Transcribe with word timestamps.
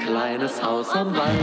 Kleines 0.00 0.58
Haus 0.58 0.96
am 0.96 1.12
Wald. 1.12 1.36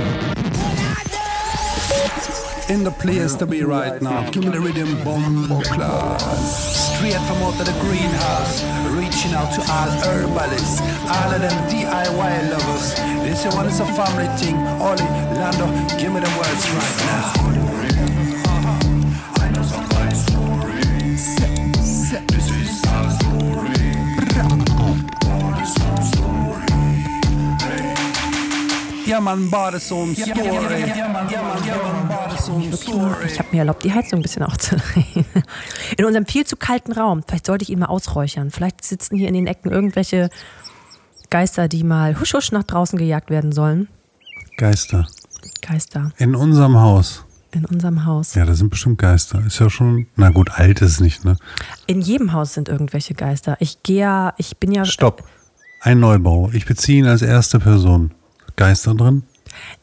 In 2.70 2.84
the 2.84 2.92
place 3.00 3.36
to 3.36 3.46
be 3.46 3.62
right 3.64 4.02
now. 4.02 4.28
Give 4.32 4.46
me 4.46 4.50
the 4.50 4.60
rhythm, 4.60 5.04
bombo 5.04 5.62
class. 5.62 6.96
Straight 6.98 7.14
from 7.14 7.38
out 7.44 7.60
of 7.60 7.66
the 7.68 7.78
greenhouse. 7.82 8.64
Reaching 8.98 9.34
out 9.34 9.54
to 9.54 9.62
all 9.72 9.92
herbalists. 10.10 10.82
All 11.06 11.32
of 11.32 11.42
them 11.42 11.70
DIY 11.70 12.50
lovers. 12.50 12.96
This 13.26 13.46
one 13.54 13.68
is 13.68 13.80
a 13.80 13.86
family 13.86 14.28
thing. 14.38 14.58
Ollie, 14.82 15.04
Lando, 15.38 15.68
give 16.00 16.12
me 16.12 16.20
the 16.20 16.34
words 16.38 16.66
right 16.72 16.98
now. 17.06 17.79
Ja, 29.20 29.26
man, 29.26 29.50
bade 29.50 29.82
som 29.82 30.16
story. 30.16 30.30
Ja, 30.98 31.10
man, 31.10 31.30
ja, 31.30 31.44
man, 31.44 32.08
bade 32.08 32.42
som 32.42 32.72
story. 32.72 33.26
Ich 33.26 33.38
habe 33.38 33.50
mir 33.52 33.60
erlaubt, 33.60 33.84
die 33.84 33.92
Heizung 33.92 34.20
ein 34.20 34.22
bisschen 34.22 34.44
aufzudrehen. 34.44 35.26
In 35.98 36.06
unserem 36.06 36.26
viel 36.26 36.46
zu 36.46 36.56
kalten 36.56 36.94
Raum. 36.94 37.22
Vielleicht 37.28 37.46
sollte 37.46 37.64
ich 37.64 37.70
ihn 37.70 37.80
mal 37.80 37.88
ausräuchern. 37.88 38.50
Vielleicht 38.50 38.86
sitzen 38.86 39.18
hier 39.18 39.28
in 39.28 39.34
den 39.34 39.46
Ecken 39.46 39.72
irgendwelche 39.72 40.30
Geister, 41.30 41.68
die 41.68 41.84
mal 41.84 42.18
husch 42.18 42.34
husch 42.34 42.54
nach 42.54 42.64
draußen 42.64 42.98
gejagt 42.98 43.30
werden 43.30 43.52
sollen. 43.52 43.90
Geister. 44.56 45.06
Geister 45.62 46.14
In 46.18 46.34
unserem 46.34 46.80
Haus. 46.80 47.26
in 47.52 47.66
unserem 47.66 48.06
Haus. 48.06 48.36
Ja, 48.36 48.46
da 48.46 48.54
sind 48.54 48.70
bestimmt 48.70 49.00
Geister. 49.00 49.44
Ist 49.46 49.60
ja 49.60 49.70
schon, 49.70 50.08
na 50.16 50.30
gut, 50.30 50.52
alt 50.52 50.82
ist 50.82 51.02
nicht, 51.02 51.26
ne? 51.26 51.36
In 51.88 52.00
jedem 52.00 52.32
Haus 52.32 52.54
sind 52.54 52.70
irgendwelche 52.70 53.16
Geister. 53.16 53.58
Ich 53.60 53.84
gehe 53.84 54.00
ja, 54.00 54.34
ich 54.38 54.56
bin 54.60 54.72
ja. 54.72 54.86
Stopp. 54.86 55.26
Ein 55.82 56.00
Neubau. 56.00 56.52
Ich 56.54 56.66
beziehe 56.66 57.00
ihn 57.00 57.06
als 57.06 57.22
erste 57.22 57.60
Person. 57.60 58.14
Geister 58.60 58.94
drin? 58.94 59.24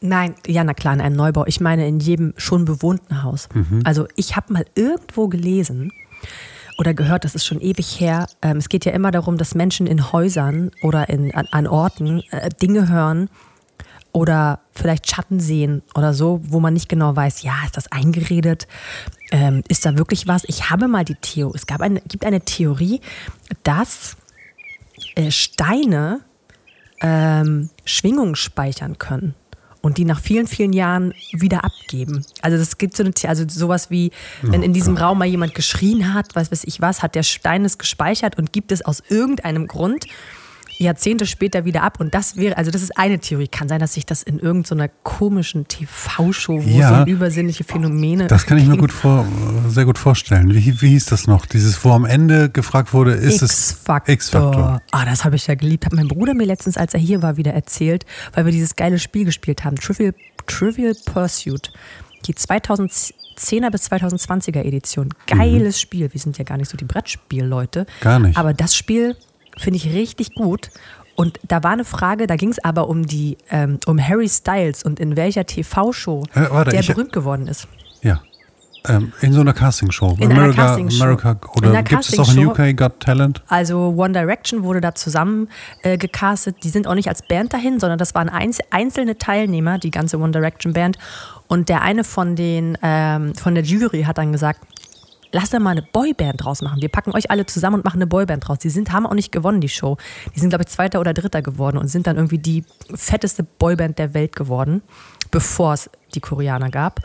Nein, 0.01 0.35
ja, 0.45 0.63
na 0.63 0.75
klar, 0.75 0.93
in 0.93 1.01
einem 1.01 1.15
Neubau. 1.15 1.45
Ich 1.47 1.59
meine 1.59 1.87
in 1.87 1.99
jedem 1.99 2.35
schon 2.37 2.63
bewohnten 2.63 3.23
Haus. 3.23 3.49
Also 3.83 4.07
ich 4.15 4.35
habe 4.35 4.53
mal 4.53 4.65
irgendwo 4.75 5.27
gelesen 5.27 5.91
oder 6.77 6.93
gehört, 6.93 7.23
das 7.23 7.33
ist 7.33 7.43
schon 7.43 7.59
ewig 7.59 7.99
her. 7.99 8.27
Ähm, 8.43 8.57
es 8.57 8.69
geht 8.69 8.85
ja 8.85 8.91
immer 8.91 9.09
darum, 9.09 9.37
dass 9.37 9.55
Menschen 9.55 9.87
in 9.87 10.11
Häusern 10.11 10.69
oder 10.83 11.09
in, 11.09 11.33
an, 11.33 11.47
an 11.51 11.65
Orten 11.65 12.21
äh, 12.29 12.49
Dinge 12.61 12.87
hören 12.87 13.29
oder 14.11 14.59
vielleicht 14.73 15.09
Schatten 15.09 15.39
sehen 15.39 15.81
oder 15.95 16.13
so, 16.13 16.39
wo 16.43 16.59
man 16.59 16.75
nicht 16.75 16.87
genau 16.87 17.15
weiß, 17.15 17.41
ja, 17.41 17.55
ist 17.65 17.77
das 17.77 17.91
eingeredet? 17.91 18.67
Ähm, 19.31 19.63
ist 19.67 19.87
da 19.87 19.97
wirklich 19.97 20.27
was? 20.27 20.43
Ich 20.45 20.69
habe 20.69 20.87
mal 20.87 21.03
die 21.03 21.15
Theo, 21.15 21.51
es 21.55 21.65
gab 21.65 21.81
eine, 21.81 21.99
gibt 22.01 22.25
eine 22.25 22.41
Theorie, 22.41 23.01
dass 23.63 24.17
äh, 25.15 25.31
Steine 25.31 26.21
ähm, 27.01 27.69
Schwingungen 27.85 28.35
speichern 28.35 28.97
können 28.97 29.35
und 29.81 29.97
die 29.97 30.05
nach 30.05 30.19
vielen, 30.19 30.47
vielen 30.47 30.73
Jahren 30.73 31.13
wieder 31.31 31.63
abgeben. 31.63 32.25
Also 32.41 32.57
es 32.57 32.77
gibt 32.77 32.97
so 32.97 33.03
eine, 33.03 33.13
also 33.27 33.45
sowas 33.47 33.89
wie, 33.89 34.11
wenn 34.41 34.63
in 34.63 34.73
diesem 34.73 34.97
Raum 34.97 35.19
mal 35.19 35.25
jemand 35.25 35.55
geschrien 35.55 36.13
hat, 36.13 36.35
was 36.35 36.51
weiß 36.51 36.63
ich 36.65 36.81
was, 36.81 37.01
hat 37.01 37.15
der 37.15 37.23
Stein 37.23 37.63
es 37.63 37.77
gespeichert 37.77 38.37
und 38.37 38.51
gibt 38.51 38.71
es 38.71 38.83
aus 38.83 39.01
irgendeinem 39.07 39.67
Grund 39.67 40.05
Jahrzehnte 40.79 41.25
später 41.25 41.65
wieder 41.65 41.83
ab. 41.83 41.99
Und 41.99 42.13
das 42.13 42.37
wäre, 42.37 42.57
also 42.57 42.71
das 42.71 42.81
ist 42.81 42.97
eine 42.97 43.19
Theorie. 43.19 43.47
Kann 43.47 43.67
sein, 43.67 43.79
dass 43.79 43.93
sich 43.93 44.05
das 44.05 44.21
in 44.23 44.39
irgendeiner 44.39 44.87
komischen 44.87 45.67
TV-Show, 45.67 46.63
wo 46.63 46.69
Ja. 46.79 47.03
so 47.05 47.11
übersinnliche 47.11 47.63
Phänomene. 47.63 48.27
Das 48.27 48.45
kann 48.45 48.57
ich 48.57 48.65
mir 48.67 48.77
gut 48.77 48.91
vor, 48.91 49.25
sehr 49.69 49.85
gut 49.85 49.97
vorstellen. 49.97 50.53
Wie, 50.53 50.81
wie 50.81 50.89
hieß 50.89 51.05
das 51.07 51.27
noch? 51.27 51.45
Dieses, 51.45 51.83
wo 51.83 51.91
am 51.91 52.05
Ende 52.05 52.49
gefragt 52.49 52.93
wurde, 52.93 53.13
ist 53.13 53.41
es 53.41 53.71
X-Faktor. 53.71 54.13
X-Faktor? 54.13 54.81
Ah, 54.91 55.05
das 55.05 55.25
habe 55.25 55.35
ich 55.35 55.47
ja 55.47 55.55
geliebt. 55.55 55.85
Hat 55.85 55.93
mein 55.93 56.07
Bruder 56.07 56.33
mir 56.33 56.45
letztens, 56.45 56.77
als 56.77 56.93
er 56.93 56.99
hier 56.99 57.21
war, 57.21 57.37
wieder 57.37 57.53
erzählt, 57.53 58.05
weil 58.33 58.45
wir 58.45 58.51
dieses 58.51 58.75
geile 58.75 58.99
Spiel 58.99 59.25
gespielt 59.25 59.63
haben. 59.63 59.75
Trivial, 59.77 60.13
Trivial 60.45 60.93
Pursuit. 61.05 61.71
Die 62.25 62.33
2010er 62.33 63.69
bis 63.71 63.89
2020er 63.91 64.63
Edition. 64.63 65.09
Geiles 65.27 65.79
Spiel. 65.79 66.11
Wir 66.11 66.19
sind 66.19 66.37
ja 66.37 66.43
gar 66.43 66.57
nicht 66.57 66.69
so 66.69 66.77
die 66.77 66.85
Brettspielleute. 66.85 67.81
Mhm. 67.81 68.03
Gar 68.03 68.19
nicht. 68.19 68.37
Aber 68.37 68.53
das 68.53 68.75
Spiel 68.75 69.15
finde 69.57 69.77
ich 69.77 69.93
richtig 69.93 70.33
gut. 70.35 70.69
Und 71.15 71.39
da 71.47 71.63
war 71.63 71.71
eine 71.71 71.83
Frage, 71.85 72.27
da 72.27 72.35
ging 72.35 72.49
es 72.49 72.63
aber 72.63 72.87
um 72.89 73.07
die, 73.07 73.37
ähm, 73.49 73.79
um 73.87 73.99
Harry 73.99 74.29
Styles 74.29 74.83
und 74.83 74.99
in 74.99 75.15
welcher 75.15 75.45
TV-Show 75.45 76.23
Äh, 76.35 76.65
der 76.65 76.79
ich- 76.81 76.87
berühmt 76.87 77.11
geworden 77.11 77.47
ist. 77.47 77.67
Ja. 78.03 78.21
Ähm, 78.87 79.11
in 79.21 79.33
so 79.33 79.41
einer 79.41 79.51
Castingshow. 79.53 80.15
In 80.19 80.31
einer 80.31 80.43
America, 80.43 80.67
Castingshow. 80.67 81.03
America 81.03 81.35
oder 81.57 81.69
einer 81.71 81.83
gibt 81.83 82.07
es 82.07 82.17
auch 82.19 82.31
in. 82.33 82.45
UK 82.47 82.73
Got 82.77 82.99
Talent? 83.01 83.41
Also 83.47 83.93
One 83.97 84.13
Direction 84.13 84.63
wurde 84.63 84.79
da 84.79 84.93
zusammen 84.95 85.49
äh, 85.81 85.97
gecastet. 85.97 86.57
Die 86.63 86.69
sind 86.69 86.87
auch 86.87 86.93
nicht 86.93 87.09
als 87.09 87.23
Band 87.27 87.51
dahin, 87.51 87.79
sondern 87.81 87.97
das 87.97 88.15
waren 88.15 88.29
einz 88.29 88.59
einzelne 88.69 89.17
Teilnehmer, 89.17 89.77
die 89.79 89.91
ganze 89.91 90.19
One 90.19 90.31
Direction 90.31 90.71
Band. 90.71 90.97
Und 91.47 91.67
der 91.67 91.81
eine 91.81 92.03
von 92.05 92.35
den 92.37 92.77
ähm, 92.81 93.33
von 93.35 93.55
der 93.55 93.63
Jury 93.63 94.03
hat 94.03 94.19
dann 94.19 94.31
gesagt, 94.31 94.61
lass 95.31 95.49
da 95.49 95.59
mal 95.59 95.71
eine 95.71 95.81
Boyband 95.81 96.43
draus 96.43 96.61
machen. 96.61 96.81
Wir 96.81 96.89
packen 96.89 97.11
euch 97.15 97.29
alle 97.31 97.45
zusammen 97.45 97.77
und 97.77 97.85
machen 97.85 97.97
eine 97.97 98.07
Boyband 98.07 98.47
draus. 98.47 98.59
Die 98.59 98.69
sind, 98.69 98.91
haben 98.91 99.05
auch 99.05 99.13
nicht 99.13 99.31
gewonnen, 99.31 99.61
die 99.61 99.69
Show. 99.69 99.97
Die 100.35 100.39
sind, 100.39 100.49
glaube 100.49 100.63
ich, 100.63 100.69
Zweiter 100.69 100.99
oder 100.99 101.13
Dritter 101.13 101.41
geworden 101.41 101.77
und 101.77 101.87
sind 101.87 102.07
dann 102.07 102.15
irgendwie 102.15 102.39
die 102.39 102.63
fetteste 102.95 103.43
Boyband 103.43 103.99
der 103.99 104.13
Welt 104.13 104.35
geworden, 104.35 104.81
bevor 105.31 105.73
es 105.73 105.89
die 106.15 106.21
Koreaner 106.21 106.69
gab. 106.69 107.01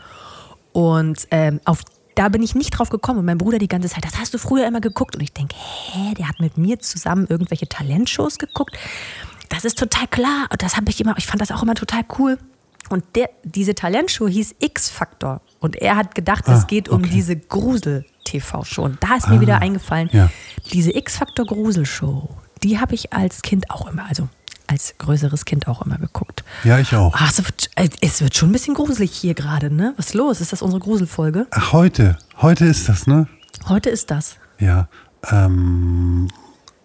Und 0.71 1.27
ähm, 1.31 1.59
auf, 1.65 1.81
da 2.15 2.29
bin 2.29 2.41
ich 2.43 2.55
nicht 2.55 2.71
drauf 2.71 2.89
gekommen. 2.89 3.19
Und 3.19 3.25
mein 3.25 3.37
Bruder 3.37 3.59
die 3.59 3.67
ganze 3.67 3.89
Zeit, 3.89 4.05
das 4.05 4.17
hast 4.19 4.33
du 4.33 4.37
früher 4.37 4.67
immer 4.67 4.81
geguckt. 4.81 5.15
Und 5.15 5.21
ich 5.21 5.33
denke, 5.33 5.55
hä, 5.57 6.13
der 6.17 6.27
hat 6.27 6.39
mit 6.39 6.57
mir 6.57 6.79
zusammen 6.79 7.27
irgendwelche 7.27 7.67
Talentshows 7.67 8.39
geguckt. 8.39 8.77
Das 9.49 9.65
ist 9.65 9.77
total 9.77 10.07
klar. 10.07 10.47
Und 10.51 10.63
das 10.63 10.77
habe 10.77 10.89
ich 10.89 10.99
immer, 10.99 11.15
ich 11.17 11.27
fand 11.27 11.41
das 11.41 11.51
auch 11.51 11.61
immer 11.61 11.75
total 11.75 12.01
cool. 12.17 12.37
Und 12.89 13.03
der, 13.15 13.29
diese 13.43 13.75
Talentshow 13.75 14.27
hieß 14.27 14.55
X-Factor. 14.59 15.41
Und 15.59 15.75
er 15.77 15.95
hat 15.95 16.15
gedacht, 16.15 16.43
es 16.47 16.63
Ah, 16.63 16.65
geht 16.67 16.89
um 16.89 17.01
okay. 17.03 17.09
Diese 18.31 18.43
Grusel-TV-Show. 18.43 18.83
Und 18.83 19.03
da 19.03 19.15
ist 19.15 19.29
mir 19.29 19.41
wieder 19.41 19.59
eingefallen, 19.59 20.09
ja. 20.11 20.29
diese 20.71 20.95
X-Factor-Grusel-Show, 20.95 22.29
die 22.63 22.79
habe 22.79 22.93
ich 22.95 23.13
als 23.13 23.41
Kind 23.41 23.69
auch 23.69 23.89
immer, 23.89 24.05
also 24.07 24.29
als 24.67 24.95
größeres 24.97 25.45
Kind 25.45 25.67
auch 25.67 25.81
immer 25.85 25.97
geguckt. 25.97 26.43
Ja, 26.63 26.79
ich 26.79 26.95
auch. 26.95 27.13
Ach, 27.17 27.29
es 27.29 27.43
wird, 27.43 27.69
äh, 27.75 27.89
es 28.01 28.21
wird 28.21 28.35
schon 28.35 28.49
ein 28.49 28.53
bisschen 28.53 28.73
gruselig 28.73 29.11
hier 29.11 29.33
gerade, 29.33 29.73
ne? 29.73 29.93
Was 29.97 30.07
ist 30.07 30.13
los? 30.13 30.41
Ist 30.41 30.53
das 30.53 30.61
unsere 30.61 30.81
Gruselfolge? 30.81 31.47
Ach, 31.51 31.73
heute. 31.73 32.17
Heute 32.41 32.65
ist 32.65 32.87
das, 32.89 33.05
ne? 33.05 33.27
Heute 33.67 33.89
ist 33.89 34.09
das. 34.09 34.37
Ja. 34.59 34.87
Ähm, 35.29 36.29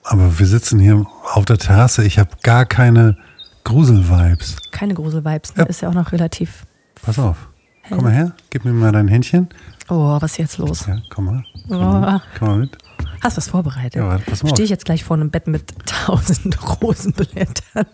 aber 0.02 0.38
wir 0.38 0.46
sitzen 0.46 0.80
hier 0.80 1.06
auf 1.32 1.44
der 1.44 1.58
Terrasse. 1.58 2.04
Ich 2.04 2.18
habe 2.18 2.30
gar 2.42 2.66
keine 2.66 3.16
Grusel-Vibes. 3.64 4.56
Keine 4.72 4.94
Grusel-Vibes, 4.94 5.56
ne? 5.56 5.62
Ja. 5.62 5.68
Ist 5.68 5.80
ja 5.80 5.88
auch 5.88 5.94
noch 5.94 6.12
relativ. 6.12 6.66
Pass 7.00 7.18
auf. 7.18 7.48
Komm 7.88 8.02
mal 8.02 8.12
her. 8.12 8.32
Gib 8.50 8.64
mir 8.64 8.72
mal 8.72 8.92
dein 8.92 9.08
Händchen. 9.08 9.48
Oh, 9.90 10.20
was 10.20 10.32
ist 10.32 10.38
jetzt 10.38 10.58
los? 10.58 10.86
Ja, 10.86 10.98
komm 11.08 11.24
mal. 11.26 11.44
Oh. 11.70 12.20
Komm 12.38 12.48
mal 12.48 12.58
mit. 12.58 12.76
Hast 13.20 13.36
du 13.36 13.38
was 13.38 13.48
vorbereitet? 13.48 13.96
Ja, 13.96 14.18
pass 14.24 14.42
mal. 14.42 14.50
Stehe 14.50 14.64
ich 14.64 14.70
jetzt 14.70 14.84
gleich 14.84 15.02
vor 15.04 15.16
einem 15.16 15.30
Bett 15.30 15.48
mit 15.48 15.74
tausend 15.86 16.56
Rosenblättern? 16.82 17.86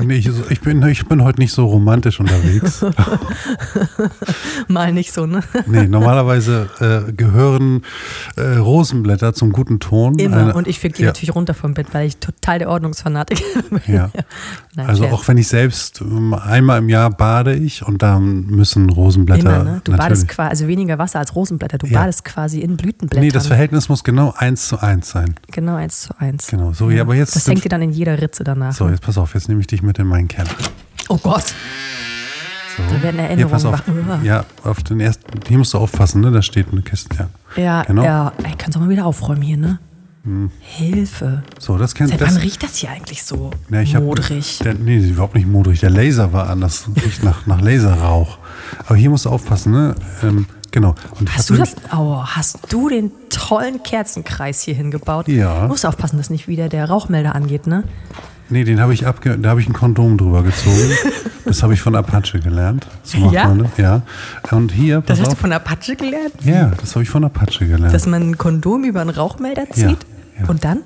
Nee, 0.00 0.14
ich, 0.16 0.28
ich, 0.50 0.60
bin, 0.60 0.82
ich 0.86 1.06
bin 1.06 1.22
heute 1.22 1.40
nicht 1.40 1.52
so 1.52 1.66
romantisch 1.66 2.18
unterwegs. 2.20 2.84
Mal 4.68 4.92
nicht 4.92 5.12
so, 5.12 5.26
ne? 5.26 5.40
Nee, 5.66 5.86
normalerweise 5.86 6.68
äh, 7.08 7.12
gehören 7.12 7.82
äh, 8.36 8.56
Rosenblätter 8.56 9.34
zum 9.34 9.52
guten 9.52 9.78
Ton. 9.80 10.18
Immer. 10.18 10.36
Eine- 10.36 10.54
Und 10.54 10.66
ich 10.68 10.80
die 10.80 11.02
ja, 11.02 11.06
natürlich 11.08 11.34
runter 11.34 11.54
vom 11.54 11.74
Bett, 11.74 11.88
weil 11.92 12.06
ich 12.08 12.16
total 12.18 12.58
der 12.58 12.68
Ordnungsfanatik 12.68 13.42
bin. 13.70 13.80
Ja. 13.86 14.10
Nein, 14.74 14.86
Also 14.88 15.06
auch 15.06 15.26
wenn 15.28 15.38
ich 15.38 15.48
selbst 15.48 16.00
ähm, 16.00 16.34
einmal 16.34 16.78
im 16.78 16.88
Jahr 16.88 17.10
bade 17.10 17.54
ich 17.54 17.84
und 17.86 18.02
da 18.02 18.18
müssen 18.20 18.90
Rosenblätter 18.90 19.40
Immer, 19.40 19.64
ne? 19.64 19.80
Du 19.84 19.92
natürlich. 19.92 19.98
badest 19.98 20.28
quasi, 20.28 20.50
also 20.50 20.68
weniger 20.68 20.98
Wasser 20.98 21.18
als 21.18 21.34
Rosenblätter. 21.34 21.78
Du 21.78 21.86
Ja. 21.86 22.00
badest 22.00 22.24
quasi 22.24 22.60
in 22.60 22.76
Blütenblättern. 22.76 23.24
Nee, 23.24 23.30
das 23.32 23.46
Verhältnis 23.46 23.88
muss 23.88 24.04
genau 24.04 24.34
eins 24.38 24.68
zu 24.68 24.80
eins 24.80 25.10
sein. 25.10 25.34
Genau 25.50 25.74
eins 25.76 26.02
zu 26.02 26.14
eins. 26.18 26.46
Genau. 26.48 26.72
So, 26.72 26.90
ja, 26.90 27.02
aber 27.02 27.14
jetzt 27.14 27.34
Das 27.36 27.46
hängt 27.48 27.64
dir 27.64 27.68
dann 27.68 27.82
in 27.82 27.92
jeder 27.92 28.20
Ritze 28.20 28.44
danach. 28.44 28.72
So, 28.72 28.88
jetzt 28.88 29.02
pass 29.02 29.18
auf, 29.18 29.34
jetzt 29.34 29.48
nehme 29.48 29.60
ich 29.60 29.66
dich 29.66 29.82
mit 29.82 29.98
in 29.98 30.06
meinen 30.06 30.28
Keller. 30.28 30.50
Oh 31.08 31.18
Gott. 31.18 31.54
So. 32.76 32.82
Da 32.94 33.02
werden 33.02 33.18
Erinnerungen 33.18 33.50
pass 33.52 33.64
auf. 33.64 33.82
Ja, 34.22 34.44
auf 34.64 34.82
den 34.82 35.00
ersten, 35.00 35.24
hier 35.48 35.56
musst 35.58 35.72
du 35.72 35.78
aufpassen, 35.78 36.20
ne? 36.20 36.30
Da 36.30 36.42
steht 36.42 36.66
eine 36.72 36.82
Kiste, 36.82 37.16
ja. 37.56 37.62
Ja, 37.62 37.82
Genau. 37.84 38.02
ja. 38.04 38.32
Ey, 38.42 38.52
kannst 38.58 38.76
du 38.76 38.80
mal 38.80 38.88
wieder 38.90 39.06
aufräumen 39.06 39.40
hier, 39.42 39.56
ne? 39.56 39.78
Hilfe. 40.60 41.44
So, 41.60 41.78
das 41.78 41.94
kennt 41.94 42.10
Seit 42.10 42.20
das. 42.20 42.34
wann 42.34 42.42
riecht 42.42 42.60
das 42.62 42.74
hier 42.76 42.90
eigentlich 42.90 43.22
so 43.22 43.52
Ja, 43.70 43.80
ich 43.80 43.94
hab- 43.94 44.02
modrig? 44.02 44.58
Der, 44.58 44.74
nee, 44.74 44.98
überhaupt 44.98 45.36
nicht 45.36 45.46
modrig. 45.46 45.78
Der 45.80 45.90
Laser 45.90 46.32
war 46.32 46.50
anders. 46.50 46.88
Riecht 47.04 47.22
nach, 47.22 47.46
nach 47.46 47.60
Laserrauch. 47.60 48.38
Aber 48.86 48.96
hier 48.96 49.08
musst 49.08 49.24
du 49.26 49.30
aufpassen, 49.30 49.70
ne? 49.72 49.94
Ähm, 50.24 50.46
genau. 50.76 50.94
Und 51.18 51.34
Hast 51.34 51.48
du 51.50 51.54
das? 51.56 51.74
Oh, 51.96 52.22
hast 52.24 52.58
du 52.68 52.88
den 52.90 53.10
tollen 53.30 53.82
Kerzenkreis 53.82 54.60
hier 54.60 54.74
hingebaut? 54.74 55.26
Ja. 55.28 55.62
Du 55.62 55.68
musst 55.68 55.86
aufpassen, 55.86 56.18
dass 56.18 56.28
nicht 56.30 56.46
wieder 56.48 56.68
der 56.68 56.88
Rauchmelder 56.88 57.34
angeht, 57.34 57.66
ne? 57.66 57.84
Nee, 58.48 58.62
den 58.62 58.78
habe 58.80 58.94
ich 58.94 59.06
abge 59.06 59.36
da 59.38 59.48
habe 59.50 59.60
ich 59.60 59.68
ein 59.68 59.72
Kondom 59.72 60.18
drüber 60.18 60.42
gezogen. 60.44 60.90
das 61.46 61.62
habe 61.64 61.74
ich 61.74 61.80
von 61.80 61.96
Apache 61.96 62.38
gelernt. 62.38 62.86
So 63.02 63.18
macht 63.18 63.34
Ja? 63.34 63.48
man 63.48 63.58
das. 63.64 63.76
Ja. 63.76 64.02
Und 64.52 64.70
hier, 64.70 65.00
Das 65.04 65.18
hast 65.18 65.28
du 65.28 65.32
auf. 65.32 65.38
von 65.40 65.52
Apache 65.52 65.96
gelernt? 65.96 66.34
Ja, 66.44 66.70
das 66.80 66.94
habe 66.94 67.02
ich 67.02 67.08
von 67.10 67.24
Apache 67.24 67.66
gelernt. 67.66 67.92
Dass 67.92 68.06
man 68.06 68.22
ein 68.22 68.38
Kondom 68.38 68.84
über 68.84 69.00
einen 69.00 69.10
Rauchmelder 69.10 69.64
ja, 69.64 69.72
zieht? 69.88 70.06
Ja. 70.38 70.46
Und 70.48 70.62
dann? 70.64 70.82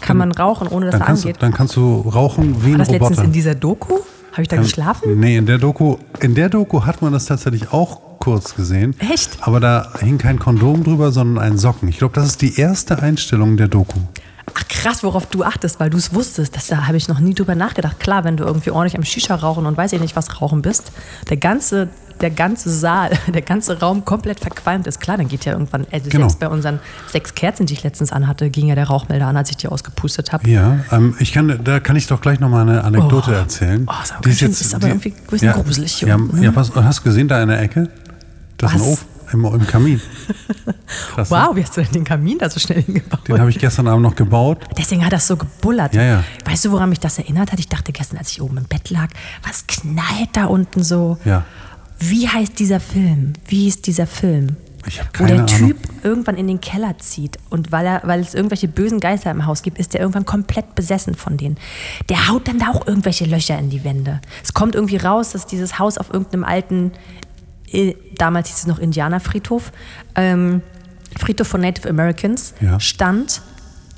Kann 0.00 0.16
man 0.16 0.30
rauchen, 0.30 0.68
ohne 0.68 0.86
dass 0.86 0.92
Dann 0.92 1.00
er 1.00 1.06
kannst, 1.06 1.24
du, 1.24 1.28
angeht? 1.28 1.42
dann 1.42 1.52
kannst 1.52 1.74
du 1.76 2.00
rauchen 2.02 2.62
wie 2.64 2.66
War 2.70 2.72
ein 2.74 2.78
das 2.78 2.88
letztens 2.90 3.10
Roboter. 3.12 3.24
in 3.24 3.32
dieser 3.32 3.54
Doku? 3.56 3.98
Habe 4.32 4.42
ich 4.42 4.48
da 4.48 4.56
Ähm, 4.56 4.62
geschlafen? 4.62 5.20
Nee, 5.20 5.36
in 5.36 5.46
der 5.46 5.58
Doku, 5.58 5.96
in 6.20 6.34
der 6.34 6.48
Doku 6.48 6.84
hat 6.84 7.02
man 7.02 7.12
das 7.12 7.26
tatsächlich 7.26 7.72
auch 7.72 8.00
kurz 8.18 8.54
gesehen. 8.54 8.94
Echt? 9.00 9.38
Aber 9.40 9.60
da 9.60 9.92
hing 10.00 10.18
kein 10.18 10.38
Kondom 10.38 10.84
drüber, 10.84 11.10
sondern 11.12 11.42
ein 11.44 11.58
Socken. 11.58 11.88
Ich 11.88 11.98
glaube, 11.98 12.14
das 12.14 12.26
ist 12.26 12.42
die 12.42 12.58
erste 12.58 13.00
Einstellung 13.02 13.56
der 13.56 13.68
Doku. 13.68 13.98
Ach 14.54 14.68
krass, 14.68 15.02
worauf 15.02 15.26
du 15.26 15.44
achtest, 15.44 15.80
weil 15.80 15.88
du 15.90 15.96
es 15.96 16.14
wusstest. 16.14 16.54
Das, 16.56 16.66
da 16.66 16.86
habe 16.86 16.96
ich 16.96 17.08
noch 17.08 17.20
nie 17.20 17.32
drüber 17.34 17.54
nachgedacht. 17.54 17.98
Klar, 18.00 18.24
wenn 18.24 18.36
du 18.36 18.44
irgendwie 18.44 18.70
ordentlich 18.70 18.96
am 18.96 19.04
Shisha 19.04 19.34
rauchen 19.34 19.66
und 19.66 19.76
weiß 19.76 19.92
ich 19.92 20.00
nicht 20.00 20.14
was 20.16 20.40
rauchen 20.42 20.62
bist, 20.62 20.92
der 21.30 21.36
ganze, 21.36 21.88
der 22.22 22.30
ganze 22.30 22.70
Saal, 22.70 23.10
der 23.26 23.42
ganze 23.42 23.80
Raum 23.80 24.04
komplett 24.04 24.40
verqualmt 24.40 24.86
ist. 24.86 25.00
Klar, 25.00 25.16
dann 25.18 25.28
geht 25.28 25.44
ja 25.44 25.52
irgendwann, 25.52 25.86
also 25.92 26.08
Genau. 26.08 26.24
selbst 26.28 26.40
bei 26.40 26.48
unseren 26.48 26.80
sechs 27.08 27.34
Kerzen, 27.34 27.66
die 27.66 27.74
ich 27.74 27.82
letztens 27.82 28.12
anhatte, 28.12 28.48
ging 28.50 28.68
ja 28.68 28.74
der 28.74 28.86
Rauchmelder 28.86 29.26
an, 29.26 29.36
als 29.36 29.50
ich 29.50 29.56
die 29.58 29.68
ausgepustet 29.68 30.32
habe. 30.32 30.48
Ja, 30.48 30.78
ähm, 30.90 31.14
ich 31.18 31.32
kann, 31.32 31.60
da 31.62 31.80
kann 31.80 31.96
ich 31.96 32.06
doch 32.06 32.20
gleich 32.20 32.40
noch 32.40 32.48
mal 32.48 32.62
eine 32.62 32.84
Anekdote 32.84 33.30
Oh. 33.32 33.34
erzählen. 33.34 33.86
Oh, 33.88 33.92
ist 34.02 34.12
aber 34.12 34.22
ganz 34.22 34.38
schön- 34.38 34.50
ist 34.50 34.74
aber 34.74 34.86
irgendwie 34.88 35.10
ein 35.12 35.26
bisschen 35.30 35.52
gruselig 35.52 35.92
hier 35.94 36.08
Ja, 36.08 36.14
unten, 36.16 36.36
ne? 36.38 36.44
ja, 36.44 36.52
pass, 36.52 36.72
hast 36.74 37.00
du 37.00 37.04
gesehen, 37.04 37.28
da 37.28 37.42
in 37.42 37.48
der 37.48 37.60
Ecke? 37.60 37.88
Das 38.56 38.74
ist 38.74 38.80
ein? 38.82 38.88
Ofen 38.92 39.06
im, 39.32 39.44
im 39.46 39.66
Kamin. 39.66 40.00
Krass? 41.14 41.30
Wow, 41.30 41.56
wie 41.56 41.62
hast 41.62 41.76
du 41.76 41.82
denn 41.82 41.90
den 41.92 42.04
Kamin 42.04 42.38
da 42.38 42.50
so 42.50 42.60
schnell 42.60 42.82
hingebaut? 42.82 43.26
Den 43.26 43.40
habe 43.40 43.50
ich 43.50 43.58
gestern 43.58 43.88
Abend 43.88 44.02
noch 44.02 44.14
gebaut. 44.14 44.58
Deswegen 44.76 45.04
hat 45.04 45.12
das 45.12 45.26
so 45.26 45.36
gebullert. 45.36 45.94
Ja, 45.94 46.02
ja. 46.02 46.24
Weißt 46.44 46.64
du, 46.66 46.70
woran 46.72 46.88
mich 46.90 47.00
das 47.00 47.18
erinnert 47.18 47.50
hat? 47.52 47.58
Ich 47.58 47.68
dachte 47.68 47.92
gestern, 47.92 48.18
als 48.18 48.30
ich 48.30 48.42
oben 48.42 48.58
im 48.58 48.64
Bett 48.64 48.90
lag, 48.90 49.08
was 49.46 49.66
knallt 49.66 50.28
da 50.34 50.44
unten 50.46 50.82
so? 50.82 51.18
Ja. 51.24 51.44
Wie 52.10 52.28
heißt 52.28 52.58
dieser 52.58 52.80
Film? 52.80 53.34
Wie 53.46 53.68
ist 53.68 53.86
dieser 53.86 54.06
Film? 54.06 54.56
Ich 54.86 54.98
habe 54.98 55.08
Wo 55.12 55.18
keine 55.24 55.44
der 55.46 55.56
Ahnung. 55.56 55.68
Typ 55.68 55.76
irgendwann 56.02 56.36
in 56.36 56.48
den 56.48 56.60
Keller 56.60 56.98
zieht 56.98 57.38
und 57.50 57.70
weil, 57.70 57.86
er, 57.86 58.00
weil 58.04 58.18
es 58.20 58.34
irgendwelche 58.34 58.66
bösen 58.66 58.98
Geister 58.98 59.30
im 59.30 59.46
Haus 59.46 59.62
gibt, 59.62 59.78
ist 59.78 59.94
der 59.94 60.00
irgendwann 60.00 60.24
komplett 60.24 60.74
besessen 60.74 61.14
von 61.14 61.36
denen. 61.36 61.56
Der 62.08 62.28
haut 62.28 62.48
dann 62.48 62.58
da 62.58 62.70
auch 62.70 62.86
irgendwelche 62.88 63.24
Löcher 63.24 63.56
in 63.58 63.70
die 63.70 63.84
Wände. 63.84 64.20
Es 64.42 64.52
kommt 64.54 64.74
irgendwie 64.74 64.96
raus, 64.96 65.30
dass 65.30 65.46
dieses 65.46 65.78
Haus 65.78 65.98
auf 65.98 66.12
irgendeinem 66.12 66.42
alten, 66.42 66.90
äh, 67.70 67.94
damals 68.18 68.48
hieß 68.48 68.58
es 68.58 68.66
noch 68.66 68.80
Indianerfriedhof, 68.80 69.70
ähm, 70.16 70.62
Friedhof 71.16 71.46
von 71.46 71.60
Native 71.60 71.88
Americans, 71.88 72.54
Ja. 72.60 72.80
stand. 72.80 73.42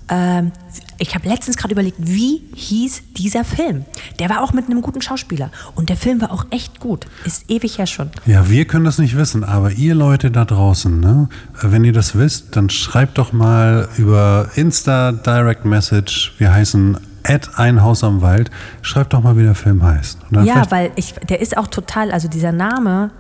Ähm, 0.08 0.52
ich 0.98 1.14
habe 1.14 1.28
letztens 1.28 1.56
gerade 1.56 1.72
überlegt, 1.72 1.96
wie 1.98 2.42
hieß 2.54 3.14
dieser 3.16 3.44
Film? 3.44 3.84
Der 4.18 4.28
war 4.28 4.42
auch 4.42 4.52
mit 4.52 4.66
einem 4.66 4.82
guten 4.82 5.00
Schauspieler 5.00 5.50
und 5.74 5.88
der 5.88 5.96
Film 5.96 6.20
war 6.20 6.30
auch 6.30 6.46
echt 6.50 6.78
gut. 6.78 7.06
Ist 7.24 7.50
ewig 7.50 7.78
her 7.78 7.86
schon. 7.86 8.10
Ja, 8.26 8.48
wir 8.48 8.66
können 8.66 8.84
das 8.84 8.98
nicht 8.98 9.16
wissen, 9.16 9.44
aber 9.44 9.72
ihr 9.72 9.94
Leute 9.94 10.30
da 10.30 10.44
draußen, 10.44 11.00
ne? 11.00 11.28
wenn 11.60 11.84
ihr 11.84 11.92
das 11.92 12.16
wisst, 12.16 12.56
dann 12.56 12.70
schreibt 12.70 13.18
doch 13.18 13.32
mal 13.32 13.88
über 13.96 14.50
Insta 14.54 15.12
Direct 15.12 15.64
Message. 15.64 16.34
Wir 16.38 16.52
heißen 16.52 16.98
at 17.24 17.58
ein 17.58 17.82
Haus 17.82 18.04
am 18.04 18.20
Wald. 18.20 18.50
Schreibt 18.82 19.14
doch 19.14 19.22
mal, 19.22 19.36
wie 19.36 19.42
der 19.42 19.54
Film 19.54 19.82
heißt. 19.82 20.18
Ja, 20.44 20.70
weil 20.70 20.92
ich, 20.96 21.14
der 21.28 21.40
ist 21.40 21.56
auch 21.56 21.66
total, 21.66 22.12
also 22.12 22.28
dieser 22.28 22.52
Name, 22.52 23.10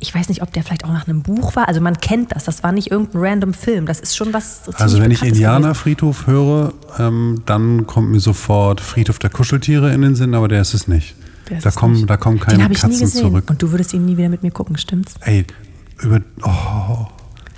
ich 0.00 0.14
weiß 0.14 0.28
nicht, 0.28 0.42
ob 0.42 0.52
der 0.52 0.62
vielleicht 0.62 0.84
auch 0.84 0.92
nach 0.92 1.08
einem 1.08 1.22
Buch 1.22 1.56
war. 1.56 1.66
Also 1.68 1.80
man 1.80 1.98
kennt 1.98 2.32
das, 2.34 2.44
das 2.44 2.62
war 2.62 2.72
nicht 2.72 2.90
irgendein 2.90 3.20
random 3.20 3.52
Film. 3.54 3.86
Das 3.86 3.98
ist 4.00 4.16
schon 4.16 4.32
was. 4.32 4.62
Also 4.74 5.00
wenn 5.00 5.10
ich 5.10 5.22
Indianerfriedhof 5.22 6.26
höre, 6.26 6.72
ähm, 6.98 7.42
dann 7.46 7.86
kommt 7.86 8.10
mir 8.10 8.20
sofort 8.20 8.80
Friedhof 8.80 9.18
der 9.18 9.30
Kuscheltiere 9.30 9.92
in 9.92 10.02
den 10.02 10.14
Sinn, 10.14 10.34
aber 10.34 10.46
der 10.48 10.60
ist 10.60 10.74
es 10.74 10.86
nicht. 10.86 11.16
Der 11.48 11.58
ist 11.58 11.66
Da 11.66 11.70
kommen, 11.72 11.94
nicht. 11.94 12.10
da 12.10 12.16
kommen 12.16 12.36
Den 12.38 12.44
keine 12.46 12.64
habe 12.64 12.74
ich 12.74 12.82
nie 12.82 12.90
Katzen 12.90 13.06
gesehen. 13.06 13.22
zurück. 13.22 13.50
Und 13.50 13.60
du 13.60 13.72
würdest 13.72 13.92
ihn 13.92 14.04
nie 14.04 14.16
wieder 14.16 14.28
mit 14.28 14.42
mir 14.42 14.50
gucken, 14.52 14.76
stimmt's? 14.76 15.14
Ey, 15.22 15.44
über. 16.00 16.20
Oh, 16.42 17.06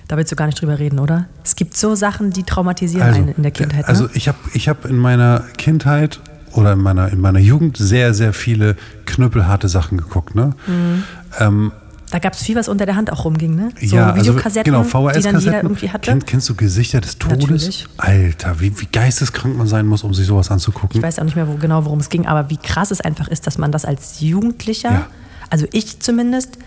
Da 0.08 0.16
willst 0.16 0.32
du 0.32 0.36
gar 0.36 0.46
nicht 0.46 0.60
drüber 0.60 0.78
reden, 0.78 0.98
oder? 0.98 1.26
Es 1.44 1.56
gibt 1.56 1.76
so 1.76 1.94
Sachen, 1.94 2.30
die 2.30 2.44
traumatisieren 2.44 3.06
also, 3.06 3.18
einen 3.20 3.28
in 3.34 3.42
der 3.42 3.52
Kindheit. 3.52 3.86
Also 3.86 4.04
ne? 4.04 4.10
ich 4.14 4.28
habe 4.28 4.38
ich 4.54 4.68
hab 4.68 4.86
in 4.86 4.96
meiner 4.96 5.40
Kindheit 5.58 6.20
oder 6.52 6.72
in 6.72 6.80
meiner, 6.80 7.08
in 7.12 7.20
meiner 7.20 7.38
Jugend 7.38 7.76
sehr, 7.76 8.14
sehr 8.14 8.32
viele 8.32 8.76
knüppelharte 9.06 9.68
Sachen 9.68 9.98
geguckt. 9.98 10.34
Ne? 10.34 10.54
Mhm. 10.66 11.02
Ähm, 11.38 11.72
Da 12.10 12.18
gab 12.18 12.32
es 12.32 12.42
viel, 12.42 12.56
was 12.56 12.68
unter 12.68 12.86
der 12.86 12.96
Hand 12.96 13.12
auch 13.12 13.24
rumging, 13.24 13.54
ne? 13.54 13.70
So 13.80 13.96
ja, 13.96 14.10
also, 14.10 14.20
Videokassetten, 14.32 14.72
genau, 14.72 15.10
die 15.10 15.20
dann 15.22 15.38
jeder 15.38 15.62
irgendwie 15.62 15.90
hatte. 15.90 16.10
Kenn, 16.10 16.24
kennst 16.24 16.48
du 16.48 16.54
Gesichter 16.56 17.00
des 17.00 17.18
Todes? 17.18 17.38
Natürlich. 17.38 17.86
Alter, 17.98 18.58
wie, 18.60 18.78
wie 18.80 18.86
geisteskrank 18.86 19.56
man 19.56 19.68
sein 19.68 19.86
muss, 19.86 20.02
um 20.02 20.12
sich 20.12 20.26
sowas 20.26 20.50
anzugucken. 20.50 20.96
Ich 20.98 21.02
weiß 21.02 21.20
auch 21.20 21.24
nicht 21.24 21.36
mehr 21.36 21.46
wo, 21.46 21.54
genau, 21.54 21.84
worum 21.84 22.00
es 22.00 22.08
ging, 22.08 22.26
aber 22.26 22.50
wie 22.50 22.56
krass 22.56 22.90
es 22.90 23.00
einfach 23.00 23.28
ist, 23.28 23.46
dass 23.46 23.58
man 23.58 23.70
das 23.70 23.84
als 23.84 24.20
Jugendlicher, 24.20 24.90
Ja. 24.90 25.06
also 25.50 25.66
ich 25.72 26.00
zumindest, 26.00 26.58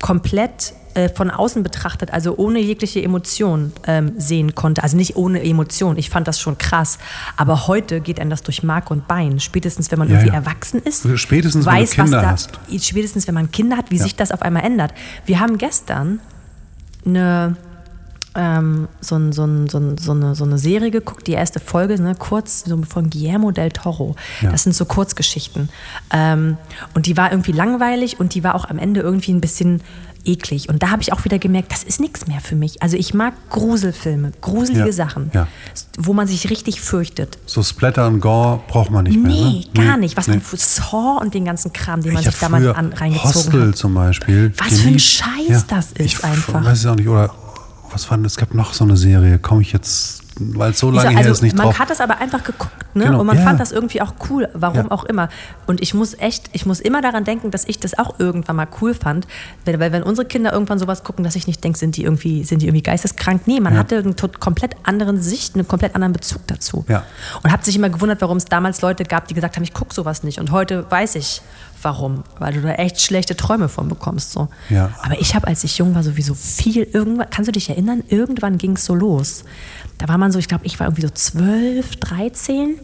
komplett 0.00 0.74
äh, 0.94 1.08
von 1.08 1.30
außen 1.30 1.62
betrachtet, 1.62 2.12
also 2.12 2.36
ohne 2.36 2.60
jegliche 2.60 3.02
Emotion 3.02 3.72
ähm, 3.86 4.12
sehen 4.16 4.54
konnte. 4.54 4.82
Also 4.82 4.96
nicht 4.96 5.16
ohne 5.16 5.42
Emotion, 5.42 5.96
ich 5.96 6.10
fand 6.10 6.28
das 6.28 6.40
schon 6.40 6.58
krass. 6.58 6.98
Aber 7.36 7.66
heute 7.66 8.00
geht 8.00 8.20
einem 8.20 8.30
das 8.30 8.42
durch 8.42 8.62
Mark 8.62 8.90
und 8.90 9.08
Bein. 9.08 9.40
Spätestens, 9.40 9.90
wenn 9.90 9.98
man 9.98 10.08
Ja, 10.08 10.14
irgendwie 10.14 10.32
ja. 10.32 10.34
erwachsen 10.34 10.80
ist, 10.80 11.06
Spätestens, 11.18 11.66
wenn 11.66 11.74
du 11.74 11.80
weiß, 11.80 11.90
Kinder 11.92 12.12
was 12.12 12.22
da, 12.22 12.30
hast. 12.30 12.84
Spätestens, 12.84 13.26
wenn 13.26 13.34
man 13.34 13.50
Kinder 13.50 13.76
hat, 13.76 13.90
wie 13.90 13.98
sich 13.98 14.16
das 14.16 14.32
auf 14.32 14.42
einmal 14.42 14.64
ändert. 14.64 14.94
Wir 15.26 15.40
haben 15.40 15.58
gestern 15.58 16.20
eine 17.04 17.56
ähm, 18.36 18.88
so, 19.00 19.16
ein, 19.16 19.32
so, 19.32 19.44
ein, 19.44 19.68
so, 19.68 19.78
ein, 19.78 19.98
so, 19.98 20.12
eine, 20.12 20.34
so 20.34 20.44
eine 20.44 20.58
Serie 20.58 20.90
geguckt, 20.90 21.26
die 21.26 21.32
erste 21.32 21.60
Folge, 21.60 22.00
ne, 22.00 22.14
kurz, 22.18 22.64
so 22.64 22.80
von 22.82 23.10
Guillermo 23.10 23.52
del 23.52 23.70
Toro. 23.70 24.16
Ja. 24.40 24.50
Das 24.50 24.64
sind 24.64 24.74
so 24.74 24.84
Kurzgeschichten. 24.84 25.68
Ähm, 26.12 26.56
und 26.94 27.06
die 27.06 27.16
war 27.16 27.30
irgendwie 27.30 27.52
langweilig 27.52 28.18
und 28.18 28.34
die 28.34 28.42
war 28.42 28.54
auch 28.54 28.68
am 28.68 28.78
Ende 28.78 29.00
irgendwie 29.00 29.32
ein 29.32 29.40
bisschen 29.40 29.82
eklig. 30.24 30.68
Und 30.68 30.82
da 30.82 30.90
habe 30.90 31.02
ich 31.02 31.12
auch 31.12 31.24
wieder 31.24 31.38
gemerkt, 31.38 31.72
das 31.72 31.82
ist 31.84 32.00
nichts 32.00 32.26
mehr 32.26 32.40
für 32.40 32.56
mich. 32.56 32.82
Also 32.82 32.96
ich 32.96 33.14
mag 33.14 33.34
Gruselfilme, 33.50 34.32
gruselige 34.40 34.86
Ja, 34.86 34.92
Sachen, 34.92 35.30
ja. 35.34 35.46
wo 35.98 36.12
man 36.12 36.26
sich 36.26 36.50
richtig 36.50 36.80
fürchtet. 36.80 37.38
So 37.46 37.62
Splatter 37.62 38.06
und 38.06 38.20
Gore 38.20 38.60
braucht 38.68 38.90
man 38.90 39.04
nicht 39.04 39.18
mehr. 39.18 39.30
Nee, 39.32 39.66
ne? 39.76 39.84
gar 39.86 39.96
nicht. 39.96 40.16
Was 40.16 40.26
nee. 40.26 40.34
man 40.34 40.42
für 40.42 40.56
Saw 40.56 41.18
und 41.20 41.34
den 41.34 41.44
ganzen 41.44 41.72
Kram, 41.72 42.02
den 42.02 42.12
man 42.12 42.22
Ich 42.22 42.26
sich 42.30 42.34
hab 42.42 42.50
damals 42.52 42.76
an, 42.76 42.92
reingezogen 42.92 43.34
Hostel 43.34 43.68
hat. 43.68 43.76
zum 43.76 43.94
Beispiel. 43.94 44.52
Was 44.58 44.80
für 44.80 44.88
ein 44.88 44.98
Scheiß 44.98 45.66
das 45.68 45.92
ist 45.92 46.00
ich 46.00 46.24
einfach. 46.24 46.64
weiß 46.64 46.78
es 46.80 46.86
auch 46.86 46.96
nicht. 46.96 47.08
Oder 47.08 47.32
was 47.92 48.10
war 48.10 48.16
denn, 48.16 48.24
es 48.26 48.36
gab 48.36 48.54
noch 48.54 48.74
so 48.74 48.82
eine 48.84 48.96
Serie, 48.96 49.38
komme 49.38 49.62
ich 49.62 49.72
jetzt, 49.72 50.23
weil 50.38 50.72
es 50.72 50.78
so 50.78 50.90
lange 50.90 51.08
also, 51.08 51.20
her 51.20 51.30
ist, 51.30 51.42
nicht 51.42 51.56
man 51.56 51.66
drauf. 51.66 51.78
hat 51.78 51.90
das 51.90 52.00
aber 52.00 52.18
einfach 52.18 52.42
geguckt, 52.42 52.72
ne? 52.94 53.04
Genau, 53.04 53.20
Und 53.20 53.26
man 53.26 53.36
ja. 53.38 53.44
fand 53.44 53.60
das 53.60 53.72
irgendwie 53.72 54.02
auch 54.02 54.14
cool, 54.30 54.48
warum 54.54 54.76
Ja. 54.86 54.90
auch 54.90 55.04
immer. 55.04 55.28
Und 55.66 55.80
ich 55.82 55.94
muss 55.94 56.14
echt, 56.18 56.50
ich 56.52 56.66
muss 56.66 56.80
immer 56.80 57.00
daran 57.02 57.24
denken, 57.24 57.50
dass 57.50 57.64
ich 57.66 57.78
das 57.78 57.98
auch 57.98 58.18
irgendwann 58.18 58.56
mal 58.56 58.68
cool 58.80 58.94
fand, 58.94 59.26
weil, 59.64 59.78
weil 59.80 59.92
wenn 59.92 60.02
unsere 60.02 60.26
Kinder 60.26 60.52
irgendwann 60.52 60.78
sowas 60.78 61.04
gucken, 61.04 61.24
dass 61.24 61.36
ich 61.36 61.46
nicht 61.46 61.62
denke, 61.62 61.78
sind 61.78 61.96
die 61.96 62.02
irgendwie, 62.04 62.44
sind 62.44 62.62
die 62.62 62.66
irgendwie 62.66 62.82
geisteskrank? 62.82 63.42
Nee, 63.46 63.60
man 63.60 63.74
Ja. 63.74 63.80
hatte 63.80 63.98
eine 63.98 64.16
tot- 64.16 64.40
komplett 64.40 64.76
anderen 64.82 65.20
Sicht, 65.20 65.54
einen 65.54 65.68
komplett 65.68 65.94
anderen 65.94 66.12
Bezug 66.12 66.46
dazu. 66.46 66.84
Und 67.42 67.52
habe 67.52 67.64
sich 67.64 67.76
immer 67.76 67.90
gewundert, 67.90 68.20
warum 68.20 68.36
es 68.36 68.44
damals 68.46 68.80
Leute 68.82 69.04
gab, 69.04 69.28
die 69.28 69.34
gesagt 69.34 69.56
haben, 69.56 69.62
ich 69.62 69.72
gucke 69.74 69.94
sowas 69.94 70.22
nicht. 70.22 70.38
Und 70.40 70.50
heute 70.50 70.90
weiß 70.90 71.14
ich, 71.16 71.42
warum, 71.82 72.24
weil 72.38 72.54
du 72.54 72.62
da 72.62 72.70
echt 72.72 73.00
schlechte 73.02 73.36
Träume 73.36 73.68
von 73.68 73.88
bekommst. 73.88 74.32
So. 74.32 74.48
Ja. 74.70 74.90
Aber 75.02 75.20
ich 75.20 75.34
habe, 75.34 75.46
als 75.46 75.64
ich 75.64 75.76
jung 75.76 75.94
war, 75.94 76.02
sowieso 76.02 76.34
viel, 76.34 76.88
irgendwann, 76.92 77.28
kannst 77.30 77.48
du 77.48 77.52
dich 77.52 77.68
erinnern, 77.68 78.02
irgendwann 78.08 78.56
ging 78.56 78.72
es 78.76 78.84
so 78.86 78.94
los. 78.94 79.44
Da 79.98 80.08
war 80.08 80.18
man 80.18 80.32
so, 80.32 80.38
ich 80.38 80.48
glaube, 80.48 80.66
ich 80.66 80.78
war 80.80 80.86
irgendwie 80.86 81.02
so 81.02 81.10
12, 81.10 81.96
13. 81.96 82.78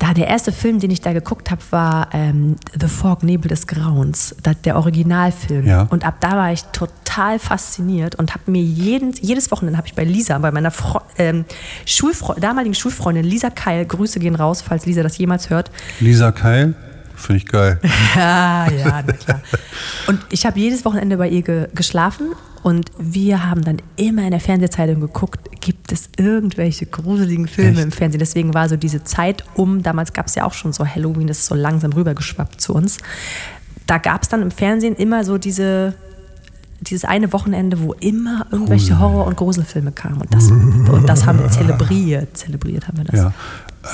Da 0.00 0.14
der 0.14 0.28
erste 0.28 0.50
Film, 0.50 0.80
den 0.80 0.90
ich 0.90 1.02
da 1.02 1.12
geguckt 1.12 1.50
habe, 1.50 1.60
war 1.70 2.08
ähm, 2.14 2.56
The 2.78 2.88
Fog, 2.88 3.22
Nebel 3.22 3.48
des 3.50 3.66
Grauens, 3.66 4.34
der 4.64 4.76
Originalfilm. 4.76 5.66
Ja. 5.66 5.82
Und 5.90 6.06
ab 6.06 6.16
da 6.20 6.32
war 6.32 6.50
ich 6.52 6.62
total 6.72 7.38
fasziniert 7.38 8.14
und 8.14 8.32
habe 8.32 8.50
mir 8.50 8.62
jeden, 8.62 9.12
jedes 9.20 9.50
Wochenende 9.50 9.76
habe 9.76 9.88
ich 9.88 9.94
bei 9.94 10.04
Lisa, 10.04 10.38
bei 10.38 10.52
meiner 10.52 10.70
Fro 10.70 11.02
ähm, 11.18 11.44
Schulfre 11.84 12.40
damaligen 12.40 12.74
Schulfreundin 12.74 13.24
Lisa 13.24 13.50
Keil, 13.50 13.84
Grüße 13.84 14.20
gehen 14.20 14.36
raus, 14.36 14.62
falls 14.62 14.86
Lisa 14.86 15.02
das 15.02 15.18
jemals 15.18 15.50
hört, 15.50 15.70
Lisa 16.00 16.32
Keil, 16.32 16.74
finde 17.20 17.38
ich 17.38 17.46
geil. 17.46 17.80
ja, 18.16 18.70
ja, 18.70 19.02
na 19.06 19.12
klar. 19.12 19.40
Und 20.06 20.20
ich 20.30 20.46
habe 20.46 20.58
jedes 20.58 20.84
Wochenende 20.84 21.16
bei 21.16 21.28
ihr 21.28 21.42
ge 21.42 21.68
geschlafen 21.74 22.34
und 22.62 22.90
wir 22.98 23.48
haben 23.48 23.64
dann 23.64 23.78
immer 23.96 24.22
in 24.22 24.32
der 24.32 24.40
Fernsehzeitung 24.40 25.00
geguckt, 25.00 25.60
gibt 25.60 25.92
es 25.92 26.10
irgendwelche 26.16 26.86
gruseligen 26.86 27.48
Filme 27.48 27.72
Echt? 27.72 27.82
im 27.82 27.92
Fernsehen. 27.92 28.18
Deswegen 28.18 28.52
war 28.52 28.68
so 28.68 28.76
diese 28.76 29.02
Zeit 29.04 29.44
um, 29.54 29.82
damals 29.82 30.12
gab 30.12 30.26
es 30.26 30.34
ja 30.34 30.44
auch 30.44 30.52
schon 30.52 30.72
so 30.72 30.86
Halloween, 30.86 31.26
das 31.26 31.38
ist 31.38 31.46
so 31.46 31.54
langsam 31.54 31.92
rübergeschwappt 31.92 32.60
zu 32.60 32.74
uns. 32.74 32.98
Da 33.86 33.98
gab 33.98 34.22
es 34.22 34.28
dann 34.28 34.42
im 34.42 34.50
Fernsehen 34.50 34.94
immer 34.94 35.24
so 35.24 35.38
diese, 35.38 35.94
dieses 36.80 37.04
eine 37.04 37.32
Wochenende, 37.32 37.80
wo 37.80 37.94
immer 37.94 38.46
irgendwelche 38.50 38.98
Horror- 38.98 39.26
und 39.26 39.36
Gruselfilme 39.36 39.92
kamen. 39.92 40.20
Und 40.20 40.34
das, 40.34 40.50
und 40.50 41.06
das 41.06 41.26
haben 41.26 41.38
wir 41.38 41.50
zelebriert. 41.50 42.36
Zelebriert 42.36 42.88
haben 42.88 42.98
wir 42.98 43.04
das. 43.04 43.16
Ja, 43.16 43.32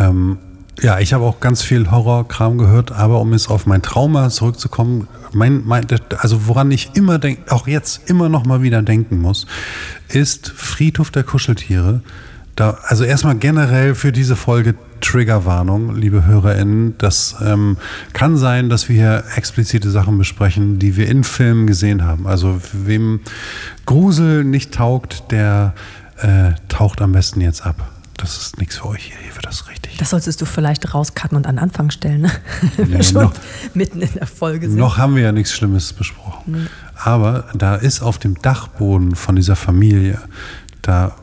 ähm, 0.00 0.38
ja 0.80 0.98
ich 0.98 1.12
habe 1.12 1.24
auch 1.24 1.40
ganz 1.40 1.62
viel 1.62 1.90
Horrorkram 1.90 2.58
gehört, 2.58 2.92
aber 2.92 3.20
um 3.20 3.32
jetzt 3.32 3.48
auf 3.48 3.66
mein 3.66 3.82
Trauma 3.82 4.30
zurückzukommen, 4.30 5.08
mein, 5.32 5.62
mein, 5.64 5.86
also 6.18 6.46
woran 6.46 6.70
ich 6.70 6.90
immer 6.94 7.18
denk, 7.18 7.50
auch 7.50 7.66
jetzt 7.66 8.08
immer 8.08 8.28
noch 8.28 8.44
mal 8.44 8.62
wieder 8.62 8.82
denken 8.82 9.20
muss, 9.20 9.46
ist 10.08 10.48
Friedhof 10.48 11.10
der 11.10 11.24
Kuscheltiere. 11.24 12.02
Da, 12.54 12.78
also 12.84 13.04
erstmal 13.04 13.36
generell 13.36 13.94
für 13.94 14.12
diese 14.12 14.34
Folge 14.34 14.74
Triggerwarnung, 15.00 15.94
liebe 15.94 16.24
HörerInnen. 16.24 16.96
Das 16.98 17.36
ähm, 17.44 17.76
kann 18.12 18.36
sein, 18.36 18.68
dass 18.68 18.88
wir 18.88 18.96
hier 18.96 19.24
explizite 19.36 19.90
Sachen 19.90 20.16
besprechen, 20.18 20.78
die 20.78 20.96
wir 20.96 21.08
in 21.08 21.22
Filmen 21.24 21.66
gesehen 21.66 22.04
haben. 22.04 22.26
Also 22.26 22.60
wem 22.72 23.20
Grusel 23.84 24.44
nicht 24.44 24.72
taugt, 24.72 25.30
der 25.30 25.74
äh, 26.18 26.52
taucht 26.68 27.02
am 27.02 27.12
besten 27.12 27.40
jetzt 27.40 27.66
ab. 27.66 27.90
Das 28.16 28.36
ist 28.38 28.58
nichts 28.58 28.76
für 28.78 28.86
euch 28.88 29.04
hier. 29.04 29.16
Hier 29.22 29.34
wird 29.34 29.44
das 29.46 29.68
richtig. 29.68 29.96
Das 29.98 30.10
solltest 30.10 30.40
du 30.40 30.46
vielleicht 30.46 30.94
rauscutten 30.94 31.36
und 31.36 31.46
an 31.46 31.56
den 31.56 31.62
Anfang 31.62 31.90
stellen, 31.90 32.22
ne? 32.22 32.30
wenn 32.76 32.90
Ja, 32.90 32.96
wir 32.98 33.04
schon 33.04 33.22
noch- 33.24 33.34
mitten 33.74 34.00
in 34.00 34.12
der 34.14 34.26
Folge 34.26 34.68
sind. 34.68 34.78
Noch 34.78 34.96
haben 34.98 35.14
wir 35.16 35.22
ja 35.22 35.32
nichts 35.32 35.52
Schlimmes 35.52 35.92
besprochen. 35.92 36.68
Aber 36.96 37.44
da 37.54 37.76
ist 37.76 38.00
auf 38.02 38.18
dem 38.18 38.40
Dachboden 38.40 39.14
von 39.16 39.36
dieser 39.36 39.56
Familie, 39.56 40.18
da 40.82 41.14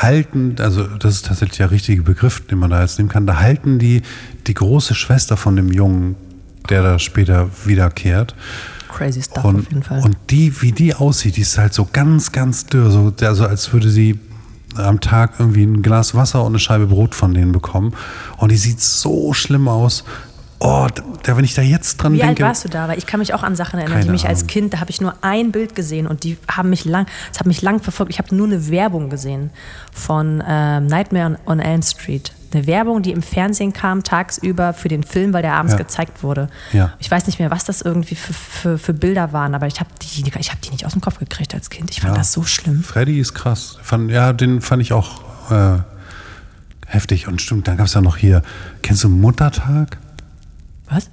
halten, 0.00 0.56
also 0.60 0.84
das 0.84 1.14
ist 1.16 1.26
tatsächlich 1.26 1.58
der 1.58 1.70
richtige 1.70 2.02
Begriff, 2.02 2.46
den 2.46 2.58
man 2.58 2.70
da 2.70 2.80
jetzt 2.80 2.98
nehmen 2.98 3.08
kann, 3.10 3.26
da 3.26 3.38
halten 3.40 3.78
die 3.78 4.02
die 4.46 4.54
große 4.54 4.94
Schwester 4.94 5.36
von 5.36 5.56
dem 5.56 5.72
Jungen, 5.72 6.16
der 6.70 6.82
da 6.82 6.98
später 6.98 7.48
wiederkehrt. 7.66 8.34
Crazy 8.88 9.22
stuff 9.22 9.44
Und, 9.44 9.56
auf 9.60 9.68
jeden 9.68 9.82
Fall. 9.82 10.00
und 10.02 10.16
die, 10.30 10.62
wie 10.62 10.72
die 10.72 10.94
aussieht, 10.94 11.36
die 11.36 11.40
ist 11.42 11.58
halt 11.58 11.74
so 11.74 11.86
ganz, 11.92 12.32
ganz 12.32 12.66
dürr, 12.66 12.90
so, 12.90 13.12
also 13.22 13.46
als 13.46 13.72
würde 13.72 13.90
sie 13.90 14.18
am 14.76 15.00
Tag 15.00 15.34
irgendwie 15.38 15.64
ein 15.64 15.82
Glas 15.82 16.14
Wasser 16.14 16.42
und 16.42 16.52
eine 16.52 16.58
Scheibe 16.58 16.86
Brot 16.86 17.14
von 17.14 17.34
denen 17.34 17.52
bekommen. 17.52 17.94
Und 18.36 18.50
die 18.50 18.56
sieht 18.56 18.80
so 18.80 19.32
schlimm 19.32 19.68
aus. 19.68 20.04
Oh, 20.60 20.86
da, 21.24 21.36
wenn 21.36 21.44
ich 21.44 21.54
da 21.54 21.60
jetzt 21.60 21.98
dran 21.98 22.14
Wie 22.14 22.22
alt 22.22 22.30
denke. 22.30 22.44
warst 22.44 22.64
du 22.64 22.68
da? 22.68 22.88
Weil 22.88 22.96
ich 22.96 23.04
kann 23.04 23.20
mich 23.20 23.34
auch 23.34 23.42
an 23.42 23.54
Sachen 23.54 23.78
erinnern, 23.78 24.00
die 24.02 24.08
mich 24.08 24.26
als 24.26 24.40
Ahnung. 24.40 24.46
Kind, 24.48 24.72
da 24.72 24.80
habe 24.80 24.90
ich 24.90 25.00
nur 25.00 25.14
ein 25.20 25.52
Bild 25.52 25.74
gesehen 25.74 26.06
und 26.06 26.24
die 26.24 26.38
haben 26.48 26.70
mich 26.70 26.84
lang, 26.86 27.06
das 27.28 27.40
hat 27.40 27.46
mich 27.46 27.60
lang 27.60 27.80
verfolgt. 27.80 28.10
Ich 28.10 28.18
habe 28.18 28.34
nur 28.34 28.46
eine 28.46 28.68
Werbung 28.70 29.10
gesehen 29.10 29.50
von 29.92 30.42
ähm, 30.46 30.86
Nightmare 30.86 31.38
on 31.44 31.60
Elm 31.60 31.82
Street. 31.82 32.32
Eine 32.54 32.66
Werbung, 32.66 33.02
die 33.02 33.10
im 33.10 33.22
Fernsehen 33.22 33.72
kam 33.72 34.02
tagsüber 34.04 34.72
für 34.74 34.88
den 34.88 35.02
Film, 35.02 35.32
weil 35.32 35.42
der 35.42 35.54
abends 35.54 35.72
Ja. 35.72 35.78
gezeigt 35.78 36.22
wurde. 36.22 36.48
Ja. 36.72 36.92
Ich 36.98 37.10
weiß 37.10 37.26
nicht 37.26 37.38
mehr, 37.38 37.50
was 37.50 37.64
das 37.64 37.80
irgendwie 37.82 38.14
für, 38.14 38.32
für, 38.32 38.78
für 38.78 38.92
Bilder 38.94 39.32
waren, 39.32 39.54
aber 39.54 39.66
ich 39.66 39.80
habe 39.80 39.90
die, 40.02 40.22
ich 40.38 40.50
hab 40.52 40.60
die 40.62 40.70
nicht 40.70 40.86
aus 40.86 40.92
dem 40.92 41.00
Kopf 41.00 41.18
gekriegt 41.18 41.54
als 41.54 41.70
Kind. 41.70 41.90
Ich 41.90 42.00
fand 42.00 42.14
Ja. 42.14 42.18
das 42.18 42.32
so 42.32 42.44
schlimm. 42.44 42.82
Freddy 42.84 43.18
ist 43.18 43.34
krass. 43.34 43.78
Fand, 43.82 44.10
ja, 44.10 44.32
den 44.32 44.60
fand 44.60 44.82
ich 44.82 44.92
auch 44.92 45.50
äh, 45.50 45.78
heftig. 46.86 47.26
Und 47.28 47.42
stimmt, 47.42 47.66
dann 47.68 47.76
gab 47.76 47.86
es 47.86 47.94
ja 47.94 48.00
noch 48.00 48.16
hier, 48.16 48.42
kennst 48.82 49.02
du 49.04 49.08
Muttertag? 49.08 49.98
Was? 50.88 51.10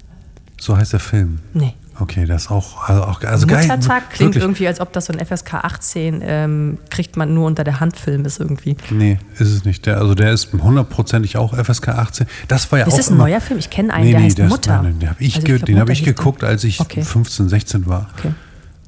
So 0.60 0.78
heißt 0.78 0.94
der 0.94 1.00
Film. 1.00 1.40
Nee. 1.54 1.74
Okay, 2.02 2.26
das 2.26 2.44
ist 2.46 2.52
auch, 2.52 2.90
also 2.90 3.04
auch 3.04 3.22
also 3.22 3.46
geil. 3.46 3.62
Muttertag 3.68 4.10
klingt 4.10 4.30
Wirklich. 4.34 4.44
irgendwie, 4.44 4.68
als 4.68 4.80
ob 4.82 4.92
das 4.92 5.06
so 5.06 5.14
ein 5.14 5.24
FSK 5.24 5.54
18 5.54 6.22
ähm, 6.24 6.78
kriegt 6.90 7.16
man 7.16 7.34
nur 7.34 7.46
unter 7.46 7.64
der 7.64 7.80
Hand 7.80 7.96
Film 7.96 8.26
ist 8.26 8.40
irgendwie. 8.40 8.76
Nee, 8.90 9.20
ist 9.36 9.52
es 9.52 9.66
nicht. 9.66 9.86
Der, 9.86 9.98
also 10.00 10.16
der 10.16 10.32
ist 10.34 10.52
hundertprozentig 10.52 11.38
auch 11.38 11.54
FSK 11.54 11.90
18. 11.90 12.26
Das 12.48 12.72
war 12.72 12.80
ja 12.80 12.86
Ist 12.88 12.94
auch 12.94 12.98
das 12.98 13.10
ein 13.10 13.14
immer, 13.16 13.26
neuer 13.26 13.40
Film? 13.40 13.60
Ich 13.60 13.70
kenne 13.70 13.94
einen, 13.94 14.06
nee, 14.06 14.12
der 14.12 14.20
nee, 14.20 14.26
heißt 14.26 14.38
der 14.40 14.46
ist- 14.46 14.52
Mutter. 14.52 14.82
Nein, 14.82 14.98
den 15.00 15.10
habe 15.10 15.24
ich, 15.24 15.36
Also 15.36 15.46
glaub, 15.46 15.66
den 15.66 15.80
hab 15.80 15.90
ich 15.90 16.04
geguckt, 16.04 16.44
als 16.44 16.64
ich 16.64 16.80
Okay. 16.80 17.04
15, 17.04 17.50
16 17.50 17.86
war. 17.86 18.10
Okay. 18.18 18.34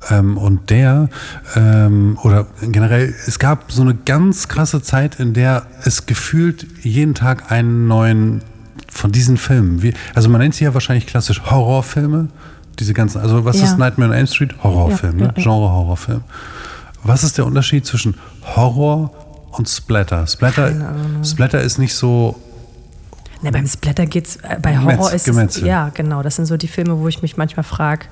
Ähm, 0.10 0.38
und 0.38 0.70
der, 0.72 1.08
ähm, 1.56 2.18
oder 2.24 2.48
generell, 2.62 3.14
es 3.28 3.38
gab 3.40 3.72
so 3.72 3.84
eine 3.84 3.94
ganz 3.94 4.48
krasse 4.48 4.82
Zeit, 4.82 5.20
in 5.20 5.34
der 5.34 5.68
es 5.86 6.06
gefühlt 6.08 6.66
jeden 6.82 7.14
Tag 7.14 7.52
einen 7.52 7.88
neuen 7.88 8.42
von 8.92 9.12
diesen 9.12 9.38
Filmen. 9.38 9.82
Wie, 9.82 9.94
also 10.14 10.30
man 10.30 10.42
nennt 10.42 10.56
sie 10.56 10.64
ja 10.66 10.74
wahrscheinlich 10.74 11.06
klassisch 11.08 11.42
Horrorfilme. 11.50 12.28
Diese 12.80 12.94
ganzen, 12.94 13.22
also 13.22 13.46
was 13.46 13.58
Ja. 13.60 13.66
ist 13.66 13.78
Nightmare 13.78 14.12
on 14.12 14.18
Elm 14.18 14.28
Street? 14.28 14.56
Horrorfilm, 14.64 15.20
Ja, 15.20 15.28
ne? 15.28 15.34
Genre-Horrorfilm. 15.36 16.24
Was 17.04 17.24
ist 17.24 17.38
der 17.38 17.46
Unterschied 17.46 17.86
zwischen 17.86 18.16
Horror 18.56 19.12
und 19.52 19.68
Splatter? 19.70 20.26
Splatter. 20.26 20.72
Splatter 21.24 21.62
ist 21.62 21.78
nicht 21.78 21.94
so, 21.96 22.36
Ne, 23.42 23.52
beim 23.52 23.68
Splatter 23.68 24.06
geht's, 24.06 24.38
äh, 24.38 24.58
bei 24.62 24.78
Horror 24.80 25.08
ist 25.12 25.28
es, 25.28 25.36
Gemetzel. 25.36 25.68
ja 25.68 25.90
genau, 25.94 26.24
das 26.24 26.38
sind 26.38 26.46
so 26.46 26.56
die 26.56 26.70
Filme, 26.70 26.98
wo 26.98 27.08
ich 27.10 27.22
mich 27.22 27.36
manchmal 27.36 27.66
frage, 27.66 28.06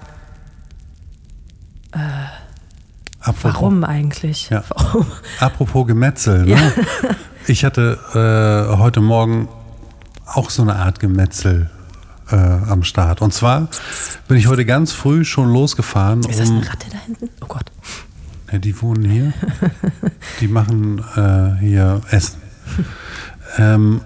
apropos, 3.19 3.43
warum 3.53 3.83
eigentlich? 3.83 4.49
Ja. 4.49 4.63
Warum? 4.69 5.05
Apropos 5.39 5.87
Gemetzel, 5.87 6.43
ne? 6.45 6.51
Ja. 6.51 6.59
Ich 7.47 7.65
hatte 7.65 7.97
äh, 8.13 8.77
heute 8.77 9.01
Morgen 9.01 9.47
auch 10.25 10.49
so 10.49 10.61
eine 10.61 10.75
Art 10.75 10.99
Gemetzel 10.99 11.69
äh, 12.31 12.35
am 12.35 12.83
Start. 12.83 13.21
Und 13.21 13.33
zwar 13.33 13.67
bin 14.27 14.37
ich 14.37 14.47
heute 14.47 14.65
ganz 14.65 14.91
früh 14.91 15.25
schon 15.25 15.51
losgefahren, 15.51 16.21
Ist 16.21 16.39
das 16.39 16.49
eine 16.49 16.67
Ratte 16.67 16.87
da 16.91 16.97
hinten? 17.05 17.29
Oh 17.41 17.47
Gott. 17.47 17.65
Ja, 18.51 18.59
die 18.59 18.81
wohnen 18.81 19.09
hier. 19.09 19.33
Die 20.41 20.47
machen 20.47 21.03
äh, 21.15 21.59
hier 21.59 22.01
Essen. 22.09 22.41
Ähm, 23.57 24.01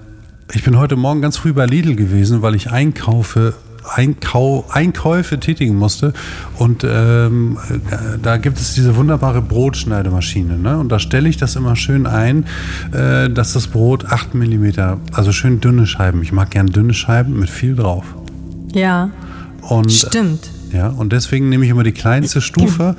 ich 0.54 0.64
bin 0.64 0.78
heute 0.78 0.96
Morgen 0.96 1.22
ganz 1.22 1.38
früh 1.38 1.54
bei 1.54 1.66
Lidl 1.66 1.96
gewesen, 1.96 2.42
weil 2.42 2.56
ich 2.56 2.72
einkaufe, 2.72 3.56
Einkau, 3.94 4.66
Einkäufe 4.70 5.40
tätigen 5.40 5.76
musste. 5.76 6.14
Und 6.58 6.84
ähm, 6.84 7.58
äh, 7.70 8.18
da 8.22 8.38
gibt 8.38 8.58
es 8.58 8.74
diese 8.74 8.96
wunderbare 8.96 9.42
Brotschneidemaschine. 9.42 10.58
Ne? 10.58 10.78
Und 10.78 10.92
da 10.92 11.00
stelle 11.00 11.30
ich 11.30 11.38
das 11.38 11.56
immer 11.56 11.76
schön 11.76 12.08
ein, 12.08 12.46
äh, 12.92 13.30
dass 13.30 13.54
das 13.54 13.68
Brot 13.68 14.06
8 14.06 14.36
mm, 14.36 14.66
also 15.14 15.32
schön 15.32 15.62
dünne 15.62 15.88
Scheiben. 15.88 16.22
Ich 16.22 16.32
mag 16.32 16.52
gern 16.52 16.68
dünne 16.68 16.94
Scheiben 16.94 17.40
mit 17.40 17.50
viel 17.50 17.76
drauf. 17.76 18.06
Ja, 18.74 19.10
Und, 19.62 19.92
stimmt. 19.92 20.50
ja, 20.74 20.90
und 20.90 21.14
deswegen 21.14 21.48
nehme 21.50 21.64
ich 21.64 21.72
immer 21.72 21.84
die 21.84 21.94
kleinste 21.94 22.42
Stufe 22.42 22.96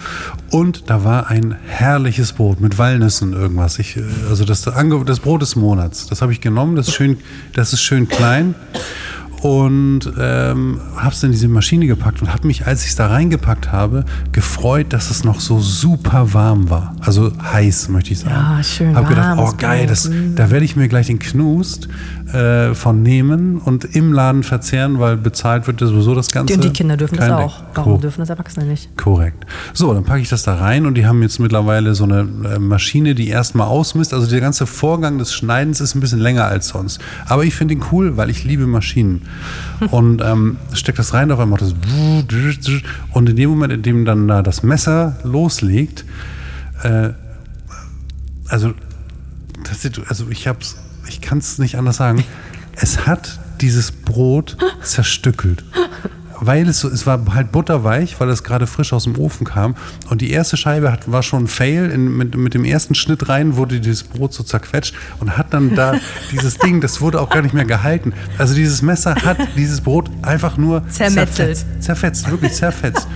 und 0.50 0.84
da 0.88 1.04
war 1.04 1.28
ein 1.28 1.54
herrliches 1.66 2.32
Brot 2.32 2.60
mit 2.60 2.78
Walnüssen 2.78 3.34
irgendwas. 3.34 3.78
Ich, 3.78 3.96
äh, 3.98 4.02
also 4.30 4.44
das, 4.44 4.62
das 4.62 5.20
Brot 5.20 5.42
des 5.42 5.54
Monats. 5.54 6.06
Das 6.06 6.22
habe 6.22 6.32
ich 6.32 6.40
genommen, 6.40 6.76
das 6.76 6.88
ist 6.88 6.94
schön, 6.94 7.18
das 7.52 7.72
ist 7.72 7.82
schön 7.82 8.08
klein 8.08 8.54
und 9.46 10.00
ähm, 10.18 10.80
habe 10.96 11.14
es 11.14 11.22
in 11.22 11.30
diese 11.30 11.46
Maschine 11.46 11.86
gepackt 11.86 12.20
und 12.20 12.32
habe 12.32 12.48
mich, 12.48 12.66
als 12.66 12.82
ich 12.82 12.88
es 12.88 12.96
da 12.96 13.06
reingepackt 13.06 13.70
habe, 13.70 14.04
gefreut, 14.32 14.86
dass 14.88 15.08
es 15.08 15.22
noch 15.22 15.38
so 15.38 15.60
super 15.60 16.34
warm 16.34 16.68
war. 16.68 16.96
Also 16.98 17.30
heiß, 17.40 17.88
möchte 17.90 18.10
ich 18.10 18.18
sagen. 18.18 18.34
Ja, 18.34 18.64
schön 18.64 18.96
Habe 18.96 19.06
gedacht, 19.06 19.38
oh 19.38 19.52
geil, 19.56 19.86
das, 19.86 20.10
da 20.34 20.50
werde 20.50 20.64
ich 20.64 20.74
mir 20.74 20.88
gleich 20.88 21.06
den 21.06 21.20
Knust 21.20 21.88
äh, 22.32 22.74
von 22.74 23.02
nehmen 23.02 23.58
und 23.58 23.84
im 23.84 24.12
Laden 24.12 24.42
verzehren, 24.42 24.98
weil 24.98 25.16
bezahlt 25.16 25.66
wird 25.66 25.80
ja 25.80 25.86
sowieso 25.86 26.14
das 26.14 26.30
Ganze. 26.32 26.54
Und 26.54 26.64
die 26.64 26.70
Kinder 26.72 26.96
dürfen 26.96 27.16
das 27.16 27.26
Kein 27.28 27.34
auch. 27.34 27.58
Ding. 27.58 27.66
Warum 27.74 27.92
Ko- 27.94 28.00
dürfen 28.00 28.20
das 28.20 28.30
Erwachsene 28.30 28.66
nicht? 28.66 28.96
Korrekt. 28.96 29.44
So, 29.72 29.94
dann 29.94 30.04
packe 30.04 30.20
ich 30.20 30.28
das 30.28 30.42
da 30.42 30.56
rein 30.56 30.86
und 30.86 30.94
die 30.94 31.06
haben 31.06 31.22
jetzt 31.22 31.38
mittlerweile 31.38 31.94
so 31.94 32.04
eine 32.04 32.20
äh, 32.20 32.58
Maschine, 32.58 33.14
die 33.14 33.28
erstmal 33.28 33.68
ausmisst. 33.68 34.12
Also 34.12 34.26
der 34.26 34.40
ganze 34.40 34.66
Vorgang 34.66 35.18
des 35.18 35.32
Schneidens 35.32 35.80
ist 35.80 35.94
ein 35.94 36.00
bisschen 36.00 36.20
länger 36.20 36.44
als 36.46 36.68
sonst. 36.68 37.00
Aber 37.26 37.44
ich 37.44 37.54
finde 37.54 37.74
ihn 37.74 37.84
cool, 37.92 38.16
weil 38.16 38.30
ich 38.30 38.44
liebe 38.44 38.66
Maschinen. 38.66 39.22
Und 39.90 40.22
ähm, 40.22 40.56
steck 40.72 40.96
das 40.96 41.12
rein, 41.14 41.30
auf 41.30 41.38
einmal 41.38 41.58
macht 41.60 41.62
das 41.62 41.74
und 43.12 43.28
in 43.28 43.36
dem 43.36 43.50
Moment, 43.50 43.72
in 43.72 43.82
dem 43.82 44.04
dann 44.04 44.26
da 44.28 44.42
das 44.42 44.62
Messer 44.62 45.16
loslegt, 45.22 46.04
äh, 46.82 47.10
also, 48.48 48.72
das 49.64 49.90
also 50.08 50.26
ich 50.30 50.46
hab's, 50.46 50.76
ich 51.08 51.20
kann 51.20 51.38
es 51.38 51.58
nicht 51.58 51.76
anders 51.76 51.96
sagen. 51.96 52.24
Es 52.72 53.06
hat 53.06 53.38
dieses 53.60 53.92
Brot 53.92 54.56
zerstückelt. 54.82 55.64
Weil 56.38 56.68
es 56.68 56.80
so, 56.80 56.88
es 56.88 57.06
war 57.06 57.34
halt 57.34 57.50
butterweich, 57.50 58.20
weil 58.20 58.28
es 58.28 58.44
gerade 58.44 58.66
frisch 58.66 58.92
aus 58.92 59.04
dem 59.04 59.18
Ofen 59.18 59.46
kam. 59.46 59.74
Und 60.10 60.20
die 60.20 60.30
erste 60.30 60.58
Scheibe 60.58 60.92
hat, 60.92 61.10
war 61.10 61.22
schon 61.22 61.44
ein 61.44 61.46
Fail. 61.46 61.90
In, 61.90 62.14
mit, 62.14 62.36
mit 62.36 62.52
dem 62.52 62.66
ersten 62.66 62.94
Schnitt 62.94 63.30
rein 63.30 63.56
wurde 63.56 63.80
dieses 63.80 64.02
Brot 64.02 64.34
so 64.34 64.42
zerquetscht 64.42 64.94
und 65.18 65.38
hat 65.38 65.54
dann 65.54 65.74
da 65.74 65.94
dieses 66.32 66.58
Ding, 66.58 66.82
das 66.82 67.00
wurde 67.00 67.22
auch 67.22 67.30
gar 67.30 67.40
nicht 67.40 67.54
mehr 67.54 67.64
gehalten. 67.64 68.12
Also 68.36 68.54
dieses 68.54 68.82
Messer 68.82 69.14
hat 69.14 69.38
dieses 69.56 69.80
Brot 69.80 70.10
einfach 70.20 70.58
nur 70.58 70.86
Zermetzelt. 70.88 71.56
Zerfetzt, 71.56 71.82
zerfetzt 71.82 72.30
wirklich 72.30 72.52
zerfetzt. 72.52 73.08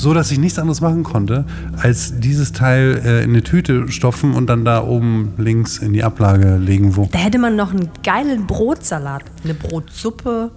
So 0.00 0.14
dass 0.14 0.30
ich 0.30 0.38
nichts 0.38 0.58
anderes 0.58 0.80
machen 0.80 1.02
konnte, 1.02 1.44
als 1.76 2.18
dieses 2.20 2.52
Teil 2.52 3.00
äh, 3.04 3.22
in 3.22 3.30
eine 3.30 3.42
Tüte 3.42 3.90
stopfen 3.92 4.32
und 4.34 4.46
dann 4.46 4.64
da 4.64 4.82
oben 4.82 5.34
links 5.36 5.76
in 5.78 5.92
die 5.92 6.02
Ablage 6.02 6.56
legen, 6.56 6.96
wo. 6.96 7.06
Da 7.12 7.18
hätte 7.18 7.38
man 7.38 7.54
noch 7.56 7.70
einen 7.72 7.90
geilen 8.02 8.46
Brotsalat, 8.46 9.24
eine 9.44 9.52
Brotsuppe, 9.52 10.50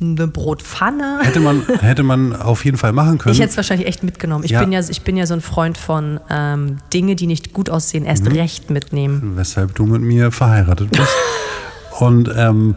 eine 0.00 0.26
Brotpfanne. 0.26 1.18
Hätte 1.22 1.40
man, 1.40 1.62
hätte 1.80 2.02
man 2.02 2.34
auf 2.34 2.64
jeden 2.64 2.76
Fall 2.78 2.92
machen 2.92 3.18
können. 3.18 3.32
Ich 3.34 3.40
hätte 3.40 3.50
es 3.50 3.56
wahrscheinlich 3.56 3.86
echt 3.86 4.02
mitgenommen. 4.02 4.44
Ich, 4.44 4.50
Ja. 4.50 4.60
bin 4.60 4.72
ja, 4.72 4.80
ich 4.88 5.02
bin 5.02 5.16
ja 5.16 5.26
so 5.26 5.34
ein 5.34 5.40
Freund 5.40 5.78
von 5.78 6.18
ähm, 6.28 6.78
Dinge, 6.92 7.14
die 7.16 7.26
nicht 7.28 7.52
gut 7.52 7.70
aussehen, 7.70 8.04
erst 8.04 8.24
Mhm. 8.24 8.32
recht 8.32 8.70
mitnehmen. 8.70 9.32
weshalb 9.36 9.74
du 9.76 9.86
mit 9.86 10.02
mir 10.02 10.32
verheiratet 10.32 10.90
bist. 10.90 11.08
Und 12.00 12.30
ähm, 12.36 12.76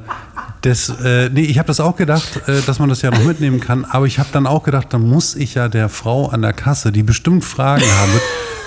das, 0.62 0.89
äh, 0.89 1.30
nee, 1.30 1.41
ich 1.41 1.58
habe 1.58 1.68
das 1.68 1.80
auch 1.80 1.96
gedacht, 1.96 2.48
äh, 2.48 2.62
dass 2.65 2.80
man 2.80 2.89
das 2.89 3.01
ja 3.01 3.12
noch 3.12 3.24
mitnehmen 3.24 3.60
kann, 3.60 3.86
aber 3.86 4.06
ich 4.06 4.20
habe 4.20 4.30
dann 4.32 4.46
auch 4.46 4.63
gedacht, 4.63 4.88
dann 4.91 5.01
muss 5.01 5.36
ich 5.36 5.56
ja 5.56 5.68
der 5.68 5.89
Frau 5.89 6.27
an 6.30 6.41
der 6.41 6.53
Kasse, 6.53 6.91
die 6.91 7.03
bestimmt 7.03 7.44
Fragen 7.44 7.86
haben 7.86 8.12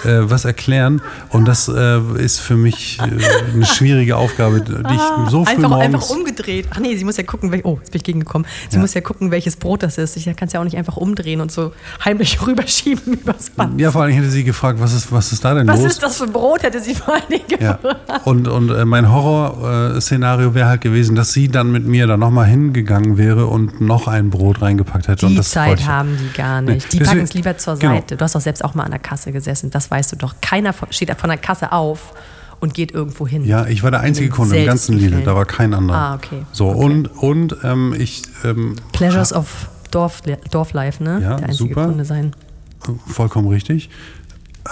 äh, 0.05 0.31
was 0.31 0.45
erklären. 0.45 1.01
Und 1.31 1.47
das 1.47 1.69
äh, 1.69 1.99
ist 2.19 2.41
für 2.41 2.57
mich 2.57 2.99
äh, 3.01 3.53
eine 3.55 3.67
schwierige 3.67 4.17
Aufgabe, 4.17 4.61
die 4.61 4.73
ich 4.95 5.31
so 5.31 5.45
früh 5.45 5.53
Einfach, 5.53 5.69
morgens... 5.71 5.85
einfach 5.95 6.11
umgedreht. 6.11 6.67
Ach 6.71 6.79
nee, 6.81 6.97
sie 6.97 7.05
muss 7.05 7.17
ja 7.17 7.23
gucken, 7.25 7.51
wel 7.53 7.61
oh, 7.65 7.79
jetzt 7.81 7.93
bin 7.93 7.99
ich 8.01 8.05
gegengekommen. 8.05 8.47
Sie 8.69 8.77
Ja. 8.77 8.81
muss 8.83 8.95
ja 8.95 9.01
gucken, 9.01 9.31
welches 9.31 9.57
Brot 9.57 9.83
das 9.83 9.99
ist. 9.99 10.17
Ich 10.17 10.25
kann 10.37 10.47
es 10.47 10.53
ja 10.53 10.61
auch 10.61 10.65
nicht 10.65 10.77
einfach 10.77 10.97
umdrehen 10.97 11.41
und 11.41 11.51
so 11.53 11.73
heimlich 12.05 12.39
rüberschieben 12.47 13.15
übers 13.15 13.51
Band. 13.51 13.81
ja, 13.81 13.91
vor 13.91 14.03
allem 14.03 14.13
hätte 14.15 14.31
sie 14.31 14.45
gefragt, 14.45 14.81
was 14.81 14.93
ist, 14.95 15.11
was 15.13 15.33
ist 15.33 15.45
da 15.45 15.55
denn 15.55 15.67
Was 15.69 15.81
los? 15.83 15.93
ist 15.93 16.03
das 16.03 16.17
für 16.19 16.25
ein 16.25 16.33
Brot, 16.33 16.63
hätte 16.63 16.81
sie 16.81 16.95
vor 16.95 17.15
allen 17.15 17.29
Dingen 17.31 17.45
Ja. 17.61 17.75
gefragt. 17.75 18.27
Und, 18.27 18.49
und 18.49 18.71
äh, 18.71 18.85
mein 18.85 19.11
Horror-Szenario 19.11 20.55
wäre 20.55 20.69
halt 20.69 20.81
gewesen, 20.81 21.15
dass 21.17 21.33
sie 21.33 21.49
dann 21.49 21.73
mit 21.73 21.87
mir 21.87 22.07
da 22.07 22.17
nochmal 22.17 22.47
hingegangen 22.47 23.17
wäre 23.17 23.47
und 23.47 23.81
noch 23.81 24.09
ein 24.09 24.31
Brot 24.31 24.63
reingepackt 24.63 25.09
hätte. 25.09 25.27
und 25.27 25.35
Die 25.37 25.41
Zeit 25.43 25.87
haben 25.87 26.17
die 26.19 26.37
gar 26.37 26.61
nicht. 26.63 26.93
Nee, 26.93 26.99
Die 26.99 27.05
packen 27.05 27.21
es 27.21 27.35
lieber 27.35 27.57
zur 27.59 27.77
genau. 27.79 27.95
Seite. 27.95 28.17
Du 28.17 28.25
hast 28.25 28.35
doch 28.35 28.41
selbst 28.41 28.65
auch 28.65 28.75
mal 28.75 28.85
an 28.85 28.91
der 28.91 29.01
Kasse 29.01 29.33
gesessen, 29.33 29.71
das 29.71 29.91
weißt 29.95 30.13
du 30.13 30.17
doch. 30.17 30.35
Keiner 30.41 30.73
von- 30.73 30.93
steht 30.93 31.11
von 31.21 31.29
der 31.31 31.39
Kasse 31.39 31.71
auf 31.73 32.15
und 32.61 32.75
geht 32.75 32.93
irgendwo 32.93 33.27
hin. 33.29 33.45
Ja, 33.45 33.67
ich 33.67 33.83
war 33.83 33.91
der 33.91 34.01
einzige 34.01 34.29
Kunde 34.29 34.57
im 34.57 34.67
ganzen 34.67 34.97
Lidl, 34.99 35.23
da 35.23 35.35
war 35.35 35.45
kein 35.45 35.73
anderer. 35.75 35.97
Ah, 35.99 36.15
okay. 36.17 36.43
So, 36.53 36.69
Okay. 36.71 36.79
und, 36.85 37.07
und 37.07 37.57
ähm, 37.63 37.95
ich, 37.97 38.23
ähm, 38.45 38.77
Pleasures 38.93 39.33
of 39.33 39.69
Dorf, 39.91 40.23
Dorflife, 40.51 41.03
ne? 41.03 41.21
Ja, 41.23 41.37
Der 41.37 41.49
einzige 41.49 41.69
super. 41.69 41.87
Kunde 41.87 42.05
sein. 42.05 42.35
vollkommen 43.07 43.49
richtig. 43.49 43.91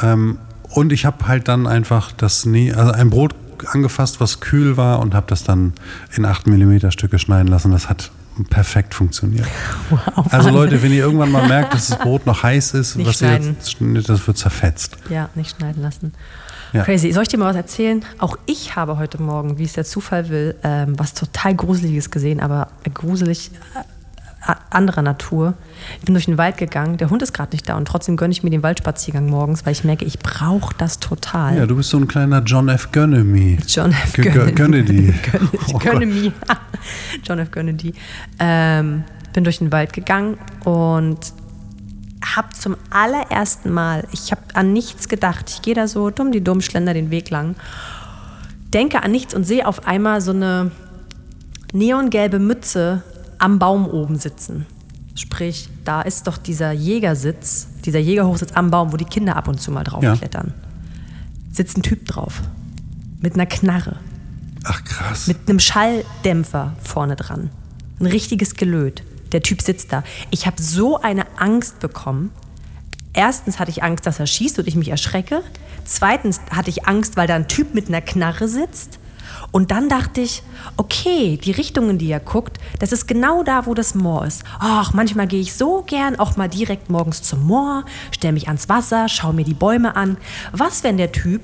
Ähm, 0.02 0.38
und 0.70 0.92
ich 0.92 1.04
habe 1.04 1.28
halt 1.28 1.48
dann 1.48 1.66
einfach 1.66 2.12
das, 2.12 2.44
nie, 2.46 2.72
also 2.72 2.92
ein 2.92 3.10
Brot 3.10 3.34
angefasst, 3.72 4.20
was 4.20 4.40
kühl 4.40 4.76
war 4.76 4.98
und 5.00 5.14
habe 5.14 5.26
das 5.28 5.44
dann 5.44 5.72
in 6.16 6.24
8 6.24 6.46
mm 6.48 6.90
Stücke 6.90 7.18
schneiden 7.18 7.46
lassen. 7.48 7.70
Das 7.70 7.88
hat 7.88 8.10
perfekt 8.48 8.94
funktioniert. 8.94 9.46
Wow, 9.90 10.26
Also. 10.32 10.50
Leute, 10.50 10.82
wenn 10.82 10.92
ihr 10.92 11.00
irgendwann 11.04 11.30
mal 11.30 11.46
merkt, 11.46 11.74
dass 11.74 11.88
das 11.88 11.98
Brot 11.98 12.24
noch 12.26 12.42
heiß 12.42 12.74
ist, 12.74 12.96
Nicht 12.96 13.06
was 13.08 13.20
ihr 13.20 13.32
jetzt 13.32 13.72
schneidet, 13.72 14.08
das 14.08 14.26
wird 14.26 14.38
zerfetzt. 14.38 14.96
Ja, 15.10 15.28
nicht 15.34 15.56
schneiden 15.56 15.82
lassen. 15.82 16.14
Ja. 16.72 16.84
Crazy. 16.84 17.12
Soll 17.12 17.24
ich 17.24 17.28
dir 17.28 17.36
mal 17.36 17.50
was 17.50 17.56
erzählen? 17.56 18.02
Auch 18.18 18.38
ich 18.46 18.76
habe 18.76 18.96
heute 18.96 19.20
Morgen, 19.20 19.58
wie 19.58 19.64
es 19.64 19.74
der 19.74 19.84
Zufall 19.84 20.30
will, 20.30 20.54
ähm, 20.62 20.98
was 20.98 21.12
total 21.12 21.54
Gruseliges 21.54 22.10
gesehen, 22.10 22.40
aber 22.40 22.68
gruselig 22.94 23.50
anderer 24.70 25.02
Natur. 25.02 25.54
Ich 26.00 26.04
bin 26.04 26.14
durch 26.14 26.24
den 26.26 26.38
Wald 26.38 26.56
gegangen, 26.56 26.96
der 26.96 27.10
Hund 27.10 27.22
ist 27.22 27.32
gerade 27.32 27.52
nicht 27.52 27.68
da 27.68 27.76
und 27.76 27.86
trotzdem 27.86 28.16
gönne 28.16 28.32
ich 28.32 28.42
mir 28.42 28.50
den 28.50 28.62
Waldspaziergang 28.62 29.28
morgens, 29.28 29.64
weil 29.64 29.72
ich 29.72 29.84
merke, 29.84 30.04
ich 30.04 30.18
brauche 30.18 30.74
das 30.78 30.98
total. 30.98 31.56
Ja, 31.56 31.66
du 31.66 31.76
bist 31.76 31.90
so 31.90 31.98
ein 31.98 32.08
kleiner 32.08 32.42
John 32.42 32.68
F. 32.68 32.90
Gönnemy. 32.92 33.58
John 33.66 33.90
F. 33.92 34.14
Gö- 34.14 34.30
gö- 34.32 34.52
Kennedy. 34.54 35.12
Kennedy. 35.22 35.58
Oh. 35.74 35.78
Kennedy. 35.78 36.32
John 37.24 37.38
F. 37.38 37.50
Kennedy. 37.50 37.94
Ähm, 38.38 39.04
bin 39.32 39.44
durch 39.44 39.58
den 39.58 39.70
Wald 39.72 39.92
gegangen 39.92 40.38
und 40.64 41.18
habe 42.36 42.48
zum 42.58 42.76
allerersten 42.90 43.70
Mal, 43.72 44.04
ich 44.12 44.30
habe 44.30 44.42
an 44.54 44.72
nichts 44.72 45.08
gedacht. 45.08 45.50
Ich 45.50 45.62
gehe 45.62 45.74
da 45.74 45.86
so 45.88 46.10
dumm 46.10 46.32
die 46.32 46.42
dumm, 46.42 46.60
schlender 46.60 46.94
den 46.94 47.10
Weg 47.10 47.30
lang, 47.30 47.54
denke 48.74 49.02
an 49.02 49.10
nichts 49.12 49.34
und 49.34 49.44
sehe 49.44 49.66
auf 49.66 49.86
einmal 49.86 50.20
so 50.20 50.30
eine 50.32 50.70
neongelbe 51.72 52.38
Mütze 52.38 53.02
am 53.42 53.58
Baum 53.58 53.86
oben 53.88 54.18
sitzen. 54.18 54.66
Sprich, 55.14 55.68
da 55.84 56.00
ist 56.02 56.26
doch 56.26 56.38
dieser 56.38 56.72
Jägersitz, 56.72 57.66
dieser 57.84 57.98
Jägerhochsitz 57.98 58.52
am 58.54 58.70
Baum, 58.70 58.92
wo 58.92 58.96
die 58.96 59.04
Kinder 59.04 59.36
ab 59.36 59.48
und 59.48 59.60
zu 59.60 59.70
mal 59.70 59.84
drauf 59.84 60.02
Ja. 60.02 60.16
klettern. 60.16 60.54
Sitzt 61.50 61.76
ein 61.76 61.82
Typ 61.82 62.06
drauf. 62.06 62.40
Mit 63.20 63.34
einer 63.34 63.46
Knarre. 63.46 63.96
Ach 64.64 64.82
krass. 64.84 65.26
Mit 65.26 65.48
einem 65.48 65.58
Schalldämpfer 65.58 66.74
vorne 66.82 67.16
dran. 67.16 67.50
Ein 68.00 68.06
richtiges 68.06 68.54
Gelöt. 68.54 69.02
Der 69.32 69.42
Typ 69.42 69.60
sitzt 69.60 69.92
da. 69.92 70.02
Ich 70.30 70.46
habe 70.46 70.62
so 70.62 71.00
eine 71.00 71.26
Angst 71.36 71.80
bekommen. 71.80 72.30
Erstens 73.12 73.58
hatte 73.58 73.70
ich 73.70 73.82
Angst, 73.82 74.06
dass 74.06 74.18
er 74.20 74.26
schießt 74.26 74.58
und 74.60 74.68
ich 74.68 74.76
mich 74.76 74.88
erschrecke. 74.88 75.42
Zweitens 75.84 76.40
hatte 76.50 76.70
ich 76.70 76.86
Angst, 76.86 77.16
weil 77.16 77.26
da 77.26 77.34
ein 77.34 77.48
Typ 77.48 77.74
mit 77.74 77.88
einer 77.88 78.00
Knarre 78.00 78.48
sitzt. 78.48 78.98
Und 79.52 79.70
dann 79.70 79.90
dachte 79.90 80.22
ich, 80.22 80.42
okay, 80.78 81.36
die 81.36 81.50
Richtung, 81.50 81.90
in 81.90 81.98
die 81.98 82.10
er 82.10 82.20
guckt, 82.20 82.58
das 82.78 82.90
ist 82.90 83.06
genau 83.06 83.42
da, 83.42 83.66
wo 83.66 83.74
das 83.74 83.94
Moor 83.94 84.24
ist. 84.24 84.44
Ach, 84.58 84.94
manchmal 84.94 85.26
gehe 85.26 85.40
ich 85.40 85.52
so 85.52 85.82
gern 85.86 86.18
auch 86.18 86.36
mal 86.36 86.48
direkt 86.48 86.88
morgens 86.88 87.22
zum 87.22 87.46
Moor, 87.46 87.84
stelle 88.10 88.32
mich 88.32 88.48
ans 88.48 88.70
Wasser, 88.70 89.08
schaue 89.08 89.34
mir 89.34 89.44
die 89.44 89.54
Bäume 89.54 89.94
an. 89.94 90.16
Was, 90.52 90.82
wenn 90.84 90.96
der 90.96 91.12
Typ 91.12 91.42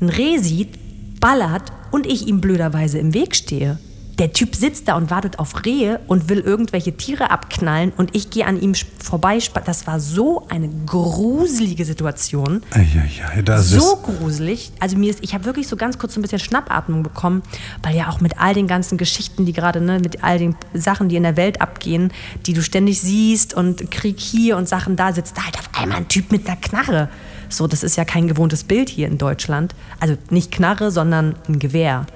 ein 0.00 0.08
Reh 0.08 0.38
sieht, 0.38 1.20
ballert 1.20 1.70
und 1.90 2.06
ich 2.06 2.26
ihm 2.26 2.40
blöderweise 2.40 2.98
im 2.98 3.12
Weg 3.12 3.36
stehe? 3.36 3.78
Der 4.18 4.32
Typ 4.32 4.54
sitzt 4.54 4.88
da 4.88 4.96
und 4.96 5.10
wartet 5.10 5.38
auf 5.38 5.64
Rehe 5.64 6.00
und 6.06 6.28
will 6.28 6.38
irgendwelche 6.38 6.96
Tiere 6.96 7.30
abknallen 7.30 7.92
und 7.96 8.14
ich 8.14 8.30
gehe 8.30 8.46
an 8.46 8.60
ihm 8.60 8.74
vorbei. 8.74 9.38
Das 9.64 9.86
war 9.86 9.98
so 9.98 10.46
eine 10.48 10.68
gruselige 10.86 11.84
Situation 11.84 12.62
Ja, 12.74 12.82
ja, 12.82 13.42
so 13.58 13.96
gruselig. 13.96 14.70
Also 14.78 14.96
mir 14.96 15.10
ist, 15.10 15.18
ich 15.22 15.34
habe 15.34 15.44
wirklich 15.44 15.66
so 15.66 15.76
ganz 15.76 15.98
kurz 15.98 16.14
so 16.14 16.20
ein 16.20 16.22
bisschen 16.22 16.38
Schnappatmung 16.38 17.02
bekommen, 17.02 17.42
weil 17.82 17.96
ja 17.96 18.08
auch 18.08 18.20
mit 18.20 18.38
all 18.38 18.54
den 18.54 18.68
ganzen 18.68 18.98
Geschichten, 18.98 19.46
die 19.46 19.52
gerade, 19.52 19.80
ne, 19.80 19.98
mit 19.98 20.22
all 20.22 20.38
den 20.38 20.56
Sachen, 20.72 21.08
die 21.08 21.16
in 21.16 21.24
der 21.24 21.36
Welt 21.36 21.60
abgehen, 21.60 22.12
die 22.46 22.52
du 22.52 22.62
ständig 22.62 23.00
siehst 23.00 23.54
und 23.54 23.90
Krieg 23.90 24.20
hier 24.20 24.56
und 24.56 24.68
Sachen 24.68 24.96
da, 24.96 25.12
sitzt 25.12 25.36
da 25.36 25.44
halt 25.44 25.58
auf 25.58 25.68
einmal 25.72 25.98
ein 25.98 26.08
Typ 26.08 26.30
mit 26.30 26.46
einer 26.46 26.56
Knarre. 26.56 27.08
So, 27.48 27.66
das 27.66 27.82
ist 27.82 27.96
ja 27.96 28.04
kein 28.04 28.28
gewohntes 28.28 28.64
Bild 28.64 28.88
hier 28.88 29.08
in 29.08 29.18
Deutschland. 29.18 29.74
Also 30.00 30.16
nicht 30.30 30.52
Knarre, 30.52 30.90
sondern 30.90 31.34
ein 31.48 31.58
Gewehr. 31.58 32.06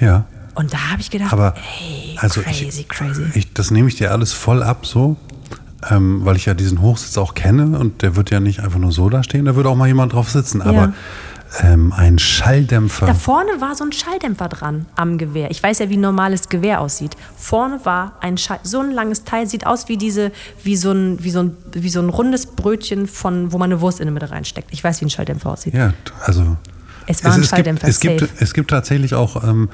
Ja. 0.00 0.26
Und 0.56 0.72
da 0.72 0.90
habe 0.90 1.00
ich 1.00 1.10
gedacht, 1.10 1.32
Aber 1.32 1.54
hey, 1.56 2.16
also 2.20 2.40
crazy, 2.40 2.80
ich, 2.80 2.88
crazy. 2.88 3.24
Ich, 3.34 3.52
das 3.52 3.70
nehme 3.70 3.88
ich 3.88 3.96
dir 3.96 4.10
alles 4.10 4.32
voll 4.32 4.62
ab, 4.62 4.86
so, 4.86 5.16
ähm, 5.90 6.24
weil 6.24 6.36
ich 6.36 6.46
ja 6.46 6.54
diesen 6.54 6.80
Hochsitz 6.80 7.18
auch 7.18 7.34
kenne 7.34 7.78
und 7.78 8.02
der 8.02 8.16
wird 8.16 8.30
ja 8.30 8.40
nicht 8.40 8.60
einfach 8.60 8.78
nur 8.78 8.90
so 8.90 9.08
da 9.10 9.22
stehen, 9.22 9.44
da 9.44 9.54
wird 9.54 9.66
auch 9.66 9.76
mal 9.76 9.86
jemand 9.86 10.14
drauf 10.14 10.30
sitzen. 10.30 10.62
Aber 10.62 10.94
ähm, 11.62 11.92
ein 11.92 12.18
Schalldämpfer. 12.18 13.06
Da 13.06 13.14
vorne 13.14 13.60
war 13.60 13.74
so 13.74 13.84
ein 13.84 13.92
Schalldämpfer 13.92 14.48
dran 14.48 14.86
am 14.96 15.18
Gewehr. 15.18 15.50
Ich 15.50 15.62
weiß 15.62 15.78
ja, 15.78 15.88
wie 15.88 15.96
ein 15.96 16.00
normales 16.00 16.48
Gewehr 16.48 16.80
aussieht. 16.80 17.16
Vorne 17.36 17.80
war 17.84 18.12
ein 18.20 18.36
Schall, 18.36 18.58
so 18.62 18.80
ein 18.80 18.90
langes 18.90 19.24
Teil, 19.24 19.46
sieht 19.46 19.66
aus 19.66 19.88
wie 19.88 19.96
diese, 19.96 20.32
wie 20.64 20.76
so 20.76 20.90
ein, 20.90 21.22
wie 21.22 21.30
so 21.30 21.40
ein, 21.40 21.56
wie 21.72 21.88
so 21.88 22.00
ein 22.00 22.08
rundes 22.08 22.46
Brötchen 22.46 23.06
von, 23.06 23.52
wo 23.52 23.58
man 23.58 23.70
eine 23.70 23.80
Wurst 23.80 24.00
in 24.00 24.06
der 24.06 24.12
Mitte 24.12 24.30
reinsteckt. 24.30 24.68
Ich 24.72 24.82
weiß, 24.82 25.00
wie 25.00 25.06
ein 25.06 25.10
Schalldämpfer 25.10 25.50
aussieht. 25.50 25.74
Ja, 25.74 25.92
also. 26.24 26.56
Es 27.06 27.24
war 27.24 27.32
ein 27.32 27.40
gibt, 27.40 27.50
Schalldämpfer, 27.50 27.88
es, 27.88 28.00
gibt, 28.00 28.28
es 28.40 28.54
gibt 28.54 28.70
tatsächlich 28.70 29.14
auch 29.14 29.42
ähm, 29.44 29.68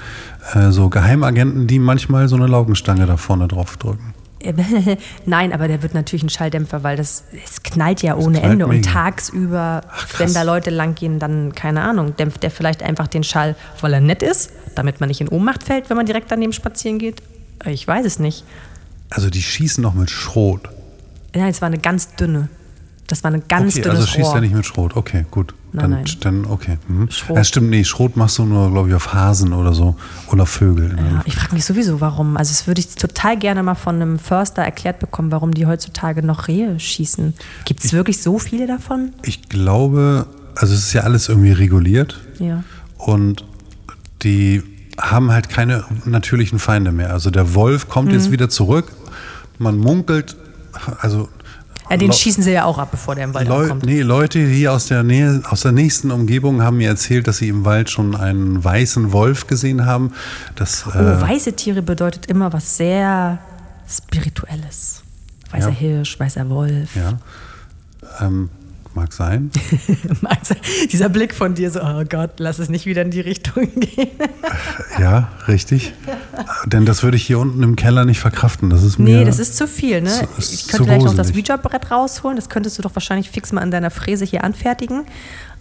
äh, 0.55 0.71
so 0.71 0.88
Geheimagenten, 0.90 1.66
die 1.66 1.79
manchmal 1.79 2.29
so 2.29 2.37
eine 2.37 2.47
Laugenstange 2.47 3.07
da 3.07 3.16
vorne 3.16 3.49
drauf 3.49 3.77
drücken. 3.77 4.14
Nein, 5.27 5.53
aber 5.53 5.68
der 5.68 5.83
wird 5.83 5.95
natürlich 5.95 6.23
ein 6.25 6.29
Schalldämpfer, 6.29 6.83
weil 6.83 6.97
das 6.97 7.25
es 7.45 7.62
knallt 7.62 8.03
ja 8.03 8.16
ohne 8.16 8.38
knallt 8.38 8.53
Ende. 8.53 8.66
Und 8.66 8.77
mega. 8.77 8.90
tagsüber, 8.90 9.83
krass. 9.88 10.21
wenn 10.21 10.35
da 10.35 10.42
Leute 10.42 10.71
langgehen, 10.71 11.18
dann, 11.18 11.55
keine 11.55 11.83
Ahnung, 11.83 12.16
dämpft 12.16 12.42
der 12.42 12.51
vielleicht 12.51 12.83
einfach 12.83 13.07
den 13.07 13.25
Schall, 13.25 13.57
weil 13.81 13.95
er 13.95 14.01
nett 14.01 14.23
ist, 14.23 14.51
damit 14.75 15.01
man 15.01 15.09
nicht 15.09 15.21
in 15.21 15.29
Ohnmacht 15.29 15.62
fällt, 15.62 15.90
wenn 15.90 15.97
man 15.97 16.07
direkt 16.07 16.31
daneben 16.31 16.53
spazieren 16.53 16.99
geht. 16.99 17.23
Ich 17.66 17.87
weiß 17.87 18.05
es 18.05 18.18
nicht. 18.18 18.45
Also 19.11 19.31
die 19.31 19.42
schießen 19.42 19.83
noch 19.83 19.95
mit 19.95 20.11
Schrot. 20.11 20.68
Nein, 21.35 21.49
es 21.49 21.62
war 21.62 21.66
eine 21.66 21.79
ganz 21.79 22.14
dünne. 22.16 22.49
Das 23.07 23.23
war 23.25 23.33
eine 23.33 23.40
ganz 23.40 23.75
okay, 23.75 23.83
dünnes 23.83 24.01
also 24.01 24.11
schießt 24.11 24.29
Rohr. 24.29 24.35
er 24.37 24.40
nicht 24.40 24.55
mit 24.55 24.66
Schrot. 24.66 24.97
Okay, 24.97 25.27
gut. 25.31 25.55
Nein, 25.75 25.91
dann, 25.91 25.91
nein. 25.91 26.05
dann 26.21 26.45
okay. 26.47 26.79
Mhm. 26.87 27.11
Schrot. 27.11 27.37
Ja, 27.37 27.45
stimmt, 27.45 27.71
nee, 27.71 27.83
Schrot 27.85 28.17
machst 28.17 28.39
du 28.39 28.45
nur, 28.45 28.71
glaube 28.71 28.91
ich, 28.91 28.95
auf 28.95 29.15
Hasen 29.15 29.53
oder 29.55 29.73
so. 29.73 29.97
Oder 30.31 30.45
Vögel. 30.47 30.95
Ja, 30.99 31.23
ich 31.25 31.35
frage 31.35 31.55
mich 31.55 31.65
sowieso, 31.65 32.01
warum. 32.01 32.37
Also, 32.37 32.51
das 32.51 32.67
würde 32.67 32.81
ich 32.81 32.95
total 32.95 33.39
gerne 33.39 33.63
mal 33.63 33.75
von 33.75 33.97
einem 33.97 34.19
Förster 34.19 34.63
erklärt 34.63 34.99
bekommen, 34.99 35.33
warum 35.33 35.53
die 35.55 35.65
heutzutage 35.67 36.23
noch 36.23 36.49
Rehe 36.49 36.79
schießen. 36.79 37.33
Gibt 37.65 37.85
es 37.85 37.93
wirklich 37.93 38.23
so 38.23 38.39
viele 38.39 38.67
davon? 38.67 39.13
Ich 39.23 39.49
glaube, 39.49 40.27
also 40.55 40.75
es 40.75 40.81
ist 40.81 40.93
ja 40.93 41.03
alles 41.03 41.29
irgendwie 41.31 41.53
reguliert. 41.53 42.21
Ja. 42.39 42.65
Und 42.99 43.45
die 44.23 44.63
haben 45.01 45.33
halt 45.33 45.49
keine 45.49 45.85
natürlichen 46.05 46.59
Feinde 46.59 46.93
mehr. 46.93 47.13
Also 47.13 47.31
der 47.31 47.55
Wolf 47.55 47.89
kommt 47.89 48.09
Mhm. 48.09 48.15
jetzt 48.15 48.31
wieder 48.31 48.49
zurück. 48.51 48.93
Man 49.59 49.79
munkelt, 49.79 50.37
also 51.01 51.29
Ja, 51.90 51.97
den 51.97 52.09
Leu- 52.09 52.14
schießen 52.14 52.42
sie 52.42 52.53
ja 52.53 52.64
auch 52.64 52.79
ab, 52.79 52.90
bevor 52.90 53.14
der 53.14 53.25
im 53.25 53.35
Wald 53.35 53.49
Leu 53.49 53.62
ankommt. 53.64 53.85
nee, 53.87 54.01
Leute 54.03 54.38
hier 54.38 54.73
aus 54.73 54.87
der 54.87 55.03
Nähe, 55.03 55.42
aus 55.51 55.62
der 55.62 55.73
nächsten 55.73 56.11
Umgebung 56.11 56.62
haben 56.62 56.77
mir 56.79 56.88
erzählt, 56.88 57.27
dass 57.27 57.38
sie 57.38 57.49
im 57.49 57.64
Wald 57.64 57.90
schon 57.90 58.14
einen 58.16 58.62
weißen 58.62 59.12
Wolf 59.12 59.47
gesehen 59.47 59.85
haben. 59.85 60.12
Das, 60.55 60.85
Oh, 60.87 60.90
äh, 60.99 61.21
weiße 61.21 61.53
Tiere 61.55 61.83
bedeutet 61.83 62.27
immer 62.27 62.53
was 62.53 62.77
sehr 62.77 63.38
Spirituelles. 63.88 65.03
Weißer 65.51 65.68
Ja. 65.71 65.75
Hirsch, 65.75 66.18
weißer 66.18 66.49
Wolf. 66.49 66.97
ja, 66.97 67.18
ähm, 68.21 68.49
mag 68.94 69.12
sein. 69.12 69.50
Also, 70.24 70.55
dieser 70.90 71.09
Blick 71.09 71.35
von 71.35 71.55
dir 71.55 71.70
so, 71.70 71.81
oh 71.83 72.05
Gott, 72.09 72.33
lass 72.38 72.59
es 72.59 72.68
nicht 72.68 72.87
wieder 72.87 73.02
in 73.02 73.11
die 73.11 73.20
Richtung 73.20 73.68
gehen. 73.81 74.09
Ja, 74.98 75.28
richtig. 75.48 75.92
Denn 76.66 76.87
das 76.87 77.02
würde 77.02 77.16
ich 77.16 77.26
hier 77.26 77.38
unten 77.38 77.62
im 77.62 77.76
Keller 77.76 78.05
nicht 78.05 78.20
verkraften. 78.20 78.70
Das 78.70 78.83
ist 78.83 78.98
mir. 78.98 79.18
Nee, 79.18 79.24
das 79.24 79.38
ist 79.38 79.57
zu 79.57 79.66
viel, 79.66 80.00
ne? 80.00 80.11
zu- 80.11 80.26
ich 80.38 80.68
könnte 80.68 80.85
gleich 80.87 81.02
noch 81.02 81.14
das. 81.14 81.33
Ouija-Brett 81.33 81.90
rausholen. 81.90 82.37
Das 82.37 82.48
könntest 82.48 82.78
du 82.78 82.83
doch 82.83 82.94
wahrscheinlich 82.94 83.31
fix 83.31 83.52
mal 83.52 83.61
an 83.61 83.70
deiner 83.70 83.90
Fräse 83.90 84.24
hier 84.24 84.44
anfertigen. 84.44 85.05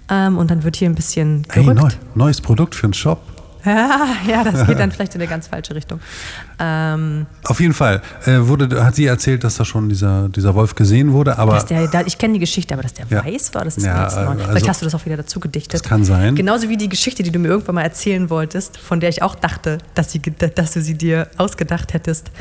Ähm, 0.09 0.37
und 0.37 0.51
dann 0.51 0.63
wird 0.63 0.75
hier 0.75 0.89
ein 0.89 0.95
bisschen 0.95 1.43
Hey, 1.49 1.63
gerückt. 1.63 1.81
neu, 1.81 1.89
neues 2.25 2.41
Produkt 2.41 2.75
für 2.75 2.87
den 2.87 2.93
Shop. 2.93 3.21
Ja, 3.65 4.43
das 4.43 4.65
geht 4.67 4.79
dann 4.79 4.91
vielleicht 4.91 5.15
in 5.15 5.21
eine 5.21 5.29
ganz 5.29 5.47
falsche 5.47 5.75
Richtung. 5.75 5.99
Ähm, 6.59 7.25
Auf 7.45 7.59
jeden 7.59 7.73
Fall 7.73 8.01
äh, 8.25 8.37
wurde, 8.41 8.83
hat 8.83 8.95
sie 8.95 9.05
erzählt, 9.05 9.43
dass 9.43 9.55
da 9.55 9.65
schon 9.65 9.89
dieser, 9.89 10.29
dieser 10.29 10.55
Wolf 10.55 10.75
gesehen 10.75 11.13
wurde, 11.13 11.37
aber 11.37 11.59
der, 11.63 11.87
da, 11.87 12.01
ich 12.01 12.17
kenne 12.17 12.33
die 12.35 12.39
Geschichte, 12.39 12.73
aber 12.73 12.83
dass 12.83 12.93
der 12.93 13.05
Ja. 13.09 13.23
weiß 13.25 13.53
war, 13.53 13.63
das 13.65 13.77
ist 13.77 13.85
Ja, 13.85 14.03
jetzt 14.03 14.15
neu. 14.15 14.21
also- 14.27 14.43
Vielleicht 14.45 14.69
hast 14.69 14.81
du 14.81 14.85
das 14.85 14.95
auch 14.95 15.05
wieder 15.05 15.17
dazu 15.17 15.39
gedichtet. 15.39 15.73
Das 15.73 15.83
kann 15.83 16.03
sein. 16.05 16.35
Genauso 16.35 16.69
wie 16.69 16.77
die 16.77 16.89
Geschichte, 16.89 17.23
die 17.23 17.31
du 17.31 17.39
mir 17.39 17.49
irgendwann 17.49 17.75
mal 17.75 17.81
erzählen 17.83 18.29
wolltest, 18.29 18.77
von 18.77 18.99
der 18.99 19.09
ich 19.09 19.21
auch 19.23 19.35
dachte, 19.35 19.77
dass, 19.95 20.11
sie, 20.11 20.19
dass 20.21 20.71
du 20.73 20.81
sie 20.81 20.95
dir 20.95 21.27
ausgedacht 21.37 21.93
hättest. 21.93 22.31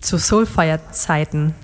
Zu 0.00 0.16
Soulfire-Zeiten. 0.18 1.54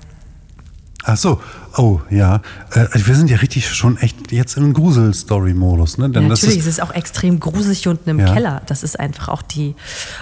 Ach 1.04 1.16
so, 1.16 1.40
oh 1.76 2.00
ja, 2.10 2.40
äh, 2.72 2.86
wir 2.94 3.14
sind 3.14 3.30
ja 3.30 3.36
richtig 3.38 3.68
schon 3.74 3.96
echt 3.98 4.32
jetzt 4.32 4.56
im 4.56 4.72
Grusel-Story-Modus, 4.72 5.98
ne? 5.98 6.10
Denn 6.10 6.24
Ja, 6.24 6.28
das 6.30 6.42
natürlich, 6.42 6.58
ist, 6.60 6.66
es 6.66 6.74
ist 6.78 6.82
auch 6.82 6.92
extrem 6.92 7.38
gruselig 7.40 7.80
hier 7.82 7.92
unten 7.92 8.10
im 8.10 8.18
Ja. 8.20 8.32
Keller. 8.32 8.62
Das 8.66 8.82
ist 8.82 8.98
einfach 8.98 9.28
auch 9.28 9.42
die 9.42 9.74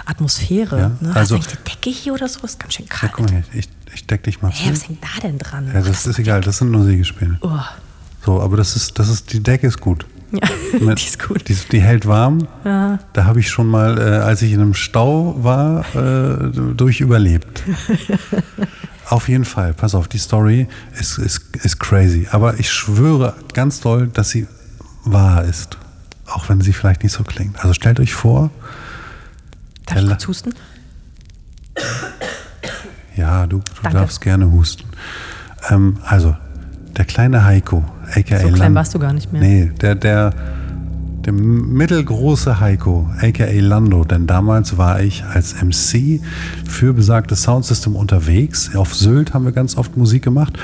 Atmosphäre. 0.05 0.79
Ja, 0.79 0.91
ne? 1.07 1.15
also- 1.15 1.37
Hast 1.37 1.51
du 1.51 1.55
die 1.57 1.63
Decke 1.69 1.89
hier 1.89 2.13
oder 2.13 2.27
so? 2.27 2.39
Ist 2.43 2.59
ganz 2.59 2.73
schön 2.75 2.85
ja, 2.85 2.93
kalt. 2.95 3.13
guck 3.13 3.31
mal 3.31 3.43
ich, 3.53 3.69
ich 3.93 4.07
deck 4.07 4.23
dich 4.23 4.41
mal 4.41 4.51
Hä, 4.51 4.65
zu. 4.67 4.71
was 4.73 4.87
hängt 4.87 5.03
da 5.03 5.21
denn 5.21 5.37
dran? 5.37 5.69
Ja, 5.73 5.81
das 5.81 6.05
ist 6.07 6.19
egal, 6.19 6.41
das 6.41 6.57
sind 6.59 6.71
nur 6.71 6.83
Sägespäne. 6.83 7.37
oh. 7.41 7.49
So, 8.25 8.39
aber 8.41 8.55
das 8.55 8.77
ist, 8.77 8.97
das 8.99 9.09
ist, 9.09 9.33
die 9.33 9.43
Decke 9.43 9.67
ist 9.67 9.81
gut. 9.81 10.05
Ja, 10.31 10.39
Mit, 10.79 10.97
die 10.99 11.05
ist 11.05 11.21
gut. 11.27 11.47
Die, 11.49 11.55
die 11.71 11.81
hält 11.81 12.07
warm. 12.07 12.47
Da 12.63 12.99
habe 13.25 13.39
ich 13.41 13.49
schon 13.49 13.67
mal, 13.67 13.97
äh, 13.99 14.01
als 14.23 14.41
ich 14.41 14.53
in 14.53 14.61
einem 14.61 14.73
Stau 14.73 15.35
war, 15.43 15.83
äh, 15.93 16.49
durch 16.73 17.01
überlebt. 17.01 17.63
auf 19.09 19.27
jeden 19.27 19.45
Fall, 19.45 19.73
pass 19.73 19.95
auf, 19.95 20.07
die 20.07 20.17
Story 20.17 20.67
ist, 20.99 21.17
ist, 21.17 21.55
ist 21.63 21.79
crazy. 21.79 22.27
Aber 22.31 22.59
ich 22.59 22.71
schwöre 22.71 23.35
ganz 23.53 23.81
doll, 23.81 24.07
dass 24.07 24.29
sie 24.29 24.47
wahr 25.03 25.43
ist. 25.43 25.77
Auch 26.27 26.49
wenn 26.49 26.61
sie 26.61 26.73
vielleicht 26.73 27.03
nicht 27.03 27.11
so 27.11 27.23
klingt. 27.23 27.59
Also 27.59 27.73
stellt 27.73 27.99
euch 27.99 28.13
vor, 28.13 28.49
Darf 29.85 29.97
ich 29.97 30.07
kurz 30.07 30.27
husten? 30.27 30.53
ja, 33.15 33.45
du, 33.47 33.59
du 33.59 33.89
darfst 33.89 34.21
gerne 34.21 34.51
husten. 34.51 34.85
Ähm, 35.69 35.97
also, 36.03 36.35
der 36.97 37.05
kleine 37.05 37.43
Heiko, 37.43 37.83
aka 38.15 38.39
So 38.39 38.49
klein 38.49 38.75
warst 38.75 38.93
du 38.93 38.99
gar 38.99 39.13
nicht 39.13 39.31
mehr. 39.33 39.41
Nee, 39.41 39.71
der, 39.81 39.95
der, 39.95 40.33
der 41.25 41.33
mittelgroße 41.33 42.59
Heiko, 42.59 43.09
aka 43.21 43.45
Lando, 43.45 44.03
denn 44.03 44.27
damals 44.27 44.77
war 44.77 45.01
ich 45.01 45.23
als 45.23 45.55
MC 45.61 46.19
für 46.67 46.93
besagtes 46.93 47.43
Soundsystem 47.43 47.95
unterwegs. 47.95 48.75
Auf 48.75 48.93
Sylt 48.93 49.33
haben 49.33 49.45
wir 49.45 49.53
ganz 49.53 49.77
oft 49.77 49.95
Musik 49.95 50.23
gemacht. 50.23 50.57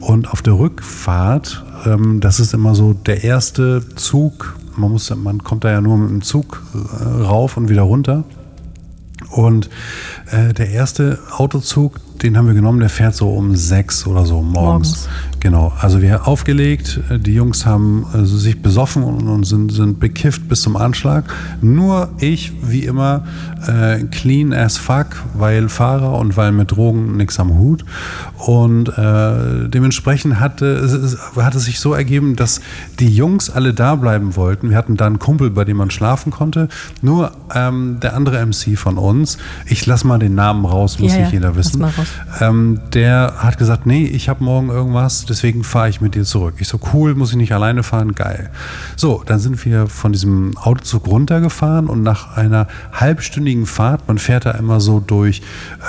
Und 0.00 0.30
auf 0.30 0.42
der 0.42 0.58
Rückfahrt, 0.58 1.64
ähm, 1.86 2.20
das 2.20 2.38
ist 2.38 2.52
immer 2.52 2.74
so 2.74 2.92
der 2.92 3.24
erste 3.24 3.82
Zug, 3.96 4.58
man, 4.76 4.90
muss, 4.90 5.14
man 5.14 5.42
kommt 5.42 5.64
da 5.64 5.70
ja 5.70 5.80
nur 5.80 5.96
mit 5.96 6.10
dem 6.10 6.22
Zug 6.22 6.62
äh, 6.74 7.22
rauf 7.22 7.56
und 7.56 7.70
wieder 7.70 7.82
runter. 7.82 8.24
Und 9.30 9.70
äh, 10.30 10.52
der 10.52 10.70
erste 10.70 11.18
Autozug, 11.30 12.00
den 12.22 12.36
haben 12.36 12.46
wir 12.46 12.54
genommen, 12.54 12.80
der 12.80 12.88
fährt 12.88 13.14
so 13.14 13.28
um 13.30 13.54
sechs 13.56 14.06
oder 14.06 14.24
so 14.24 14.40
morgens. 14.40 15.06
Morgens. 15.06 15.08
Genau. 15.40 15.74
Also 15.78 16.00
wir 16.00 16.12
haben 16.12 16.24
aufgelegt, 16.24 17.00
äh, 17.10 17.18
die 17.18 17.34
Jungs 17.34 17.66
haben 17.66 18.06
also 18.12 18.38
sich 18.38 18.62
besoffen 18.62 19.02
und, 19.02 19.28
und 19.28 19.44
sind, 19.44 19.70
sind 19.72 20.00
bekifft 20.00 20.48
bis 20.48 20.62
zum 20.62 20.76
Anschlag. 20.76 21.24
Nur 21.60 22.08
ich, 22.18 22.52
wie 22.62 22.84
immer, 22.84 23.26
äh, 23.66 24.04
clean 24.04 24.54
as 24.54 24.78
fuck, 24.78 25.08
weil 25.34 25.68
Fahrer 25.68 26.18
und 26.18 26.38
weil 26.38 26.52
mit 26.52 26.70
Drogen 26.70 27.18
nichts 27.18 27.38
am 27.38 27.58
Hut. 27.58 27.84
Und 28.38 28.88
äh, 28.96 29.68
dementsprechend 29.68 30.40
hatte 30.40 30.66
es, 30.66 31.18
hat 31.36 31.54
es 31.54 31.64
sich 31.64 31.78
so 31.78 31.92
ergeben, 31.92 32.36
dass 32.36 32.62
die 32.98 33.14
Jungs 33.14 33.50
alle 33.50 33.74
da 33.74 33.96
bleiben 33.96 34.36
wollten. 34.36 34.70
Wir 34.70 34.78
hatten 34.78 34.96
da 34.96 35.06
einen 35.06 35.18
Kumpel, 35.18 35.50
bei 35.50 35.64
dem 35.64 35.76
man 35.76 35.90
schlafen 35.90 36.32
konnte. 36.32 36.68
Nur 37.02 37.32
ähm, 37.54 37.98
der 38.00 38.14
andere 38.16 38.44
MC 38.46 38.78
von 38.78 38.96
uns, 38.96 39.36
ich 39.66 39.84
lass 39.84 40.04
mal 40.04 40.13
den 40.18 40.34
Namen 40.34 40.64
raus, 40.64 40.98
muss 40.98 41.12
Ja, 41.12 41.18
nicht 41.18 41.28
ja, 41.28 41.34
jeder 41.34 41.56
wissen. 41.56 41.80
mal. 41.80 41.92
Ähm, 42.40 42.80
der 42.92 43.34
hat 43.38 43.58
gesagt, 43.58 43.86
nee, 43.86 44.04
ich 44.04 44.28
habe 44.28 44.42
morgen 44.44 44.68
irgendwas, 44.70 45.24
deswegen 45.26 45.64
fahre 45.64 45.88
ich 45.88 46.00
mit 46.00 46.14
dir 46.14 46.24
zurück. 46.24 46.54
Ich 46.58 46.68
so, 46.68 46.78
cool, 46.92 47.14
muss 47.14 47.30
ich 47.30 47.36
nicht 47.36 47.52
alleine 47.52 47.82
fahren, 47.82 48.14
geil. 48.14 48.50
So, 48.96 49.22
dann 49.26 49.38
sind 49.38 49.64
wir 49.64 49.86
von 49.86 50.12
diesem 50.12 50.56
Autozug 50.58 51.06
runtergefahren 51.06 51.86
und 51.88 52.02
nach 52.02 52.36
einer 52.36 52.66
halbstündigen 52.92 53.66
Fahrt, 53.66 54.06
man 54.08 54.18
fährt 54.18 54.46
da 54.46 54.52
immer 54.52 54.80
so 54.80 55.00
durch 55.00 55.42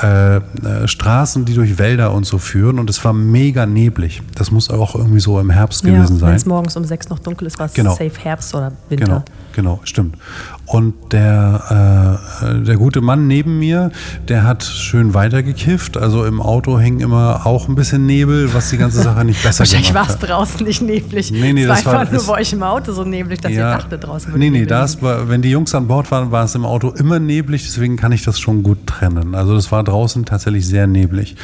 äh, 0.04 0.38
äh, 0.38 0.42
Straßen, 0.88 1.46
die 1.46 1.54
durch 1.54 1.78
Wälder 1.78 2.14
und 2.14 2.26
so 2.26 2.38
führen 2.38 2.80
und 2.80 2.90
es 2.90 3.04
war 3.06 3.14
mega 3.14 3.66
neblig. 3.66 4.22
Das 4.36 4.52
muss 4.52 4.70
auch 4.70 4.96
irgendwie 4.96 5.20
so 5.20 5.40
im 5.40 5.50
Herbst 5.50 5.84
Ja, 5.84 5.92
gewesen 5.94 6.14
wenn 6.16 6.20
sein. 6.20 6.36
es 6.36 6.46
morgens 6.46 6.76
um 6.78 6.86
sechs 6.86 7.10
noch 7.10 7.20
dunkel 7.20 7.48
ist, 7.48 7.60
war 7.60 7.66
es 7.68 7.74
Genau. 7.74 7.92
safe 7.92 8.12
Herbst 8.22 8.54
oder 8.56 8.72
Winter. 8.90 9.06
Genau, 9.06 9.24
genau, 9.54 9.80
stimmt. 9.84 10.18
Und 10.68 10.96
der, 11.12 12.20
äh, 12.42 12.64
der 12.64 12.76
gute 12.78 13.00
Mann 13.02 13.28
neben 13.28 13.60
mir, 13.60 13.92
der 14.28 14.44
hat 14.46 14.64
schön 14.64 15.14
weitergekifft. 15.14 15.96
Also 15.96 16.26
im 16.26 16.42
Auto 16.42 16.80
hing 16.80 17.02
immer 17.02 17.46
auch 17.46 17.68
ein 17.70 17.76
bisschen 17.76 18.08
Nebel, 18.08 18.52
was 18.54 18.72
die 18.72 18.78
ganze 18.78 19.02
Sache 19.04 19.24
nicht 19.26 19.44
besser 19.44 19.60
Wahrscheinlich 19.60 19.94
war 19.94 20.04
gemacht 20.06 20.18
es 20.24 20.24
hat. 20.24 20.30
draußen 20.38 20.66
nicht 20.66 20.82
neblig. 20.82 21.32
Nee, 21.32 21.54
nee, 21.54 21.62
es 21.64 21.68
war 21.70 21.76
das 21.76 21.86
war- 21.86 22.00
einfach 22.00 22.14
nur 22.14 22.24
bei 22.26 22.42
euch 22.42 22.52
im 22.54 22.64
Auto 22.64 22.94
so 22.94 23.04
neblig, 23.04 23.42
dass 23.42 23.52
ihr 23.52 23.62
dachtet 23.62 24.04
draußen. 24.06 24.34
Nee, 24.36 24.50
nee, 24.50 24.66
das 24.66 25.02
war, 25.04 25.30
wenn 25.30 25.44
die 25.44 25.52
Jungs 25.52 25.76
an 25.76 25.88
Bord 25.88 26.10
waren, 26.10 26.32
war 26.32 26.46
es 26.46 26.56
im 26.56 26.66
Auto 26.66 26.90
immer 26.90 27.20
neblig, 27.20 27.64
deswegen 27.64 27.96
kann 27.96 28.12
ich 28.12 28.24
das 28.24 28.40
schon 28.40 28.64
gut 28.64 28.88
trennen. 28.88 29.36
Also 29.36 29.54
das 29.54 29.72
war 29.72 29.84
draußen 29.84 30.26
tatsächlich 30.26 30.66
sehr 30.68 30.88
neblig. 30.88 31.36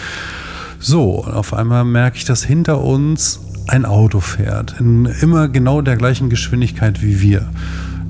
So, 0.80 1.24
auf 1.26 1.54
einmal 1.54 1.86
merke 1.86 2.18
ich, 2.18 2.26
dass 2.26 2.44
hinter 2.44 2.82
uns 2.82 3.40
ein 3.68 3.86
Auto 3.86 4.20
fährt, 4.20 4.76
in 4.80 5.06
immer 5.06 5.48
genau 5.48 5.82
der 5.82 5.96
gleichen 5.96 6.30
Geschwindigkeit 6.32 7.04
wie 7.04 7.22
wir. 7.22 7.48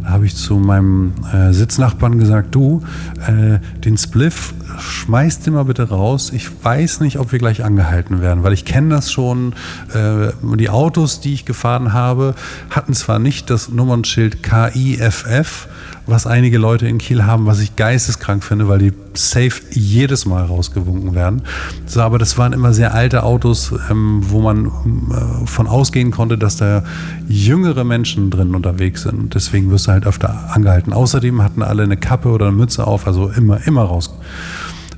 Habe 0.04 0.26
ich 0.26 0.36
zu 0.36 0.56
meinem 0.56 1.14
äh, 1.32 1.54
Sitznachbarn 1.54 2.18
gesagt, 2.18 2.54
du, 2.56 2.82
äh, 3.28 3.60
den 3.80 3.98
Spliff 3.98 4.54
schmeißt 4.80 5.46
den 5.46 5.54
mal 5.54 5.66
bitte 5.66 5.90
raus. 5.90 6.32
Ich 6.34 6.50
weiß 6.64 7.02
nicht, 7.02 7.20
ob 7.20 7.32
wir 7.32 7.40
gleich 7.40 7.64
angehalten 7.64 8.22
werden, 8.22 8.44
weil 8.44 8.54
ich 8.54 8.66
kenne 8.66 8.90
das 8.90 9.12
schon. 9.12 9.54
Äh, 9.94 10.32
die 10.58 10.70
Autos, 10.70 11.20
die 11.22 11.34
ich 11.34 11.46
gefahren 11.46 11.94
habe, 11.94 12.36
hatten 12.70 12.94
zwar 12.94 13.20
nicht 13.20 13.50
das 13.50 13.70
Nummernschild 13.70 14.44
KIFF, 14.44 15.68
was 16.12 16.28
einige 16.28 16.58
Leute 16.58 16.88
in 16.88 16.98
Kiel 16.98 17.24
haben, 17.24 17.46
was 17.48 17.60
ich 17.60 17.76
geisteskrank 17.76 18.44
finde, 18.44 18.68
weil 18.68 18.80
die 18.80 18.94
safe 19.14 19.62
jedes 19.72 20.26
Mal 20.26 20.46
rausgewunken 20.46 21.16
werden. 21.16 21.42
So, 21.86 22.02
aber 22.02 22.20
das 22.20 22.38
waren 22.38 22.54
immer 22.54 22.74
sehr 22.74 22.94
alte 22.94 23.24
Autos, 23.24 23.74
ähm, 23.90 24.22
wo 24.22 24.42
man 24.42 24.68
äh, 24.68 25.48
von 25.48 25.68
ausgehen 25.68 26.12
konnte, 26.12 26.38
dass 26.38 26.58
da 26.58 26.84
jüngere 27.28 27.84
Menschen 27.84 28.30
drin 28.30 28.54
unterwegs 28.54 29.04
sind. 29.04 29.18
Und 29.20 29.36
deswegen 29.36 29.72
wirst 29.72 29.88
du 29.88 29.92
halt 29.94 30.06
öfter 30.06 30.52
angehalten. 30.54 30.94
Außerdem 30.94 31.42
hatten 31.42 31.64
alle 31.64 31.84
eine 31.84 31.98
Kappe 31.98 32.30
oder 32.30 32.48
eine 32.48 32.56
Mütze 32.56 32.86
auf, 32.86 33.08
also 33.08 33.30
immer, 33.30 33.66
immer 33.66 33.84
raus. 33.84 34.14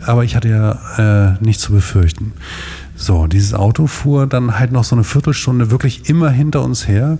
Aber 0.05 0.23
ich 0.23 0.35
hatte 0.35 0.49
ja 0.49 1.35
äh, 1.37 1.43
nichts 1.43 1.63
zu 1.63 1.71
befürchten. 1.71 2.33
So, 2.95 3.27
dieses 3.27 3.53
Auto 3.53 3.87
fuhr 3.87 4.27
dann 4.27 4.59
halt 4.59 4.71
noch 4.71 4.83
so 4.83 4.95
eine 4.95 5.03
Viertelstunde 5.03 5.71
wirklich 5.71 6.09
immer 6.09 6.29
hinter 6.29 6.63
uns 6.63 6.87
her. 6.87 7.17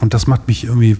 Und 0.00 0.14
das 0.14 0.26
macht 0.26 0.48
mich 0.48 0.64
irgendwie 0.64 0.96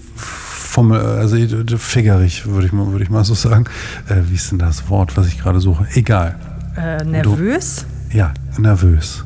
vom, 0.70 0.92
also 0.92 1.37
figgerig, 1.78 2.46
würde 2.46 2.66
ich, 2.66 2.72
mal- 2.72 2.87
würde 2.92 3.02
ich 3.04 3.11
mal 3.11 3.24
so 3.24 3.35
sagen. 3.35 3.64
Äh, 4.09 4.22
wie 4.28 4.37
ist 4.37 4.50
denn 4.52 4.59
das 4.59 4.88
Wort, 4.88 5.16
was 5.16 5.26
ich 5.26 5.38
gerade 5.40 5.61
suche? 5.61 5.87
Egal. 5.94 6.37
Äh, 6.76 7.04
nervös? 7.04 7.85
Ja, 8.12 8.33
nervös. 8.59 9.24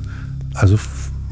Also, 0.54 0.78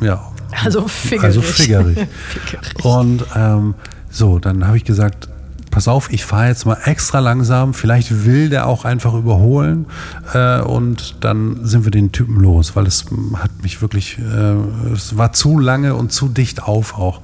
ja. 0.00 0.20
Also 0.64 0.86
figgerig. 0.86 1.24
Also 1.24 1.40
figgerig. 1.42 1.98
Figgerig. 2.28 2.84
Und 2.84 3.24
ähm, 3.34 3.74
so, 4.10 4.38
dann 4.38 4.66
habe 4.66 4.76
ich 4.76 4.84
gesagt, 4.84 5.28
pass 5.72 5.88
auf, 5.88 6.12
ich 6.12 6.24
fahre 6.24 6.48
jetzt 6.48 6.66
mal 6.66 6.76
extra 6.84 7.18
langsam. 7.18 7.74
Vielleicht 7.74 8.24
will 8.24 8.50
der 8.50 8.68
auch 8.68 8.84
einfach 8.84 9.14
überholen. 9.14 9.86
Äh, 10.32 10.60
und 10.60 11.16
dann 11.24 11.64
sind 11.64 11.84
wir 11.84 11.90
den 11.90 12.12
Typen 12.12 12.38
los, 12.38 12.76
weil 12.76 12.86
es 12.86 13.06
hat 13.34 13.50
mich 13.62 13.82
wirklich, 13.82 14.18
äh, 14.18 14.92
es 14.92 15.16
war 15.16 15.32
zu 15.32 15.58
lange 15.58 15.96
und 15.96 16.12
zu 16.12 16.28
dicht 16.28 16.62
auf 16.62 16.96
auch. 16.96 17.22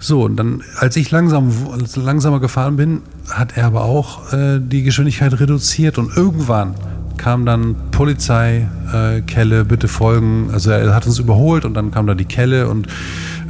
So, 0.00 0.24
und 0.24 0.36
dann, 0.36 0.62
als 0.76 0.96
ich 0.96 1.10
langsam, 1.10 1.52
als 1.72 1.96
langsamer 1.96 2.40
gefahren 2.40 2.76
bin, 2.76 3.02
hat 3.30 3.56
er 3.56 3.66
aber 3.66 3.84
auch 3.84 4.32
äh, 4.32 4.58
die 4.60 4.82
Geschwindigkeit 4.82 5.38
reduziert 5.40 5.98
und 5.98 6.14
irgendwann 6.16 6.74
kam 7.16 7.46
dann 7.46 7.76
Polizei, 7.90 8.68
äh, 8.92 9.20
Kelle, 9.20 9.64
bitte 9.64 9.88
folgen. 9.88 10.50
Also 10.52 10.70
er 10.70 10.94
hat 10.94 11.06
uns 11.06 11.18
überholt 11.18 11.64
und 11.64 11.74
dann 11.74 11.90
kam 11.90 12.06
da 12.06 12.14
die 12.14 12.24
Kelle 12.24 12.68
und 12.68 12.88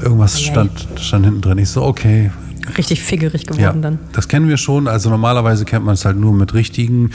irgendwas 0.03 0.41
stand, 0.41 0.89
stand 1.01 1.25
hinten 1.25 1.41
drin. 1.41 1.59
Ich 1.59 1.71
so, 1.71 1.83
okay. 1.83 2.31
Richtig 2.77 3.03
figgerig 3.03 3.47
geworden 3.47 3.63
Ja, 3.63 3.73
dann. 3.73 3.99
das 4.13 4.29
kennen 4.29 4.47
wir 4.49 4.59
schon. 4.59 4.89
Also 4.89 5.09
normalerweise 5.09 5.65
kennt 5.65 5.87
man 5.87 5.95
es 5.95 6.05
halt 6.05 6.19
nur 6.19 6.35
mit 6.35 6.53
richtigen 6.53 7.11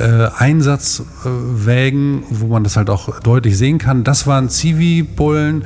äh, 0.00 0.26
Einsatzwägen, 0.36 2.24
wo 2.30 2.48
man 2.48 2.64
das 2.64 2.76
halt 2.76 2.90
auch 2.90 3.20
deutlich 3.20 3.56
sehen 3.56 3.78
kann. 3.78 4.02
Das 4.02 4.26
waren 4.26 4.48
Zivi-Bullen 4.48 5.64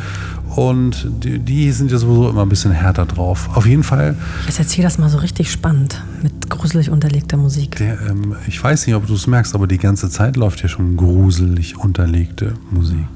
und 0.56 1.06
die, 1.24 1.38
die 1.38 1.72
sind 1.72 1.90
ja 1.90 1.96
sowieso 1.96 2.28
immer 2.28 2.42
ein 2.42 2.48
bisschen 2.50 2.72
härter 2.72 3.06
drauf. 3.06 3.48
Auf 3.54 3.64
jeden 3.66 3.82
Fall 3.84 4.14
Jetzt 4.46 4.58
erzähl 4.58 4.82
das 4.82 4.98
mal 4.98 5.08
so 5.08 5.18
richtig 5.18 5.50
spannend 5.50 6.02
mit 6.22 6.50
gruselig 6.50 6.90
unterlegter 6.90 7.36
Musik. 7.38 7.76
Der, 7.76 7.98
ähm, 8.10 8.36
ich 8.46 8.62
weiß 8.62 8.86
nicht, 8.86 8.96
ob 8.96 9.06
du 9.06 9.14
es 9.14 9.26
merkst, 9.26 9.54
aber 9.54 9.66
die 9.66 9.78
ganze 9.78 10.10
Zeit 10.10 10.36
läuft 10.36 10.60
hier 10.60 10.68
schon 10.68 10.96
gruselig 10.98 11.78
unterlegte 11.78 12.54
Musik. 12.70 13.06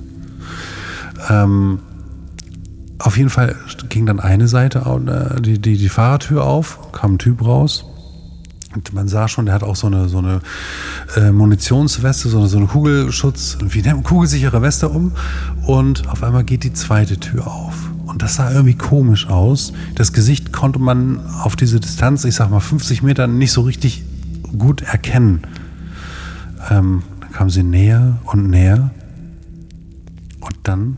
Ähm, 1.28 1.80
auf 3.04 3.18
jeden 3.18 3.28
Fall 3.28 3.54
ging 3.90 4.06
dann 4.06 4.18
eine 4.18 4.48
Seite, 4.48 4.78
äh, 4.78 5.40
die, 5.42 5.58
die, 5.58 5.76
die 5.76 5.88
Fahrertür 5.90 6.44
auf, 6.44 6.90
kam 6.92 7.14
ein 7.14 7.18
Typ 7.18 7.44
raus. 7.44 7.84
Und 8.74 8.94
man 8.94 9.08
sah 9.08 9.28
schon, 9.28 9.44
der 9.44 9.54
hat 9.54 9.62
auch 9.62 9.76
so 9.76 9.88
eine, 9.88 10.08
so 10.08 10.18
eine 10.18 10.40
äh, 11.14 11.30
Munitionsweste, 11.30 12.30
so 12.30 12.38
eine, 12.38 12.48
so 12.48 12.56
eine 12.56 12.66
Kugelschutz, 12.66 13.58
wie 13.60 13.82
man, 13.82 14.02
kugelsichere 14.02 14.62
Weste 14.62 14.88
um. 14.88 15.12
Und 15.66 16.08
auf 16.08 16.22
einmal 16.22 16.44
geht 16.44 16.64
die 16.64 16.72
zweite 16.72 17.18
Tür 17.18 17.46
auf. 17.46 17.74
Und 18.06 18.22
das 18.22 18.36
sah 18.36 18.50
irgendwie 18.50 18.74
komisch 18.74 19.28
aus. 19.28 19.74
Das 19.94 20.14
Gesicht 20.14 20.50
konnte 20.50 20.78
man 20.78 21.20
auf 21.42 21.56
diese 21.56 21.80
Distanz, 21.80 22.24
ich 22.24 22.34
sag 22.34 22.50
mal 22.50 22.60
50 22.60 23.02
Meter, 23.02 23.26
nicht 23.26 23.52
so 23.52 23.60
richtig 23.60 24.02
gut 24.56 24.80
erkennen. 24.80 25.42
Ähm, 26.70 27.02
dann 27.20 27.32
kam 27.32 27.50
sie 27.50 27.62
näher 27.62 28.16
und 28.24 28.48
näher. 28.48 28.92
Und 30.40 30.56
dann 30.62 30.96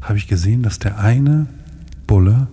habe 0.00 0.18
ich 0.18 0.28
gesehen, 0.28 0.62
dass 0.62 0.78
der 0.78 0.98
eine 0.98 1.46
Bulle 2.06 2.48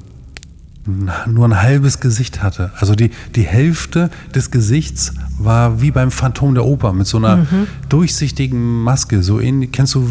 nur 1.28 1.46
ein 1.46 1.62
halbes 1.62 2.00
Gesicht 2.00 2.42
hatte. 2.42 2.72
Also 2.78 2.96
die, 2.96 3.12
die 3.36 3.44
Hälfte 3.44 4.10
des 4.34 4.52
Gesichts 4.52 5.14
war 5.40 5.82
wie 5.82 5.92
beim 5.92 6.12
Phantom 6.12 6.56
der 6.56 6.66
Oper 6.66 6.94
mit 6.94 7.08
so 7.08 7.18
einer 7.18 7.46
durchsichtigen 7.90 8.84
Maske. 8.84 9.24
So 9.24 9.40
ähnlich, 9.40 9.72
kennst 9.72 9.96
du 9.96 10.08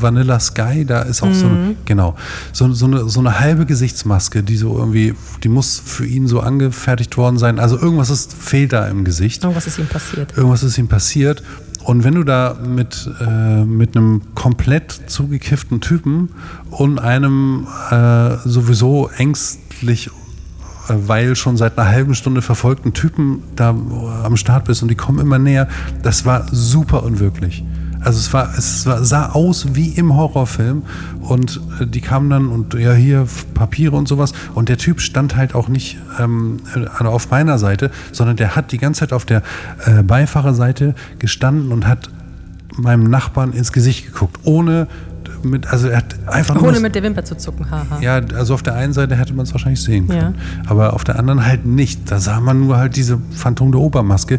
Vanilla 0.00 0.40
Sky? 0.40 0.84
Da 0.86 1.02
ist 1.02 1.22
auch 1.22 1.34
so 1.34 1.46
eine, 1.46 1.76
genau, 1.84 2.16
so, 2.52 2.72
so, 2.72 2.86
eine, 2.86 3.08
so 3.08 3.20
eine 3.20 3.40
halbe 3.40 3.66
Gesichtsmaske, 3.66 4.42
die 4.42 4.56
so 4.56 4.76
irgendwie, 4.78 5.14
die 5.44 5.48
muss 5.48 5.80
für 5.84 6.06
ihn 6.06 6.26
so 6.26 6.40
angefertigt 6.40 7.16
worden 7.16 7.38
sein. 7.38 7.58
Also 7.58 7.78
irgendwas 7.78 8.10
ist, 8.10 8.32
fehlt 8.32 8.72
da 8.72 8.86
im 8.88 9.04
Gesicht. 9.04 9.42
Irgendwas 9.42 9.66
ist 9.66 9.78
ihm 9.78 9.86
passiert. 9.86 10.36
Irgendwas 10.36 10.62
ist 10.62 10.78
ihm 10.78 10.88
passiert. 10.88 11.42
Und 11.84 12.04
wenn 12.04 12.14
du 12.14 12.24
da 12.24 12.56
mit, 12.62 13.10
äh, 13.20 13.64
mit 13.64 13.96
einem 13.96 14.22
komplett 14.34 15.00
zugekifften 15.06 15.80
Typen 15.80 16.30
und 16.70 16.98
einem 16.98 17.66
äh, 17.90 18.36
sowieso 18.44 19.08
ängstlich, 19.16 20.10
weil 21.06 21.36
schon 21.36 21.56
seit 21.56 21.78
einer 21.78 21.88
halben 21.88 22.14
Stunde 22.14 22.42
verfolgten 22.42 22.92
Typen 22.92 23.42
da 23.56 23.70
am 23.70 24.36
Start 24.36 24.64
bist 24.64 24.82
und 24.82 24.88
die 24.88 24.94
kommen 24.94 25.18
immer 25.18 25.38
näher, 25.38 25.68
das 26.02 26.24
war 26.24 26.46
super 26.50 27.02
unwirklich. 27.02 27.64
Also 28.02 28.18
es 28.18 28.32
war, 28.32 28.56
es 28.56 28.82
sah 28.84 29.30
aus 29.32 29.74
wie 29.74 29.90
im 29.90 30.16
Horrorfilm 30.16 30.84
und 31.20 31.60
äh, 31.80 31.86
die 31.86 32.00
kamen 32.00 32.30
dann 32.30 32.48
und 32.48 32.72
ja 32.74 32.94
hier 32.94 33.26
Papiere 33.52 33.94
und 33.94 34.08
sowas 34.08 34.32
und 34.54 34.70
der 34.70 34.78
Typ 34.78 35.00
stand 35.02 35.36
halt 35.36 35.54
auch 35.54 35.68
nicht 35.68 35.98
ähm, 36.18 36.60
äh, 36.74 37.04
auf 37.04 37.30
meiner 37.30 37.58
Seite, 37.58 37.90
sondern 38.12 38.36
der 38.36 38.56
hat 38.56 38.72
die 38.72 38.78
ganze 38.78 39.00
Zeit 39.00 39.12
auf 39.12 39.26
der 39.26 39.42
äh, 39.84 40.02
Beifahrerseite 40.02 40.94
gestanden 41.18 41.72
und 41.72 41.86
hat 41.86 42.08
meinem 42.76 43.04
Nachbarn 43.04 43.52
ins 43.52 43.72
Gesicht 43.72 44.06
geguckt, 44.06 44.38
ohne 44.44 44.86
mit, 45.44 45.66
also 45.66 45.88
er 45.88 45.98
hat 45.98 46.14
einfach 46.28 46.60
Ohne 46.62 46.80
mit 46.80 46.94
der 46.94 47.02
Wimper 47.02 47.24
zu 47.24 47.36
zucken, 47.36 47.70
haha. 47.70 48.00
ja, 48.00 48.20
also 48.34 48.54
auf 48.54 48.62
der 48.62 48.74
einen 48.74 48.92
Seite 48.92 49.16
hätte 49.16 49.32
man 49.34 49.44
es 49.46 49.52
wahrscheinlich 49.52 49.82
sehen 49.82 50.08
können, 50.08 50.34
Ja. 50.64 50.70
aber 50.70 50.92
auf 50.94 51.04
der 51.04 51.18
anderen 51.18 51.44
halt 51.46 51.66
nicht. 51.66 52.10
Da 52.10 52.20
sah 52.20 52.40
man 52.40 52.60
nur 52.60 52.76
halt 52.76 52.96
diese 52.96 53.18
Phantom 53.34 53.72
der 53.72 53.80
Opermaske. 53.80 54.38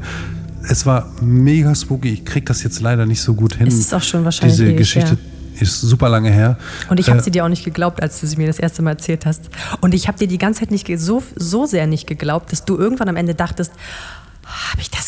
Es 0.70 0.86
war 0.86 1.08
mega 1.22 1.74
spooky. 1.74 2.10
Ich 2.10 2.26
krieg 2.26 2.46
das 2.46 2.62
jetzt 2.64 2.82
leider 2.82 3.06
nicht 3.08 3.22
so 3.22 3.34
gut 3.34 3.56
hin. 3.56 3.68
Es 3.68 3.80
ist 3.80 3.94
auch 3.94 4.02
schon 4.04 4.24
wahrscheinlich 4.26 4.58
Diese 4.58 4.76
Geschichte 4.76 5.18
ist 5.60 5.82
super 5.82 6.08
lange 6.10 6.30
her. 6.32 6.58
Und 6.90 7.00
ich 7.00 7.10
habe 7.10 7.20
Äh, 7.20 7.24
sie 7.24 7.32
dir 7.32 7.44
auch 7.46 7.50
nicht 7.50 7.66
geglaubt, 7.66 8.02
als 8.02 8.20
du 8.20 8.28
sie 8.28 8.36
mir 8.38 8.48
das 8.48 8.60
erste 8.60 8.82
Mal 8.84 8.92
erzählt 8.92 9.26
hast. 9.26 9.50
Und 9.82 9.94
ich 9.96 10.08
habe 10.08 10.18
dir 10.20 10.28
die 10.28 10.38
ganze 10.38 10.60
Zeit 10.62 10.72
nicht 10.72 10.88
so, 11.00 11.24
so 11.36 11.66
sehr 11.66 11.88
nicht 11.88 12.06
geglaubt, 12.08 12.52
dass 12.52 12.64
du 12.66 12.78
irgendwann 12.78 13.10
am 13.10 13.16
Ende 13.16 13.34
dachtest, 13.34 13.72
habe 14.46 14.82
ich 14.82 14.92
das 14.92 15.01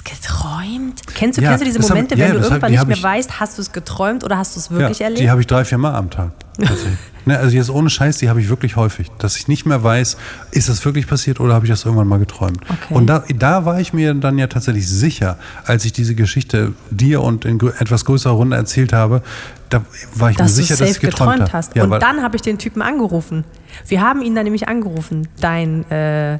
geträumt? 0.43 1.01
Kennst 1.15 1.37
du, 1.37 1.41
Ja, 1.41 1.49
kennst 1.49 1.61
du 1.61 1.65
diese 1.65 1.79
hab- 1.79 1.89
Momente, 1.89 2.15
ja, 2.15 2.25
wenn 2.25 2.31
du 2.33 2.37
hab- 2.39 2.43
irgendwann 2.45 2.67
die 2.69 2.71
nicht 2.73 2.79
hab 2.81 2.87
mehr 2.87 2.97
ich- 2.97 3.03
weißt, 3.03 3.39
hast 3.39 3.57
du 3.57 3.61
es 3.61 3.71
geträumt 3.71 4.23
oder 4.23 4.37
hast 4.37 4.55
du 4.55 4.59
es 4.59 4.71
wirklich 4.71 4.99
ja, 4.99 5.05
erlebt? 5.05 5.21
Die 5.21 5.29
habe 5.29 5.41
ich 5.41 5.47
drei, 5.47 5.65
vier 5.65 5.77
Mal 5.77 5.95
am 5.95 6.09
Tag. 6.09 6.31
ne, 7.25 7.39
also 7.39 7.55
jetzt 7.55 7.71
ohne 7.71 7.89
Scheiß, 7.89 8.17
die 8.19 8.29
habe 8.29 8.39
ich 8.39 8.49
wirklich 8.49 8.75
häufig. 8.75 9.09
Dass 9.17 9.37
ich 9.37 9.47
nicht 9.47 9.65
mehr 9.65 9.83
weiß, 9.83 10.17
ist 10.51 10.69
das 10.69 10.85
wirklich 10.85 11.07
passiert 11.07 11.39
oder 11.39 11.55
habe 11.55 11.65
ich 11.65 11.71
das 11.71 11.83
irgendwann 11.85 12.07
mal 12.07 12.19
geträumt. 12.19 12.59
Okay. 12.63 12.93
Und 12.93 13.07
da, 13.07 13.23
da 13.35 13.65
war 13.65 13.79
ich 13.79 13.93
mir 13.93 14.13
dann 14.13 14.37
ja 14.37 14.47
tatsächlich 14.47 14.87
sicher, 14.87 15.37
als 15.65 15.83
ich 15.85 15.93
diese 15.93 16.13
Geschichte 16.15 16.73
dir 16.91 17.21
und 17.21 17.45
in 17.45 17.59
etwas 17.79 18.05
größerer 18.05 18.33
Runde 18.33 18.55
erzählt 18.55 18.93
habe, 18.93 19.23
da 19.69 19.81
war 20.13 20.29
ich 20.29 20.37
dass 20.37 20.51
mir 20.51 20.57
du 20.57 20.67
sicher, 20.67 20.77
dass 20.77 20.91
ich 20.91 20.99
geträumt, 20.99 21.33
geträumt 21.33 21.53
hast. 21.53 21.75
Ja, 21.75 21.83
und 21.85 21.99
dann 21.99 22.21
habe 22.21 22.35
ich 22.35 22.43
den 22.43 22.59
Typen 22.59 22.81
angerufen. 22.83 23.43
Wir 23.87 24.01
haben 24.01 24.21
ihn 24.21 24.35
dann 24.35 24.43
nämlich 24.43 24.67
angerufen, 24.67 25.27
dein 25.41 25.89
äh, 25.89 26.35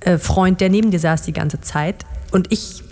äh, 0.00 0.18
Freund, 0.18 0.60
der 0.60 0.68
neben 0.68 0.90
dir 0.90 0.98
saß 1.00 1.22
die 1.22 1.32
ganze 1.32 1.60
Zeit. 1.62 2.04
Und 2.30 2.52
ich 2.52 2.82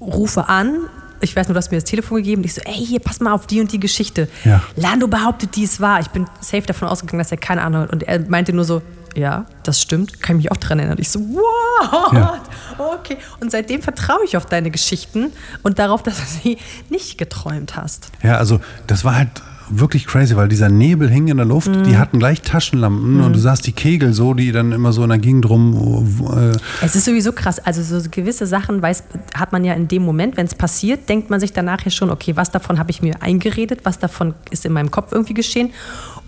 rufe 0.00 0.48
an. 0.48 0.88
Ich 1.20 1.34
weiß 1.34 1.48
nur, 1.48 1.54
du 1.54 1.58
hast 1.58 1.70
mir 1.70 1.78
das 1.78 1.84
Telefon 1.84 2.18
gegeben. 2.18 2.42
Und 2.42 2.46
ich 2.46 2.54
so, 2.54 2.60
ey, 2.64 2.74
hier, 2.74 3.00
pass 3.00 3.20
mal 3.20 3.32
auf 3.32 3.46
die 3.46 3.60
und 3.60 3.72
die 3.72 3.80
Geschichte. 3.80 4.28
Ja. 4.44 4.62
Lando 4.76 5.08
behauptet, 5.08 5.56
die 5.56 5.64
ist 5.64 5.80
wahr. 5.80 6.00
Ich 6.00 6.08
bin 6.08 6.26
safe 6.40 6.62
davon 6.62 6.88
ausgegangen, 6.88 7.18
dass 7.18 7.32
er 7.32 7.38
keine 7.38 7.62
Ahnung 7.62 7.82
hat. 7.82 7.92
Und 7.92 8.04
er 8.04 8.20
meinte 8.28 8.52
nur 8.52 8.64
so, 8.64 8.82
ja, 9.16 9.46
das 9.64 9.82
stimmt. 9.82 10.22
Kann 10.22 10.36
ich 10.36 10.44
mich 10.44 10.52
auch 10.52 10.56
dran 10.58 10.78
erinnern. 10.78 10.96
Und 10.96 11.00
ich 11.00 11.10
so, 11.10 11.18
what? 11.20 12.12
Ja. 12.12 12.40
Okay. 12.78 13.16
Und 13.40 13.50
seitdem 13.50 13.82
vertraue 13.82 14.24
ich 14.24 14.36
auf 14.36 14.46
deine 14.46 14.70
Geschichten 14.70 15.32
und 15.64 15.80
darauf, 15.80 16.02
dass 16.04 16.18
du 16.18 16.24
sie 16.24 16.58
nicht 16.88 17.18
geträumt 17.18 17.74
hast. 17.74 18.10
Ja, 18.22 18.36
also 18.36 18.60
das 18.86 19.04
war 19.04 19.16
halt 19.16 19.30
wirklich 19.70 20.06
crazy, 20.06 20.36
weil 20.36 20.48
dieser 20.48 20.68
Nebel 20.68 21.08
hing 21.10 21.28
in 21.28 21.36
der 21.36 21.46
Luft, 21.46 21.68
Mhm. 21.68 21.84
die 21.84 21.96
hatten 21.96 22.18
gleich 22.18 22.42
Taschenlampen 22.42 23.20
und 23.20 23.32
du 23.32 23.38
sahst 23.38 23.66
die 23.66 23.72
Kegel 23.72 24.12
so, 24.12 24.34
die 24.34 24.52
dann 24.52 24.72
immer 24.72 24.92
so 24.92 25.02
in 25.02 25.08
der 25.10 25.18
Gegend 25.18 25.48
rum. 25.48 26.06
Äh, 26.36 26.56
Es 26.84 26.96
ist 26.96 27.04
sowieso 27.04 27.32
krass. 27.32 27.58
Also 27.58 27.82
so 28.00 28.08
gewisse 28.10 28.46
Sachen 28.46 28.80
weiß, 28.82 29.04
hat 29.34 29.52
man 29.52 29.64
ja 29.64 29.74
in 29.74 29.88
dem 29.88 30.04
Moment, 30.04 30.36
wenn 30.36 30.46
es 30.46 30.54
passiert, 30.54 31.08
denkt 31.08 31.30
man 31.30 31.40
sich 31.40 31.52
danach 31.52 31.82
ja 31.84 31.90
schon, 31.90 32.10
okay, 32.10 32.36
was 32.36 32.50
davon 32.50 32.78
habe 32.78 32.90
ich 32.90 33.02
mir 33.02 33.22
eingeredet, 33.22 33.80
was 33.84 33.98
davon 33.98 34.34
ist 34.50 34.64
in 34.64 34.72
meinem 34.72 34.90
Kopf 34.90 35.12
irgendwie 35.12 35.34
geschehen. 35.34 35.70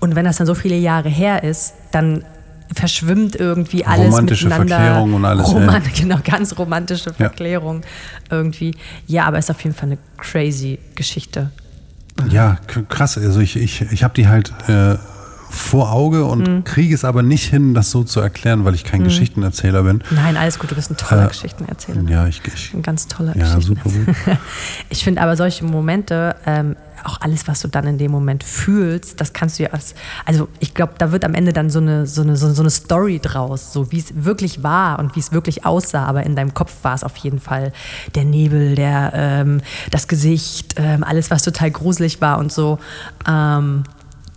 Und 0.00 0.14
wenn 0.16 0.24
das 0.24 0.36
dann 0.38 0.46
so 0.46 0.54
viele 0.54 0.76
Jahre 0.76 1.08
her 1.08 1.42
ist, 1.44 1.74
dann 1.92 2.24
verschwimmt 2.72 3.34
irgendwie 3.36 3.84
alles 3.84 4.06
Romantische 4.12 4.44
miteinander. 4.46 4.76
Verklärung 4.76 5.14
und 5.14 5.24
alles, 5.24 5.48
Roman 5.48 5.82
ja. 5.82 5.90
Genau, 6.00 6.18
ganz 6.24 6.56
romantische 6.56 7.12
Verklärung 7.12 7.80
irgendwie. 8.30 8.74
Ja, 9.08 9.24
aber 9.24 9.38
ist 9.38 9.50
auf 9.50 9.60
jeden 9.62 9.74
Fall 9.74 9.88
eine 9.88 9.98
crazy 10.18 10.78
Geschichte. 10.94 11.50
Ja, 12.28 12.56
krass. 12.88 13.16
Also 13.18 13.40
ich, 13.40 13.56
ich, 13.56 13.82
ich 13.92 14.02
habe 14.04 14.14
die 14.14 14.28
halt 14.28 14.52
äh, 14.68 14.96
vor 15.50 15.90
Auge 15.92 16.24
und 16.26 16.46
Mhm. 16.48 16.64
kriege 16.64 16.94
es 16.94 17.04
aber 17.04 17.22
nicht 17.22 17.48
hin, 17.50 17.74
das 17.74 17.90
so 17.90 18.04
zu 18.04 18.20
erklären, 18.20 18.64
weil 18.64 18.74
ich 18.74 18.84
kein 18.84 19.02
Geschichtenerzähler 19.02 19.82
bin. 19.82 20.02
Nein, 20.10 20.36
alles 20.36 20.58
gut, 20.58 20.70
du 20.70 20.74
bist 20.76 20.90
ein 20.90 20.96
toller 20.96 21.24
Äh, 21.24 21.28
Geschichtenerzähler. 21.28 22.08
Ja, 22.08 22.26
ich, 22.28 22.40
ich 22.54 22.72
Ein 22.72 22.82
ganz 22.82 23.08
toller 23.08 23.36
ja, 23.36 23.42
Geschichten- 23.54 23.62
super 23.62 23.90
gut. 23.90 24.14
Ich 24.90 25.02
finde 25.02 25.20
aber 25.22 25.36
solche 25.36 25.64
Momente, 25.64 26.36
ähm, 26.46 26.76
auch 27.04 27.20
alles, 27.20 27.48
was 27.48 27.60
du 27.60 27.68
dann 27.68 27.86
in 27.86 27.98
dem 27.98 28.10
Moment 28.10 28.44
fühlst, 28.44 29.20
das 29.20 29.32
kannst 29.32 29.58
du 29.58 29.64
ja 29.64 29.70
als, 29.70 29.94
also 30.24 30.48
ich 30.58 30.74
glaube, 30.74 30.94
da 30.98 31.12
wird 31.12 31.24
am 31.24 31.34
Ende 31.34 31.52
dann 31.52 31.70
so 31.70 31.78
eine, 31.78 32.06
so 32.06 32.22
eine, 32.22 32.36
so 32.36 32.60
eine 32.60 32.70
Story 32.70 33.18
draus, 33.20 33.72
so 33.72 33.90
wie 33.92 33.98
es 33.98 34.24
wirklich 34.24 34.62
war 34.62 34.98
und 34.98 35.16
wie 35.16 35.20
es 35.20 35.32
wirklich 35.32 35.64
aussah, 35.64 36.04
aber 36.04 36.24
in 36.24 36.36
deinem 36.36 36.54
Kopf 36.54 36.72
war 36.82 36.94
es 36.94 37.04
auf 37.04 37.16
jeden 37.16 37.40
Fall 37.40 37.72
der 38.14 38.24
Nebel, 38.24 38.74
der, 38.74 39.12
ähm, 39.14 39.60
das 39.90 40.08
Gesicht, 40.08 40.74
ähm, 40.76 41.04
alles, 41.04 41.30
was 41.30 41.42
total 41.42 41.70
gruselig 41.70 42.20
war 42.20 42.38
und 42.38 42.52
so. 42.52 42.78
Ähm, 43.28 43.84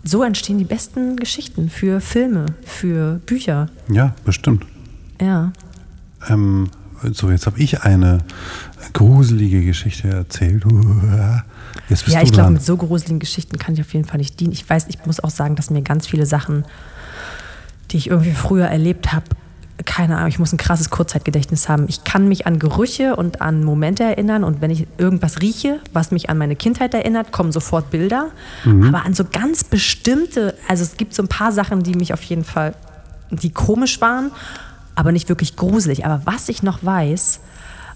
so 0.03 0.23
entstehen 0.23 0.57
die 0.57 0.65
besten 0.65 1.15
Geschichten 1.15 1.69
für 1.69 2.01
Filme, 2.01 2.47
für 2.65 3.21
Bücher. 3.25 3.69
Ja, 3.89 4.13
bestimmt. 4.25 4.65
Ja. 5.21 5.53
Ähm, 6.29 6.69
so, 7.11 7.29
jetzt 7.29 7.45
habe 7.45 7.59
ich 7.59 7.81
eine 7.81 8.19
gruselige 8.93 9.63
Geschichte 9.63 10.09
erzählt. 10.09 10.63
Jetzt 11.89 12.05
bist 12.05 12.13
Ja, 12.13 12.19
du 12.19 12.25
ich 12.25 12.31
glaube, 12.31 12.51
mit 12.51 12.63
so 12.63 12.77
gruseligen 12.77 13.19
Geschichten 13.19 13.57
kann 13.57 13.73
ich 13.73 13.81
auf 13.81 13.93
jeden 13.93 14.05
Fall 14.05 14.17
nicht 14.17 14.39
dienen. 14.39 14.51
Ich 14.51 14.69
weiß, 14.69 14.85
ich 14.89 15.05
muss 15.05 15.19
auch 15.19 15.29
sagen, 15.29 15.55
dass 15.55 15.69
mir 15.69 15.81
ganz 15.81 16.07
viele 16.07 16.25
Sachen, 16.25 16.65
die 17.91 17.97
ich 17.97 18.09
irgendwie 18.09 18.31
früher 18.33 18.67
erlebt 18.67 19.13
habe, 19.13 19.25
keine 19.85 20.17
Ahnung, 20.17 20.29
ich 20.29 20.39
muss 20.39 20.53
ein 20.53 20.57
krasses 20.57 20.89
Kurzzeitgedächtnis 20.89 21.67
haben. 21.67 21.85
Ich 21.89 22.03
kann 22.03 22.27
mich 22.27 22.47
an 22.47 22.59
Gerüche 22.59 23.15
und 23.15 23.41
an 23.41 23.63
Momente 23.63 24.03
erinnern 24.03 24.43
und 24.43 24.61
wenn 24.61 24.71
ich 24.71 24.87
irgendwas 24.97 25.41
rieche, 25.41 25.79
was 25.91 26.11
mich 26.11 26.29
an 26.29 26.37
meine 26.37 26.55
Kindheit 26.55 26.93
erinnert, 26.93 27.31
kommen 27.31 27.51
sofort 27.51 27.89
Bilder. 27.89 28.27
Aber 28.65 29.05
an 29.05 29.13
so 29.13 29.25
ganz 29.29 29.63
bestimmte, 29.63 30.55
also 30.67 30.83
es 30.83 30.95
gibt 30.95 31.13
so 31.13 31.23
ein 31.23 31.27
paar 31.27 31.51
Sachen, 31.51 31.83
die 31.83 31.95
mich 31.95 32.13
auf 32.13 32.23
jeden 32.23 32.43
Fall, 32.43 32.75
die 33.31 33.49
komisch 33.49 33.99
waren, 33.99 34.31
aber 34.95 35.11
nicht 35.11 35.29
wirklich 35.29 35.55
gruselig. 35.55 36.05
Aber 36.05 36.21
was 36.25 36.49
ich 36.49 36.63
noch 36.63 36.83
weiß, 36.83 37.39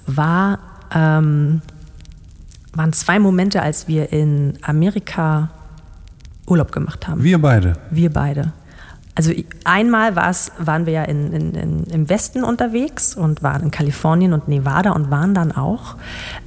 war, 0.05 0.59
ähm, 0.93 1.61
waren 2.73 2.93
zwei 2.93 3.19
Momente, 3.19 3.61
als 3.61 3.87
wir 3.87 4.11
in 4.11 4.53
Amerika 4.61 5.49
Urlaub 6.47 6.71
gemacht 6.71 7.07
haben. 7.07 7.23
Wir 7.23 7.41
beide. 7.41 7.73
Wir 7.91 8.11
beide. 8.11 8.53
Also 9.17 9.33
einmal 9.63 10.15
waren 10.15 10.85
wir 10.85 10.93
ja 10.93 11.03
in, 11.03 11.33
in, 11.33 11.55
in, 11.55 11.83
im 11.85 12.07
Westen 12.07 12.43
unterwegs 12.43 13.15
und 13.15 13.41
waren 13.41 13.63
in 13.63 13.71
Kalifornien 13.71 14.31
und 14.31 14.47
Nevada 14.47 14.91
und 14.91 15.09
waren 15.09 15.33
dann 15.33 15.51
auch, 15.51 15.95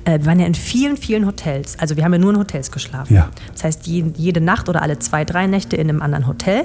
äh, 0.04 0.20
wir 0.20 0.26
waren 0.26 0.38
ja 0.38 0.46
in 0.46 0.54
vielen, 0.54 0.96
vielen 0.96 1.26
Hotels. 1.26 1.76
Also 1.80 1.96
wir 1.96 2.04
haben 2.04 2.12
ja 2.12 2.20
nur 2.20 2.30
in 2.30 2.38
Hotels 2.38 2.70
geschlafen. 2.70 3.12
Ja. 3.12 3.28
Das 3.52 3.64
heißt, 3.64 3.88
je, 3.88 4.04
jede 4.16 4.40
Nacht 4.40 4.68
oder 4.68 4.82
alle 4.82 5.00
zwei, 5.00 5.24
drei 5.24 5.48
Nächte 5.48 5.74
in 5.74 5.88
einem 5.88 6.00
anderen 6.00 6.28
Hotel. 6.28 6.64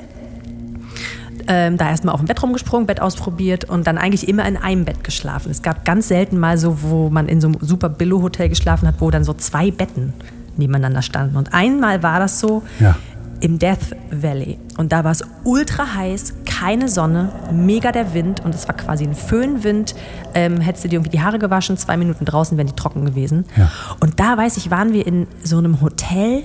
Ähm, 1.48 1.78
da 1.78 1.90
erstmal 1.90 2.14
auf 2.16 2.22
dem 2.22 2.28
Bett 2.28 2.42
rumgesprungen, 2.42 2.88
Bett 2.88 3.00
ausprobiert 3.02 3.66
und 3.66 3.86
dann 3.86 3.98
eigentlich 4.00 4.28
immer 4.28 4.48
in 4.48 4.58
einem 4.58 4.84
Bett 4.84 5.04
geschlafen. 5.04 5.52
Es 5.52 5.62
gab 5.62 5.86
ganz 5.86 6.08
selten 6.08 6.40
mal 6.40 6.58
so, 6.58 6.82
wo 6.82 7.10
man 7.12 7.28
in 7.28 7.40
so 7.40 7.48
einem 7.48 7.58
super 7.62 7.88
Billo-Hotel 7.90 8.50
geschlafen 8.50 8.88
hat, 8.88 8.96
wo 9.00 9.12
dann 9.12 9.24
so 9.24 9.34
zwei 9.34 9.70
Betten 9.70 10.14
nebeneinander 10.58 11.04
standen. 11.04 11.36
Und 11.38 11.54
einmal 11.54 12.02
war 12.02 12.20
das 12.20 12.40
so, 12.40 12.64
Ja. 12.80 12.96
im 13.42 13.60
Death 13.60 13.96
Valley. 14.10 14.58
Und 14.78 14.92
da 14.92 15.04
war 15.04 15.12
es 15.12 15.24
ultra 15.44 15.94
heiß, 15.96 16.34
keine 16.46 16.88
Sonne, 16.90 17.30
mega 17.52 17.92
der 17.92 18.14
Wind 18.14 18.44
und 18.44 18.56
es 18.56 18.68
war 18.68 18.76
quasi 18.76 19.04
ein 19.04 19.14
Föhnwind. 19.14 19.94
Ähm, 20.34 20.62
hättest 20.62 20.86
du 20.86 20.88
dir 20.90 20.96
irgendwie 20.96 21.12
die 21.18 21.22
Haare 21.22 21.38
gewaschen, 21.38 21.78
zwei 21.78 21.96
Minuten 21.98 22.26
draußen 22.26 22.58
wären 22.58 22.68
die 22.68 22.74
trocken 22.76 23.06
gewesen. 23.06 23.46
Ja. 23.58 23.70
Und 24.00 24.20
da 24.20 24.38
weiß 24.38 24.58
ich, 24.58 24.72
waren 24.72 24.94
wir 24.94 25.06
in 25.06 25.28
so 25.44 25.58
einem 25.58 25.82
Hotel, 25.82 26.44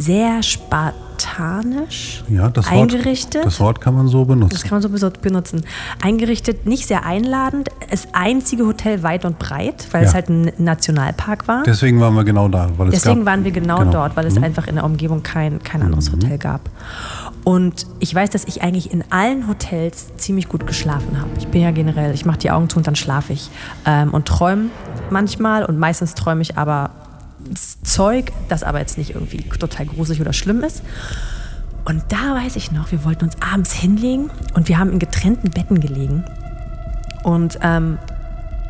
sehr 0.00 0.42
spartanisch 0.42 2.24
Ja, 2.28 2.48
das 2.48 2.66
Wort, 2.70 2.74
eingerichtet. 2.92 3.44
das 3.44 3.60
Wort 3.60 3.80
kann 3.80 3.94
man 3.94 4.08
so 4.08 4.20
Das 4.20 4.28
benutzen. 4.28 4.60
kann 4.68 4.80
man 4.82 4.96
so 4.98 5.10
benutzen. 5.10 5.62
Eingerichtet, 6.02 6.66
nicht 6.66 6.86
sehr 6.86 7.04
einladend. 7.04 7.68
Das 7.90 8.08
einzige 8.12 8.66
Hotel 8.66 9.02
weit 9.02 9.24
und 9.24 9.38
breit, 9.38 9.86
weil 9.92 10.04
es 10.04 10.10
Ja. 10.10 10.14
halt 10.14 10.28
ein 10.30 10.52
Nationalpark 10.58 11.46
war. 11.48 11.62
Deswegen 11.64 12.00
waren 12.00 12.14
wir 12.16 12.24
genau 12.24 12.48
da. 12.48 12.70
Weil 12.78 12.88
es 12.88 12.94
Deswegen 12.94 13.20
gab, 13.20 13.26
waren 13.34 13.44
wir 13.44 13.50
genau, 13.52 13.78
genau. 13.80 13.92
dort, 13.92 14.16
weil 14.16 14.26
es 14.26 14.36
einfach 14.42 14.66
in 14.66 14.76
der 14.76 14.84
Umgebung 14.84 15.22
kein, 15.22 15.62
kein 15.62 15.82
anderes 15.82 16.10
Hotel 16.12 16.38
gab. 16.38 16.62
Und 17.44 17.86
ich 18.00 18.14
weiß, 18.14 18.30
dass 18.30 18.44
ich 18.44 18.62
eigentlich 18.62 18.92
in 18.92 19.02
allen 19.10 19.48
Hotels 19.48 20.14
ziemlich 20.16 20.48
gut 20.48 20.66
geschlafen 20.66 21.18
habe. 21.18 21.30
Ich 21.38 21.48
bin 21.48 21.62
ja 21.62 21.70
generell, 21.70 22.14
ich 22.14 22.24
mache 22.26 22.38
die 22.38 22.50
Augen 22.50 22.68
zu 22.68 22.78
und 22.78 22.86
dann 22.86 22.96
schlafe 22.96 23.32
ich. 23.32 23.50
Ähm, 23.86 24.10
und 24.12 24.26
träume 24.26 24.66
manchmal 25.10 25.64
und 25.64 25.78
meistens 25.78 26.14
träume 26.14 26.42
ich 26.42 26.56
aber 26.58 26.90
Zeug, 27.82 28.32
das 28.48 28.62
aber 28.62 28.78
jetzt 28.78 28.98
nicht 28.98 29.10
irgendwie 29.10 29.42
total 29.42 29.86
gruselig 29.86 30.20
oder 30.20 30.32
schlimm 30.32 30.62
ist. 30.62 30.82
Und 31.84 32.04
da 32.08 32.34
weiß 32.34 32.56
ich 32.56 32.72
noch, 32.72 32.92
wir 32.92 33.04
wollten 33.04 33.24
uns 33.24 33.36
abends 33.40 33.72
hinlegen 33.72 34.30
und 34.54 34.68
wir 34.68 34.78
haben 34.78 34.92
in 34.92 34.98
getrennten 34.98 35.50
Betten 35.50 35.80
gelegen. 35.80 36.24
Und 37.24 37.58
ähm, 37.62 37.98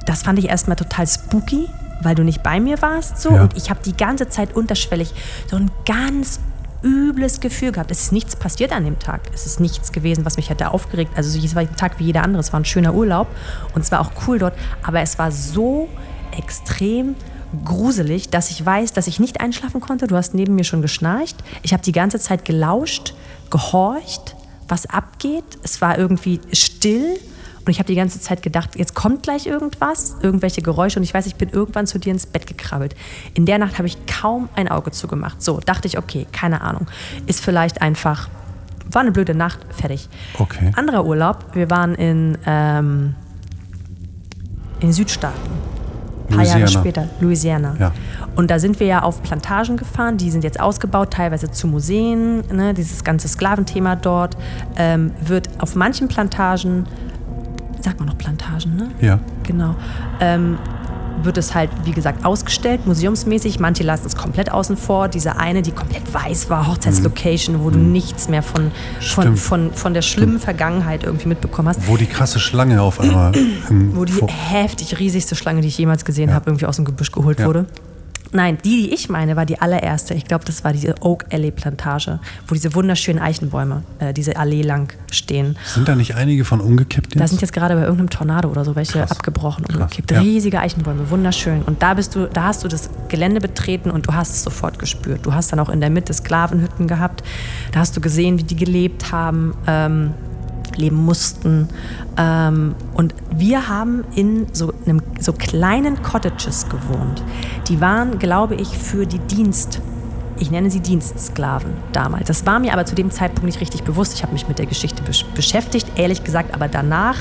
das 0.06 0.22
fand 0.22 0.38
ich 0.38 0.48
erstmal 0.48 0.76
total 0.76 1.06
spooky, 1.06 1.68
weil 2.02 2.14
du 2.14 2.24
nicht 2.24 2.42
bei 2.42 2.60
mir 2.60 2.80
warst. 2.82 3.20
So. 3.20 3.30
Ja. 3.30 3.42
Und 3.42 3.56
ich 3.56 3.70
habe 3.70 3.80
die 3.84 3.96
ganze 3.96 4.28
Zeit 4.28 4.54
unterschwellig 4.54 5.12
so 5.48 5.56
ein 5.56 5.70
ganz 5.86 6.40
übles 6.82 7.40
Gefühl 7.40 7.72
gehabt. 7.72 7.90
Es 7.90 8.04
ist 8.04 8.12
nichts 8.12 8.36
passiert 8.36 8.72
an 8.72 8.84
dem 8.84 8.98
Tag. 8.98 9.20
Es 9.34 9.44
ist 9.44 9.60
nichts 9.60 9.92
gewesen, 9.92 10.24
was 10.24 10.36
mich 10.36 10.48
hätte 10.48 10.70
aufgeregt. 10.70 11.12
Also 11.14 11.38
es 11.38 11.54
war 11.54 11.62
ein 11.62 11.76
Tag 11.76 11.98
wie 11.98 12.04
jeder 12.04 12.22
andere. 12.22 12.40
Es 12.40 12.52
war 12.52 12.60
ein 12.60 12.64
schöner 12.64 12.94
Urlaub 12.94 13.28
und 13.74 13.82
es 13.82 13.92
war 13.92 14.00
auch 14.00 14.12
cool 14.26 14.38
dort. 14.38 14.54
Aber 14.82 15.00
es 15.00 15.18
war 15.18 15.30
so 15.30 15.88
extrem 16.36 17.16
gruselig, 17.64 18.28
dass 18.30 18.50
ich 18.50 18.64
weiß, 18.64 18.92
dass 18.92 19.06
ich 19.06 19.20
nicht 19.20 19.40
einschlafen 19.40 19.80
konnte. 19.80 20.06
Du 20.06 20.16
hast 20.16 20.34
neben 20.34 20.54
mir 20.54 20.64
schon 20.64 20.82
geschnarcht. 20.82 21.36
Ich 21.62 21.72
habe 21.72 21.82
die 21.82 21.92
ganze 21.92 22.18
Zeit 22.18 22.44
gelauscht, 22.44 23.14
gehorcht, 23.50 24.36
was 24.68 24.86
abgeht. 24.86 25.44
Es 25.62 25.80
war 25.80 25.98
irgendwie 25.98 26.40
still. 26.52 27.18
Und 27.66 27.70
ich 27.70 27.78
habe 27.78 27.88
die 27.88 27.94
ganze 27.94 28.20
Zeit 28.20 28.42
gedacht, 28.42 28.76
jetzt 28.76 28.94
kommt 28.94 29.22
gleich 29.22 29.46
irgendwas, 29.46 30.16
irgendwelche 30.22 30.62
Geräusche. 30.62 30.98
Und 30.98 31.02
ich 31.02 31.12
weiß, 31.12 31.26
ich 31.26 31.34
bin 31.34 31.50
irgendwann 31.50 31.86
zu 31.86 31.98
dir 31.98 32.12
ins 32.12 32.26
Bett 32.26 32.46
gekrabbelt. 32.46 32.94
In 33.34 33.46
der 33.46 33.58
Nacht 33.58 33.78
habe 33.78 33.86
ich 33.86 33.98
kaum 34.06 34.48
ein 34.56 34.68
Auge 34.68 34.92
zugemacht. 34.92 35.42
So, 35.42 35.60
dachte 35.60 35.86
ich, 35.86 35.98
okay, 35.98 36.26
keine 36.32 36.62
Ahnung. 36.62 36.86
Ist 37.26 37.44
vielleicht 37.44 37.82
einfach, 37.82 38.28
war 38.90 39.02
eine 39.02 39.12
blöde 39.12 39.34
Nacht, 39.34 39.60
fertig. 39.70 40.08
Okay. 40.38 40.72
Anderer 40.74 41.04
Urlaub, 41.04 41.44
wir 41.52 41.68
waren 41.68 41.94
in, 41.96 42.38
ähm, 42.46 43.14
in 44.80 44.92
Südstaaten. 44.92 45.79
Ein 46.30 46.36
paar 46.36 46.46
Jahre 46.46 46.60
Louisiana. 46.60 46.80
später, 46.80 47.08
Louisiana. 47.20 47.76
Ja. 47.78 47.92
Und 48.36 48.50
da 48.50 48.58
sind 48.58 48.80
wir 48.80 48.86
ja 48.86 49.02
auf 49.02 49.22
Plantagen 49.22 49.76
gefahren, 49.76 50.16
die 50.16 50.30
sind 50.30 50.44
jetzt 50.44 50.60
ausgebaut, 50.60 51.12
teilweise 51.12 51.50
zu 51.50 51.66
Museen. 51.66 52.42
Ne? 52.52 52.74
Dieses 52.74 53.04
ganze 53.04 53.28
Sklaventhema 53.28 53.96
dort 53.96 54.36
ähm, 54.76 55.12
wird 55.20 55.48
auf 55.58 55.74
manchen 55.74 56.08
Plantagen, 56.08 56.86
sagt 57.80 57.98
man 57.98 58.08
noch 58.08 58.18
Plantagen, 58.18 58.76
ne? 58.76 58.90
Ja. 59.00 59.18
Genau. 59.42 59.74
Ähm, 60.20 60.58
wird 61.24 61.38
es 61.38 61.54
halt, 61.54 61.70
wie 61.84 61.92
gesagt, 61.92 62.24
ausgestellt, 62.24 62.86
museumsmäßig. 62.86 63.60
Manche 63.60 63.82
lassen 63.82 64.06
es 64.06 64.16
komplett 64.16 64.50
außen 64.52 64.76
vor. 64.76 65.08
Diese 65.08 65.36
eine, 65.36 65.62
die 65.62 65.72
komplett 65.72 66.12
weiß 66.12 66.50
war, 66.50 66.66
Hochzeitslocation, 66.66 67.62
wo 67.64 67.70
du 67.70 67.78
nichts 67.78 68.28
mehr 68.28 68.42
von, 68.42 68.70
von, 69.00 69.22
Stimmt. 69.24 69.38
von, 69.38 69.72
von 69.72 69.94
der 69.94 70.02
schlimmen 70.02 70.38
Vergangenheit 70.38 71.04
irgendwie 71.04 71.28
mitbekommen 71.28 71.68
hast. 71.68 71.86
Wo 71.86 71.96
die 71.96 72.06
krasse 72.06 72.40
Schlange 72.40 72.80
auf 72.82 73.00
einmal 73.00 73.32
Wo 73.94 74.04
die 74.04 74.14
heftig 74.26 74.98
riesigste 74.98 75.34
Schlange, 75.36 75.60
die 75.60 75.68
ich 75.68 75.78
jemals 75.78 76.04
gesehen 76.04 76.30
Ja. 76.30 76.34
habe, 76.34 76.50
irgendwie 76.50 76.66
aus 76.66 76.76
dem 76.76 76.84
Gebüsch 76.84 77.12
geholt 77.12 77.40
Ja. 77.40 77.46
wurde. 77.46 77.66
Nein, 78.32 78.58
die, 78.64 78.82
die 78.84 78.94
ich 78.94 79.08
meine, 79.08 79.36
war 79.36 79.46
die 79.46 79.60
allererste. 79.60 80.14
Ich 80.14 80.24
glaube, 80.24 80.44
das 80.44 80.62
war 80.64 80.72
diese 80.72 80.94
Oak 81.00 81.26
Alley 81.32 81.50
Plantage, 81.50 82.20
wo 82.46 82.54
diese 82.54 82.74
wunderschönen 82.74 83.18
Eichenbäume 83.18 83.82
äh, 83.98 84.12
diese 84.12 84.36
Allee 84.36 84.62
lang 84.62 84.92
stehen. 85.10 85.56
Sind 85.66 85.88
da 85.88 85.96
nicht 85.96 86.14
einige 86.14 86.44
von 86.44 86.60
umgekippt 86.60 87.14
jetzt? 87.14 87.20
Da 87.20 87.26
sind 87.26 87.40
jetzt 87.40 87.52
gerade 87.52 87.74
bei 87.74 87.82
irgendeinem 87.82 88.10
Tornado 88.10 88.48
oder 88.48 88.64
so 88.64 88.76
welche 88.76 88.98
Krass. 88.98 89.10
abgebrochen 89.10 89.64
umgekippt. 89.64 90.10
ja. 90.10 90.20
Riesige 90.20 90.60
Eichenbäume, 90.60 91.10
wunderschön. 91.10 91.62
Und 91.62 91.82
da 91.82 91.94
bist 91.94 92.14
du, 92.14 92.26
da 92.26 92.44
hast 92.44 92.62
du 92.64 92.68
das 92.68 92.90
Gelände 93.08 93.40
betreten 93.40 93.90
und 93.90 94.06
du 94.06 94.14
hast 94.14 94.30
es 94.34 94.42
sofort 94.42 94.78
gespürt. 94.78 95.26
Du 95.26 95.34
hast 95.34 95.52
dann 95.52 95.58
auch 95.58 95.68
in 95.68 95.80
der 95.80 95.90
Mitte 95.90 96.12
Sklavenhütten 96.12 96.86
gehabt. 96.86 97.22
Da 97.72 97.80
hast 97.80 97.96
du 97.96 98.00
gesehen, 98.00 98.38
wie 98.38 98.44
die 98.44 98.56
gelebt 98.56 99.10
haben. 99.12 99.54
Ähm, 99.66 100.14
leben 100.76 100.96
mussten. 100.96 101.68
Ähm, 102.16 102.74
und 102.94 103.14
wir 103.34 103.68
haben 103.68 104.04
in 104.14 104.46
so, 104.52 104.72
einem, 104.86 105.02
so 105.20 105.32
kleinen 105.32 106.02
Cottages 106.02 106.68
gewohnt. 106.68 107.22
Die 107.68 107.80
waren, 107.80 108.18
glaube 108.18 108.54
ich, 108.54 108.68
für 108.68 109.06
die 109.06 109.18
Dienst, 109.18 109.80
ich 110.38 110.50
nenne 110.50 110.70
sie 110.70 110.80
Dienstsklaven 110.80 111.72
damals. 111.92 112.26
Das 112.28 112.46
war 112.46 112.58
mir 112.58 112.72
aber 112.72 112.86
zu 112.86 112.94
dem 112.94 113.10
Zeitpunkt 113.10 113.44
nicht 113.44 113.60
richtig 113.60 113.84
bewusst. 113.84 114.14
Ich 114.14 114.22
habe 114.22 114.32
mich 114.32 114.48
mit 114.48 114.58
der 114.58 114.66
Geschichte 114.66 115.02
besch 115.02 115.24
beschäftigt, 115.34 115.86
ehrlich 115.96 116.24
gesagt, 116.24 116.54
aber 116.54 116.68
danach 116.68 117.16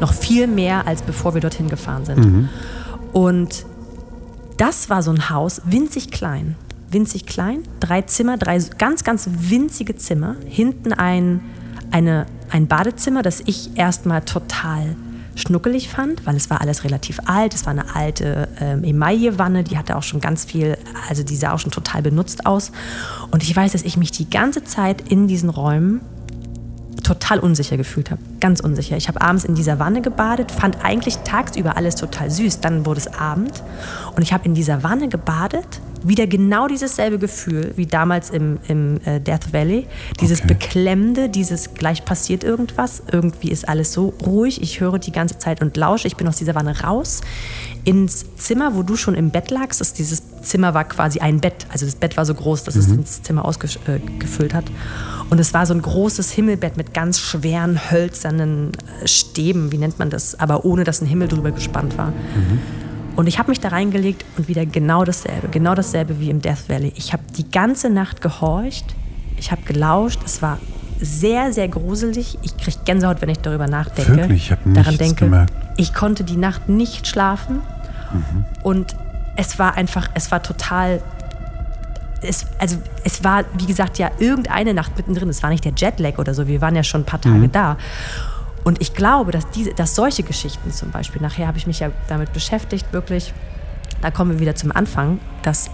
noch 0.00 0.12
viel 0.12 0.46
mehr, 0.46 0.86
als 0.86 1.02
bevor 1.02 1.34
wir 1.34 1.40
dorthin 1.40 1.68
gefahren 1.68 2.04
sind. 2.04 2.48
Und 3.12 3.66
das 4.56 4.90
war 4.90 5.02
so 5.02 5.10
ein 5.10 5.30
Haus, 5.30 5.62
winzig 5.64 6.10
klein. 6.10 6.56
Winzig 6.90 7.26
klein, 7.26 7.62
drei 7.80 8.02
Zimmer, 8.02 8.36
drei 8.36 8.58
ganz, 8.78 9.02
ganz 9.02 9.28
winzige 9.32 9.96
Zimmer. 9.96 10.36
Hinten 10.46 10.92
ein, 10.92 11.40
eine, 11.90 12.26
ein 12.52 12.66
Badezimmer, 12.68 13.22
das 13.22 13.40
ich 13.46 13.76
erstmal 13.76 14.22
total 14.22 14.94
schnuckelig 15.34 15.88
fand, 15.88 16.26
weil 16.26 16.36
es 16.36 16.50
war 16.50 16.60
alles 16.60 16.84
relativ 16.84 17.18
alt. 17.24 17.54
Es 17.54 17.64
war 17.64 17.70
eine 17.70 17.94
alte 17.96 18.48
ähm, 18.60 18.84
Emaillewanne, 18.84 19.64
die 19.64 19.78
hatte 19.78 19.96
auch 19.96 20.02
schon 20.02 20.20
ganz 20.20 20.44
viel, 20.44 20.76
also 21.08 21.22
die 21.22 21.36
sah 21.36 21.52
auch 21.52 21.58
schon 21.58 21.70
total 21.70 22.02
benutzt 22.02 22.44
aus. 22.44 22.70
Und 23.30 23.42
ich 23.42 23.56
weiß, 23.56 23.72
dass 23.72 23.82
ich 23.82 23.96
mich 23.96 24.12
die 24.12 24.28
ganze 24.28 24.64
Zeit 24.64 25.08
in 25.08 25.26
diesen 25.26 25.48
Räumen 25.48 26.02
total 27.02 27.38
unsicher 27.38 27.78
gefühlt 27.78 28.10
habe. 28.10 28.20
Ganz 28.40 28.60
unsicher. 28.60 28.96
Ich 28.96 29.08
habe 29.08 29.22
abends 29.22 29.44
in 29.44 29.54
dieser 29.54 29.78
Wanne 29.78 30.02
gebadet, 30.02 30.52
fand 30.52 30.84
eigentlich 30.84 31.16
tagsüber 31.18 31.76
alles 31.76 31.96
total 31.96 32.30
süß. 32.30 32.60
Dann 32.60 32.84
wurde 32.84 33.00
es 33.00 33.06
Abend 33.06 33.62
und 34.14 34.22
ich 34.22 34.32
habe 34.32 34.44
in 34.44 34.54
dieser 34.54 34.82
Wanne 34.82 35.08
gebadet. 35.08 35.80
Wieder 36.04 36.26
genau 36.26 36.66
dieses 36.66 36.96
selbe 36.96 37.18
Gefühl 37.18 37.72
wie 37.76 37.86
damals 37.86 38.30
im, 38.30 38.58
im 38.68 39.00
äh, 39.04 39.20
Death 39.20 39.52
Valley. 39.52 39.86
Dieses 40.20 40.42
Okay. 40.42 40.54
Beklemmende, 40.54 41.28
dieses 41.28 41.74
gleich 41.74 42.04
passiert 42.04 42.42
irgendwas. 42.42 43.02
Irgendwie 43.10 43.50
ist 43.50 43.68
alles 43.68 43.92
so 43.92 44.12
ruhig. 44.26 44.60
Ich 44.60 44.80
höre 44.80 44.98
die 44.98 45.12
ganze 45.12 45.38
Zeit 45.38 45.62
und 45.62 45.76
lausche. 45.76 46.08
Ich 46.08 46.16
bin 46.16 46.26
aus 46.26 46.36
dieser 46.36 46.54
Wanne 46.54 46.80
raus 46.80 47.20
ins 47.84 48.24
Zimmer, 48.36 48.74
wo 48.74 48.82
du 48.82 48.96
schon 48.96 49.14
im 49.14 49.30
Bett 49.30 49.50
lagst. 49.50 49.80
Das, 49.80 49.92
dieses 49.92 50.22
Zimmer 50.42 50.74
war 50.74 50.84
quasi 50.84 51.20
ein 51.20 51.40
Bett. 51.40 51.66
Also 51.70 51.86
das 51.86 51.94
Bett 51.94 52.16
war 52.16 52.24
so 52.24 52.34
groß, 52.34 52.64
dass 52.64 52.76
es 52.76 52.96
das 52.96 53.22
Zimmer 53.22 53.44
ausgefüllt 53.44 54.54
hat. 54.54 54.64
Und 55.30 55.38
es 55.38 55.54
war 55.54 55.64
so 55.66 55.74
ein 55.74 55.82
großes 55.82 56.30
Himmelbett 56.32 56.76
mit 56.76 56.92
ganz 56.92 57.18
schweren, 57.18 57.90
hölzernen 57.90 58.72
äh, 59.02 59.08
Stäben, 59.08 59.72
wie 59.72 59.78
nennt 59.78 59.98
man 59.98 60.10
das, 60.10 60.38
aber 60.38 60.64
ohne 60.64 60.84
dass 60.84 61.00
ein 61.00 61.06
Himmel 61.06 61.28
drüber 61.28 61.52
gespannt 61.52 61.96
war. 61.96 62.12
Und 63.16 63.26
ich 63.26 63.38
habe 63.38 63.50
mich 63.50 63.60
da 63.60 63.68
reingelegt 63.68 64.24
und 64.36 64.48
wieder 64.48 64.64
genau 64.64 65.04
dasselbe, 65.04 65.48
genau 65.48 65.74
dasselbe 65.74 66.18
wie 66.18 66.30
im 66.30 66.40
Death 66.40 66.68
Valley. 66.68 66.92
Ich 66.96 67.12
habe 67.12 67.22
die 67.36 67.50
ganze 67.50 67.90
Nacht 67.90 68.20
gehorcht, 68.20 68.86
ich 69.36 69.52
habe 69.52 69.62
gelauscht, 69.62 70.20
es 70.24 70.40
war 70.40 70.58
sehr, 71.00 71.52
sehr 71.52 71.68
gruselig. 71.68 72.38
Ich 72.42 72.56
kriege 72.56 72.78
Gänsehaut, 72.84 73.20
wenn 73.20 73.28
ich 73.28 73.38
darüber 73.38 73.66
nachdenke. 73.66 74.16
Wirklich? 74.16 74.44
Ich 74.44 74.52
hab 74.52 74.60
daran 74.64 74.92
nichts 74.92 74.98
denke. 74.98 75.24
gemerkt. 75.24 75.52
Ich 75.76 75.92
konnte 75.92 76.24
die 76.24 76.36
Nacht 76.36 76.68
nicht 76.68 77.06
schlafen 77.06 77.60
und 78.62 78.94
es 79.36 79.58
war 79.58 79.74
einfach, 79.74 80.08
es 80.14 80.30
war 80.30 80.42
total 80.42 81.02
es, 82.22 82.46
also 82.58 82.76
es 83.04 83.24
war, 83.24 83.44
wie 83.58 83.66
gesagt, 83.66 83.98
ja 83.98 84.10
irgendeine 84.18 84.74
Nacht 84.74 84.96
mittendrin. 84.96 85.28
Es 85.28 85.42
war 85.42 85.50
nicht 85.50 85.64
der 85.64 85.72
Jetlag 85.76 86.18
oder 86.18 86.34
so. 86.34 86.46
Wir 86.46 86.60
waren 86.60 86.76
ja 86.76 86.82
schon 86.82 87.02
ein 87.02 87.06
paar 87.06 87.20
Tage 87.20 87.48
da. 87.48 87.76
Und 88.64 88.80
ich 88.80 88.94
glaube, 88.94 89.32
dass, 89.32 89.50
diese, 89.50 89.74
dass 89.74 89.94
solche 89.94 90.22
Geschichten 90.22 90.70
zum 90.70 90.90
Beispiel, 90.90 91.20
nachher 91.20 91.46
habe 91.46 91.58
ich 91.58 91.66
mich 91.66 91.80
ja 91.80 91.90
damit 92.08 92.32
beschäftigt, 92.32 92.92
wirklich, 92.92 93.32
da 94.00 94.10
kommen 94.10 94.32
wir 94.32 94.40
wieder 94.40 94.54
zum 94.54 94.72
Anfang, 94.72 95.18
dass 95.42 95.70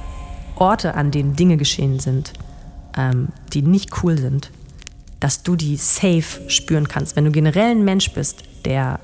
Orte, 0.56 0.94
an 0.94 1.10
denen 1.10 1.36
Dinge 1.36 1.56
geschehen 1.56 2.00
sind, 2.00 2.32
ähm, 2.96 3.28
die 3.52 3.62
nicht 3.62 4.02
cool 4.02 4.18
sind, 4.18 4.50
dass 5.20 5.42
du 5.42 5.56
die 5.56 5.76
safe 5.76 6.48
spüren 6.48 6.88
kannst. 6.88 7.16
Wenn 7.16 7.24
du 7.24 7.30
generell 7.30 7.72
ein 7.72 7.84
Mensch 7.84 8.12
bist, 8.12 8.42
der, 8.64 9.00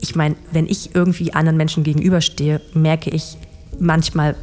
ich 0.00 0.14
meine, 0.14 0.36
wenn 0.52 0.66
ich 0.66 0.94
irgendwie 0.94 1.32
anderen 1.34 1.56
Menschen 1.56 1.84
gegenüberstehe, 1.84 2.60
merke 2.72 3.10
ich 3.10 3.36
manchmal, 3.78 4.36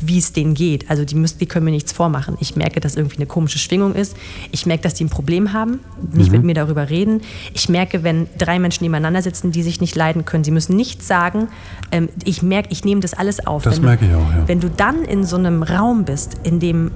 wie 0.00 0.18
es 0.18 0.32
denen 0.32 0.54
geht. 0.54 0.90
Also 0.90 1.04
die, 1.04 1.14
müssen, 1.14 1.38
die 1.38 1.46
können 1.46 1.64
mir 1.64 1.70
nichts 1.70 1.92
vormachen. 1.92 2.36
Ich 2.40 2.56
merke, 2.56 2.80
dass 2.80 2.96
irgendwie 2.96 3.16
eine 3.16 3.26
komische 3.26 3.58
Schwingung 3.58 3.94
ist. 3.94 4.16
Ich 4.52 4.66
merke, 4.66 4.82
dass 4.82 4.94
die 4.94 5.04
ein 5.04 5.10
Problem 5.10 5.52
haben, 5.52 5.80
nicht 6.12 6.32
mit 6.32 6.42
mir 6.44 6.54
darüber 6.54 6.90
reden. 6.90 7.22
Ich 7.54 7.68
merke, 7.68 8.02
wenn 8.02 8.28
drei 8.38 8.58
Menschen 8.58 8.84
nebeneinander 8.84 9.22
sitzen, 9.22 9.52
die 9.52 9.62
sich 9.62 9.80
nicht 9.80 9.94
leiden 9.94 10.24
können, 10.24 10.44
sie 10.44 10.50
müssen 10.50 10.76
nichts 10.76 11.06
sagen. 11.06 11.48
Ähm, 11.92 12.08
ich 12.24 12.42
merke, 12.42 12.68
ich 12.70 12.84
nehme 12.84 13.00
das 13.00 13.14
alles 13.14 13.46
auf. 13.46 13.62
Das 13.62 13.76
wenn 13.76 13.84
merke 13.84 14.06
du, 14.06 14.10
ich 14.10 14.16
auch, 14.16 14.30
ja. 14.30 14.46
Wenn 14.46 14.60
du 14.60 14.68
dann 14.70 15.04
in 15.04 15.24
so 15.24 15.36
einem 15.36 15.62
Raum 15.62 16.04
bist, 16.04 16.36
in 16.42 16.60
dem 16.60 16.90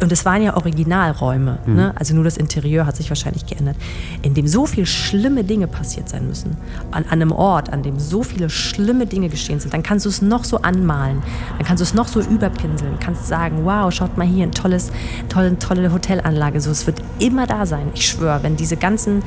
und 0.00 0.12
es 0.12 0.24
waren 0.24 0.42
ja 0.42 0.56
Originalräume, 0.56 1.58
Mhm. 1.66 1.74
ne? 1.74 1.92
also 1.96 2.14
nur 2.14 2.24
das 2.24 2.36
Interieur 2.36 2.86
hat 2.86 2.96
sich 2.96 3.08
wahrscheinlich 3.10 3.46
geändert, 3.46 3.76
in 4.22 4.34
dem 4.34 4.46
so 4.46 4.66
viele 4.66 4.86
schlimme 4.86 5.44
Dinge 5.44 5.66
passiert 5.66 6.08
sein 6.08 6.26
müssen, 6.28 6.56
an, 6.90 7.04
an 7.04 7.12
einem 7.20 7.32
Ort, 7.32 7.72
an 7.72 7.82
dem 7.82 7.98
so 7.98 8.22
viele 8.22 8.48
schlimme 8.50 9.06
Dinge 9.06 9.28
geschehen 9.28 9.60
sind, 9.60 9.74
dann 9.74 9.82
kannst 9.82 10.04
du 10.06 10.08
es 10.10 10.22
noch 10.22 10.44
so 10.44 10.58
anmalen, 10.62 11.22
dann 11.56 11.66
kannst 11.66 11.80
du 11.80 11.84
es 11.84 11.94
noch 11.94 12.08
so 12.08 12.20
überpinseln, 12.20 12.98
kannst 13.00 13.26
sagen, 13.26 13.64
wow, 13.64 13.92
schaut 13.92 14.16
mal 14.16 14.26
hier, 14.26 14.44
ein 14.44 14.52
tolles, 14.52 14.90
tolle, 15.28 15.58
tolle 15.58 15.92
Hotelanlage, 15.92 16.60
so, 16.60 16.70
es 16.70 16.86
wird 16.86 17.02
immer 17.18 17.46
da 17.46 17.66
sein, 17.66 17.88
ich 17.94 18.06
schwöre, 18.06 18.42
wenn 18.42 18.56
diese 18.56 18.76
ganzen 18.76 19.22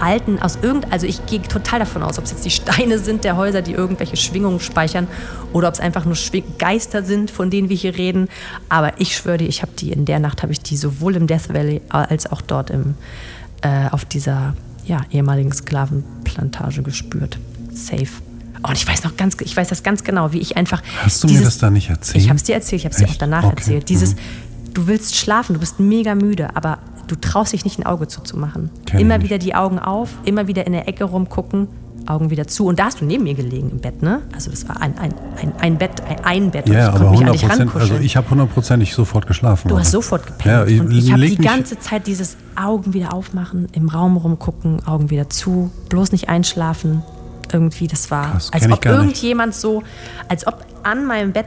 alten, 0.00 0.38
aus 0.40 0.58
irgend, 0.62 0.92
also 0.92 1.06
ich 1.06 1.24
gehe 1.26 1.40
total 1.42 1.78
davon 1.80 2.02
aus, 2.02 2.18
ob 2.18 2.24
es 2.24 2.30
jetzt 2.32 2.44
die 2.44 2.50
Steine 2.50 2.98
sind 2.98 3.24
der 3.24 3.36
Häuser, 3.36 3.62
die 3.62 3.72
irgendwelche 3.72 4.16
Schwingungen 4.16 4.60
speichern 4.60 5.06
oder 5.52 5.68
ob 5.68 5.74
es 5.74 5.80
einfach 5.80 6.04
nur 6.04 6.16
Schwing 6.16 6.44
Geister 6.58 7.02
sind, 7.02 7.30
von 7.30 7.50
denen 7.50 7.68
wir 7.68 7.76
hier 7.76 7.96
reden. 7.96 8.28
Aber 8.68 9.00
ich 9.00 9.16
schwöre 9.16 9.38
dir, 9.38 9.48
ich 9.48 9.62
habe 9.62 9.72
die 9.78 9.92
in 9.92 10.04
der 10.04 10.18
Nacht 10.18 10.42
habe 10.42 10.52
ich 10.52 10.60
die 10.60 10.76
sowohl 10.76 11.16
im 11.16 11.26
Death 11.26 11.52
Valley 11.52 11.80
als 11.88 12.26
auch 12.30 12.40
dort 12.40 12.70
im, 12.70 12.94
äh, 13.62 13.88
auf 13.90 14.04
dieser 14.04 14.54
ja, 14.86 15.00
ehemaligen 15.10 15.52
Sklavenplantage 15.52 16.82
gespürt. 16.82 17.38
Safe. 17.72 18.06
Oh, 18.62 18.68
und 18.68 18.76
ich 18.76 18.86
weiß 18.86 19.04
noch 19.04 19.16
ganz, 19.16 19.36
ich 19.40 19.56
weiß 19.56 19.68
das 19.68 19.82
ganz 19.82 20.04
genau, 20.04 20.32
wie 20.32 20.38
ich 20.38 20.56
einfach. 20.56 20.82
Hast 21.02 21.22
du 21.24 21.28
mir 21.28 21.42
das 21.42 21.58
da 21.58 21.70
nicht 21.70 21.90
erzählt? 21.90 22.22
Ich 22.22 22.28
habe 22.30 22.36
es 22.36 22.44
dir 22.44 22.54
erzählt, 22.54 22.80
ich 22.80 22.84
habe 22.86 22.92
es 22.94 22.98
dir 23.00 23.08
auch 23.08 23.16
danach 23.16 23.44
Okay. 23.44 23.54
erzählt. 23.56 23.88
Dieses, 23.88 24.14
Mhm. 24.14 24.18
du 24.74 24.86
willst 24.86 25.16
schlafen, 25.16 25.54
du 25.54 25.60
bist 25.60 25.80
mega 25.80 26.14
müde, 26.14 26.54
aber 26.56 26.78
du 27.06 27.16
traust 27.16 27.52
dich 27.52 27.64
nicht 27.64 27.78
ein 27.78 27.86
Auge 27.86 28.08
zuzumachen. 28.08 28.70
Kenn 28.86 29.00
immer 29.00 29.22
wieder 29.22 29.38
die 29.38 29.54
Augen 29.54 29.78
auf, 29.78 30.10
immer 30.24 30.46
wieder 30.46 30.66
in 30.66 30.72
der 30.72 30.88
Ecke 30.88 31.04
rumgucken, 31.04 31.68
Augen 32.06 32.30
wieder 32.30 32.46
zu. 32.46 32.66
Und 32.66 32.78
da 32.78 32.86
hast 32.86 33.00
du 33.00 33.04
neben 33.04 33.24
mir 33.24 33.34
gelegen 33.34 33.70
im 33.70 33.78
Bett, 33.78 34.02
ne? 34.02 34.22
Also 34.34 34.50
das 34.50 34.68
war 34.68 34.80
ein, 34.80 34.98
ein, 34.98 35.14
ein, 35.40 35.52
ein 35.58 35.78
Bett, 35.78 36.02
ein, 36.08 36.24
ein 36.24 36.50
Bett. 36.50 36.68
Ja, 36.68 36.88
ich 36.88 36.94
aber 36.94 37.12
konnte 37.12 37.30
mich 37.30 37.44
an 37.44 37.50
100 37.50 37.58
dich 37.60 37.72
Prozent, 37.72 37.92
also 37.92 38.04
ich 38.04 38.16
habe 38.16 38.30
hundertprozentig 38.30 38.94
sofort 38.94 39.26
geschlafen. 39.26 39.68
Du 39.68 39.78
hast 39.78 39.90
sofort 39.90 40.26
gepennt. 40.26 40.44
Ja, 40.44 40.66
ich, 40.66 40.80
und 40.80 40.90
ich 40.90 41.10
habe 41.10 41.26
die 41.26 41.36
ganze 41.36 41.78
Zeit 41.78 42.06
dieses 42.06 42.36
Augen 42.56 42.94
wieder 42.94 43.14
aufmachen, 43.14 43.68
im 43.72 43.88
Raum 43.88 44.16
rumgucken, 44.16 44.86
Augen 44.86 45.10
wieder 45.10 45.30
zu, 45.30 45.70
bloß 45.88 46.12
nicht 46.12 46.28
einschlafen. 46.28 47.02
Irgendwie, 47.52 47.86
das 47.86 48.10
war, 48.10 48.32
Krass, 48.32 48.50
als 48.52 48.70
ob 48.70 48.80
gar 48.80 48.92
nicht. 48.92 49.00
irgendjemand 49.00 49.54
so, 49.54 49.82
als 50.28 50.46
ob 50.46 50.64
an 50.82 51.06
meinem 51.06 51.32
Bett 51.32 51.46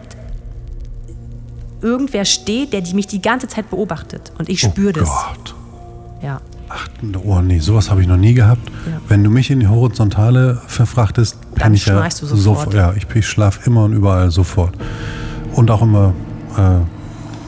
irgendwer 1.87 2.25
steht, 2.25 2.73
der 2.73 2.81
die, 2.81 2.93
mich 2.93 3.07
die 3.07 3.21
ganze 3.21 3.47
Zeit 3.47 3.69
beobachtet. 3.69 4.31
Und 4.37 4.49
ich 4.49 4.59
spüre 4.59 4.89
oh 4.89 4.99
das. 4.99 5.09
Gott. 5.09 5.55
Ja. 6.21 6.41
Ach, 6.69 6.87
oh 7.23 7.39
nee, 7.39 7.59
sowas 7.59 7.89
habe 7.89 8.01
ich 8.01 8.07
noch 8.07 8.17
nie 8.17 8.33
gehabt. 8.33 8.69
Ja. 8.85 8.99
Wenn 9.07 9.23
du 9.23 9.29
mich 9.29 9.49
in 9.49 9.61
die 9.61 9.67
Horizontale 9.67 10.61
verfrachtest, 10.67 11.37
Dann 11.53 11.59
kann 11.61 11.73
ich 11.73 11.85
ja 11.85 12.07
du 12.07 12.25
sofort. 12.25 12.73
Ja, 12.73 12.93
ich, 12.93 13.07
ich 13.15 13.25
schlafe 13.25 13.61
immer 13.65 13.85
und 13.85 13.93
überall 13.93 14.31
sofort. 14.31 14.73
Und 15.53 15.71
auch 15.71 15.81
immer, 15.81 16.13
äh, 16.57 16.79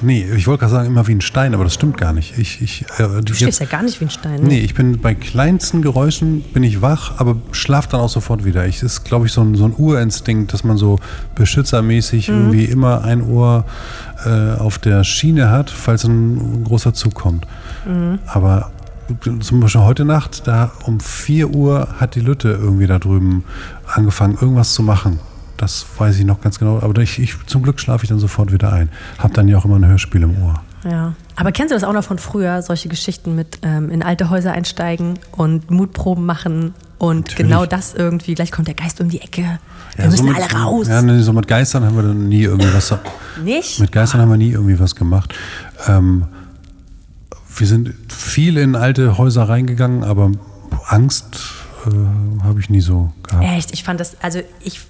nee, 0.01 0.25
ich 0.37 0.47
wollte 0.47 0.61
gerade 0.61 0.71
sagen, 0.71 0.87
immer 0.87 1.05
wie 1.07 1.15
ein 1.15 1.19
Stein, 1.21 1.53
aber 1.53 1.65
das 1.65 1.73
stimmt 1.73 1.97
gar 1.97 2.13
nicht. 2.13 2.37
Ich, 2.37 2.61
ich, 2.61 2.85
äh, 2.97 3.21
Du 3.21 3.33
schläfst 3.33 3.59
ja 3.59 3.65
gar 3.65 3.83
nicht 3.83 3.99
wie 3.99 4.05
ein 4.05 4.09
Stein. 4.09 4.41
Ne? 4.41 4.47
Nee, 4.47 4.59
ich 4.61 4.73
bin 4.73 4.99
bei 5.01 5.13
kleinsten 5.15 5.81
Geräuschen 5.81 6.41
bin 6.53 6.63
ich 6.63 6.81
wach, 6.81 7.19
aber 7.19 7.35
schlaf 7.51 7.87
dann 7.87 7.99
auch 7.99 8.09
sofort 8.09 8.45
wieder. 8.45 8.65
Ich 8.67 8.81
ist, 8.83 9.03
glaube 9.03 9.25
ich, 9.25 9.33
so 9.33 9.41
ein, 9.41 9.55
so 9.55 9.65
ein 9.65 9.73
Urinstinkt, 9.77 10.53
dass 10.53 10.63
man 10.63 10.77
so 10.77 10.97
beschützermäßig 11.35 12.29
Mhm. 12.29 12.35
irgendwie 12.35 12.65
immer 12.65 13.03
ein 13.03 13.21
Ohr 13.21 13.65
äh, 14.26 14.59
auf 14.59 14.78
der 14.78 15.03
Schiene 15.03 15.49
hat, 15.49 15.70
falls 15.70 16.03
ein 16.03 16.63
großer 16.63 16.93
Zug 16.93 17.13
kommt. 17.13 17.45
Mhm. 17.86 18.20
Aber 18.26 18.72
zum 19.41 19.59
Beispiel 19.59 19.82
heute 19.82 20.05
Nacht, 20.05 20.47
da 20.47 20.72
um 20.86 20.99
4 20.99 21.49
Uhr 21.49 21.88
hat 21.99 22.15
die 22.15 22.22
Lütte 22.22 22.49
irgendwie 22.49 22.88
da 22.88 22.99
drüben 22.99 23.43
angefangen, 23.88 24.38
irgendwas 24.39 24.74
zu 24.74 24.84
machen. 24.84 25.20
Das 25.57 25.86
weiß 25.97 26.17
ich 26.20 26.26
noch 26.26 26.41
ganz 26.41 26.59
genau. 26.59 26.80
Aber 26.82 27.01
ich, 27.01 27.20
ich, 27.20 27.36
zum 27.45 27.63
Glück 27.63 27.80
schlafe 27.80 28.03
ich 28.03 28.09
dann 28.09 28.20
sofort 28.20 28.51
wieder 28.51 28.72
ein. 28.72 28.89
Hab 29.17 29.34
dann 29.34 29.47
ja 29.47 29.57
auch 29.57 29.65
immer 29.65 29.76
ein 29.76 29.86
Hörspiel 29.86 30.24
im 30.24 30.41
Ohr. 30.41 30.61
Ja. 30.89 31.13
Aber 31.36 31.51
kennst 31.51 31.72
du 31.72 31.76
das 31.76 31.84
auch 31.84 31.93
noch 31.93 32.03
von 32.03 32.17
früher, 32.17 32.61
solche 32.61 32.88
Geschichten 32.88 33.36
mit 33.36 33.59
ähm, 33.63 33.89
in 33.89 34.03
alte 34.03 34.30
Häuser 34.30 34.53
einsteigen 34.53 35.20
und 35.32 35.70
Mutproben 35.70 36.26
machen 36.26 36.74
und 36.99 37.29
Natürlich. 37.29 37.37
genau 37.37 37.65
das 37.65 37.95
irgendwie, 37.95 38.35
gleich 38.35 38.51
kommt 38.51 38.67
der 38.67 38.75
Geist 38.75 39.01
um 39.01 39.09
die 39.09 39.21
Ecke, 39.21 39.59
wir 39.95 40.05
müssen 40.05 40.17
so 40.17 40.23
mit, 40.23 40.35
alle 40.35 40.63
raus. 40.63 40.87
Ja, 40.87 41.01
nee, 41.01 41.21
so 41.21 41.33
mit 41.33 41.47
Geistern 41.47 41.83
haben 41.83 41.95
wir 41.95 42.03
dann 42.03 42.29
nie 42.29 42.43
irgendwie 42.43 42.73
was. 42.73 42.93
Nicht? 43.43 43.79
Mit 43.79 43.91
Geistern 43.91 44.21
haben 44.21 44.29
wir 44.29 44.37
nie 44.37 44.51
irgendwie 44.51 44.79
was 44.79 44.95
gemacht. 44.95 45.33
Ähm, 45.87 46.25
wir 47.57 47.67
sind 47.67 47.93
viel 48.07 48.57
in 48.57 48.75
alte 48.75 49.17
Häuser 49.17 49.49
reingegangen, 49.49 50.03
aber 50.03 50.31
Angst 50.87 51.41
äh, 51.85 52.43
habe 52.43 52.59
ich 52.59 52.69
nie 52.69 52.81
so 52.81 53.11
gehabt. 53.23 53.43
Echt, 53.43 53.73
ich 53.73 53.83
fand 53.83 53.99
das, 53.99 54.15
also 54.21 54.39
ich, 54.61 54.81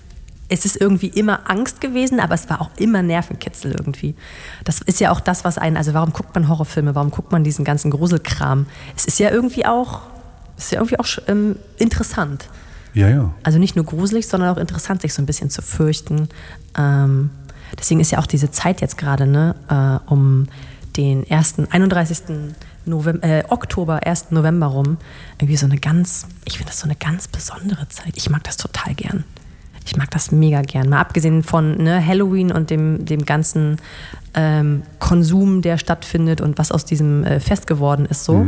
es 0.49 0.65
ist 0.65 0.79
irgendwie 0.79 1.07
immer 1.07 1.49
Angst 1.49 1.81
gewesen, 1.81 2.19
aber 2.19 2.35
es 2.35 2.49
war 2.49 2.61
auch 2.61 2.71
immer 2.77 3.01
Nervenkitzel 3.01 3.71
irgendwie. 3.71 4.15
Das 4.63 4.81
ist 4.81 4.99
ja 4.99 5.11
auch 5.11 5.19
das, 5.19 5.45
was 5.45 5.57
einen, 5.57 5.77
also 5.77 5.93
warum 5.93 6.13
guckt 6.13 6.35
man 6.35 6.47
Horrorfilme, 6.47 6.95
warum 6.95 7.11
guckt 7.11 7.31
man 7.31 7.43
diesen 7.43 7.65
ganzen 7.65 7.91
Gruselkram? 7.91 8.67
Es 8.95 9.05
ist 9.05 9.19
ja 9.19 9.31
irgendwie 9.31 9.65
auch, 9.65 10.01
ist 10.65 10.71
ja 10.71 10.79
irgendwie 10.79 10.99
auch 10.99 11.07
ähm, 11.27 11.55
interessant. 11.77 12.47
Ja, 12.93 13.07
ja. 13.09 13.33
Also 13.43 13.59
nicht 13.59 13.75
nur 13.75 13.85
gruselig, 13.85 14.27
sondern 14.27 14.49
auch 14.49 14.57
interessant, 14.57 15.01
sich 15.01 15.13
so 15.13 15.21
ein 15.21 15.25
bisschen 15.25 15.49
zu 15.49 15.61
fürchten. 15.61 16.29
Ähm, 16.77 17.29
deswegen 17.77 17.99
ist 17.99 18.11
ja 18.11 18.19
auch 18.19 18.25
diese 18.25 18.51
Zeit 18.51 18.81
jetzt 18.81 18.97
gerade, 18.97 19.27
ne, 19.27 19.55
äh, 19.69 20.11
um 20.11 20.47
den 20.97 21.29
1., 21.29 21.55
31. 21.69 22.53
November, 22.85 23.27
äh, 23.27 23.43
Oktober, 23.49 24.05
1. 24.05 24.31
November 24.31 24.67
rum, 24.67 24.97
irgendwie 25.37 25.55
so 25.57 25.65
eine 25.65 25.77
ganz, 25.77 26.27
ich 26.45 26.57
finde 26.57 26.71
das 26.71 26.79
so 26.79 26.85
eine 26.85 26.95
ganz 26.95 27.27
besondere 27.27 27.87
Zeit. 27.89 28.13
Ich 28.15 28.29
mag 28.29 28.43
das 28.43 28.57
total 28.57 28.95
gern. 28.95 29.23
Ich 29.85 29.95
mag 29.95 30.11
das 30.11 30.31
mega 30.31 30.61
gern. 30.61 30.89
Mal 30.89 30.99
abgesehen 30.99 31.43
von 31.43 31.77
ne, 31.77 32.05
Halloween 32.05 32.51
und 32.51 32.69
dem, 32.69 33.05
dem 33.05 33.25
ganzen 33.25 33.77
ähm, 34.33 34.83
Konsum, 34.99 35.61
der 35.61 35.77
stattfindet 35.77 36.41
und 36.41 36.57
was 36.57 36.71
aus 36.71 36.85
diesem 36.85 37.23
äh, 37.23 37.39
Fest 37.39 37.65
geworden 37.65 38.05
ist, 38.05 38.25
so, 38.25 38.47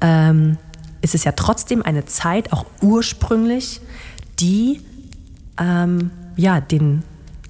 ähm, 0.00 0.58
ist 1.02 1.14
es 1.14 1.24
ja 1.24 1.32
trotzdem 1.32 1.82
eine 1.82 2.04
Zeit, 2.06 2.52
auch 2.52 2.66
ursprünglich, 2.80 3.80
die 4.40 4.80
ähm, 5.58 6.10
ja, 6.36 6.60
den, 6.60 7.02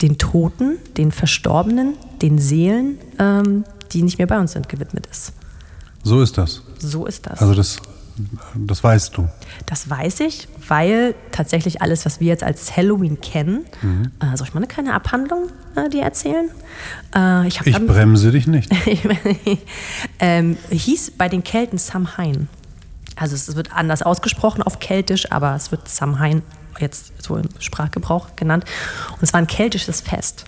den 0.03 0.19
Toten, 0.19 0.79
den 0.97 1.13
Verstorbenen, 1.13 1.95
den 2.23 2.39
Seelen, 2.39 2.99
ähm, 3.19 3.65
die 3.93 4.03
nicht 4.03 4.19
mehr 4.19 4.27
bei 4.27 4.39
uns 4.39 4.53
sind, 4.53 4.69
gewidmet 4.69 5.07
ist. 5.07 5.33
So 6.03 6.23
ist 6.23 6.39
das. 6.39 6.63
So 6.79 7.07
ist 7.07 7.27
das. 7.27 7.41
Also 7.41 7.55
das, 7.55 7.79
das 8.55 8.85
weißt 8.85 9.17
du. 9.17 9.29
Das 9.67 9.91
weiß 9.91 10.21
ich, 10.21 10.47
weil 10.69 11.15
tatsächlich 11.33 11.83
alles, 11.83 12.07
was 12.07 12.21
wir 12.21 12.29
jetzt 12.29 12.45
als 12.45 12.77
Halloween 12.77 13.21
kennen, 13.21 13.65
äh, 14.21 14.37
soll 14.37 14.47
ich 14.47 14.55
mal 14.55 14.61
eine 14.61 14.69
kleine 14.69 14.95
Abhandlung 14.95 15.49
äh, 15.75 15.89
dir 15.89 16.03
erzählen? 16.03 16.49
Äh, 17.15 17.49
ich 17.49 17.61
Ich 17.61 17.87
bremse 17.87 18.31
dich 18.31 18.47
nicht. 18.47 18.71
ähm, 20.21 20.57
hieß 20.71 21.13
bei 21.19 21.29
den 21.29 21.43
Kelten 21.43 21.79
Samhain. 21.79 22.49
Also 23.17 23.35
es 23.35 23.57
wird 23.57 23.73
anders 23.73 24.03
ausgesprochen 24.03 24.63
auf 24.63 24.79
Keltisch, 24.79 25.33
aber 25.33 25.55
es 25.55 25.71
wird 25.71 25.89
Samhain 25.89 26.43
jetzt 26.79 27.13
so 27.23 27.37
im 27.37 27.49
Sprachgebrauch 27.59 28.37
genannt. 28.37 28.65
Und 29.13 29.23
es 29.23 29.33
war 29.33 29.41
ein 29.41 29.47
keltisches 29.47 30.01
Fest. 30.03 30.45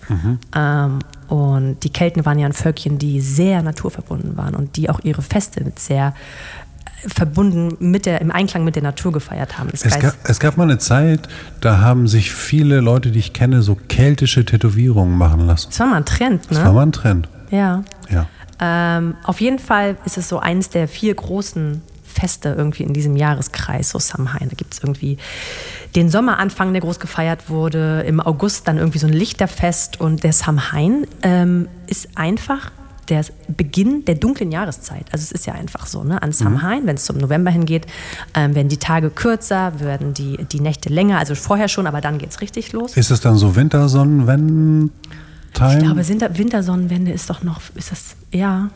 Ähm, 0.55 0.99
und 1.27 1.79
die 1.83 1.89
Kelten 1.89 2.25
waren 2.25 2.39
ja 2.39 2.45
ein 2.45 2.53
Völkchen, 2.53 2.99
die 2.99 3.21
sehr 3.21 3.61
naturverbunden 3.63 4.37
waren 4.37 4.55
und 4.55 4.77
die 4.77 4.89
auch 4.89 4.99
ihre 5.03 5.21
Feste 5.21 5.63
mit 5.63 5.79
sehr 5.79 6.13
äh, 7.03 7.09
verbunden 7.09 7.75
mit 7.79 8.05
der, 8.05 8.21
im 8.21 8.31
Einklang 8.31 8.63
mit 8.63 8.75
der 8.75 8.83
Natur 8.83 9.11
gefeiert 9.11 9.57
haben. 9.57 9.69
Es 9.71 9.81
gab, 9.99 10.13
es 10.23 10.39
gab 10.39 10.57
mal 10.57 10.63
eine 10.63 10.77
Zeit, 10.77 11.27
da 11.61 11.79
haben 11.79 12.07
sich 12.07 12.31
viele 12.31 12.79
Leute, 12.79 13.09
die 13.09 13.19
ich 13.19 13.33
kenne, 13.33 13.63
so 13.63 13.75
keltische 13.87 14.45
Tätowierungen 14.45 15.17
machen 15.17 15.47
lassen. 15.47 15.69
das 15.69 15.79
war 15.79 15.87
mal 15.87 15.97
ein 15.97 16.05
Trend, 16.05 16.43
Das 16.49 16.59
war 16.59 16.67
ne? 16.67 16.73
mal 16.73 16.85
ein 16.85 16.91
Trend. 16.91 17.27
Ja. 17.49 17.83
Ja. 18.09 18.27
Ähm, 18.61 19.15
auf 19.23 19.39
jeden 19.41 19.59
Fall 19.59 19.97
ist 20.05 20.17
es 20.17 20.27
so 20.29 20.39
eines 20.39 20.69
der 20.69 20.87
vier 20.87 21.15
großen 21.15 21.81
Feste 22.09 22.55
irgendwie 22.57 22.83
in 22.83 22.93
diesem 22.93 23.15
Jahreskreis, 23.15 23.91
so 23.91 23.99
Samhain. 23.99 24.49
Da 24.49 24.55
gibt 24.55 24.73
es 24.73 24.79
irgendwie 24.79 25.17
den 25.95 26.09
Sommeranfang, 26.09 26.73
der 26.73 26.81
groß 26.81 26.99
gefeiert 26.99 27.49
wurde, 27.49 28.01
im 28.01 28.19
August 28.19 28.67
dann 28.67 28.77
irgendwie 28.77 28.99
so 28.99 29.07
ein 29.07 29.13
Lichterfest 29.13 29.99
und 30.01 30.23
der 30.23 30.33
Samhain 30.33 31.07
ähm, 31.23 31.67
ist 31.87 32.09
einfach 32.15 32.71
der 33.09 33.25
Beginn 33.47 34.05
der 34.05 34.15
dunklen 34.15 34.51
Jahreszeit. 34.51 35.05
Also 35.11 35.23
es 35.23 35.31
ist 35.31 35.47
ja 35.47 35.53
einfach 35.53 35.85
so, 35.87 36.03
ne? 36.03 36.21
An 36.21 36.31
Samhain, 36.31 36.85
wenn 36.85 36.95
es 36.95 37.05
zum 37.05 37.17
November 37.17 37.49
hingeht, 37.51 37.87
ähm, 38.35 38.55
werden 38.55 38.69
die 38.69 38.77
Tage 38.77 39.09
kürzer, 39.09 39.79
werden 39.79 40.13
die, 40.13 40.37
die 40.45 40.59
Nächte 40.59 40.89
länger, 40.89 41.17
also 41.17 41.33
vorher 41.35 41.67
schon, 41.67 41.87
aber 41.87 42.01
dann 42.01 42.19
geht 42.19 42.29
es 42.29 42.41
richtig 42.41 42.71
los. 42.71 42.95
Ist 42.95 43.11
es 43.11 43.19
dann 43.21 43.35
so 43.35 43.55
Wintersonnenwenden? 43.55 44.91
Ich 45.51 45.79
glaube, 45.79 46.07
Winter, 46.07 46.37
Wintersonnenwende 46.37 47.11
ist 47.11 47.29
doch 47.29 47.41
noch, 47.41 47.61
ist 47.75 47.91
das, 47.91 48.15
ja, 48.31 48.69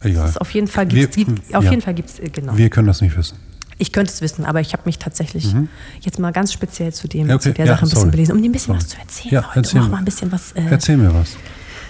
Egal. 0.00 0.32
Auf 0.38 0.50
jeden 0.52 0.68
Fall 0.68 0.86
gibt, 0.86 1.18
auf 1.54 1.64
ja. 1.64 1.70
jeden 1.70 1.82
Fall 1.82 1.94
gibt's, 1.94 2.18
äh, 2.18 2.28
genau. 2.30 2.56
Wir 2.56 2.70
können 2.70 2.86
das 2.86 3.00
nicht 3.00 3.16
wissen. 3.16 3.36
ich 3.78 3.92
könnte 3.92 4.12
es 4.12 4.20
wissen, 4.20 4.44
aber 4.44 4.60
ich 4.60 4.72
habe 4.72 4.82
mich 4.86 4.98
tatsächlich 4.98 5.54
jetzt 6.00 6.18
mal 6.18 6.32
ganz 6.32 6.52
speziell 6.52 6.92
zu 6.92 7.06
dem, 7.08 7.26
Mhm. 7.26 7.32
Okay. 7.34 7.40
zu 7.42 7.52
der 7.54 7.66
Ja, 7.66 7.72
Sache 7.72 7.82
ein 7.82 7.88
bisschen 7.88 7.98
sorry. 8.00 8.10
belesen, 8.10 8.36
um 8.36 8.42
dir 8.42 8.48
ein 8.48 8.52
bisschen 8.52 8.66
Sorry. 8.74 8.78
was 8.78 8.88
zu 8.88 8.98
erzählen 8.98 9.34
Ja, 9.34 9.48
heute. 9.48 9.58
erzähl 9.60 9.80
mir. 9.82 9.88
mal 9.88 9.96
ein 9.98 10.04
bisschen 10.04 10.32
was. 10.32 10.52
Äh, 10.52 10.62
Erzähl 10.70 10.96
mir 10.96 11.14
was. 11.14 11.36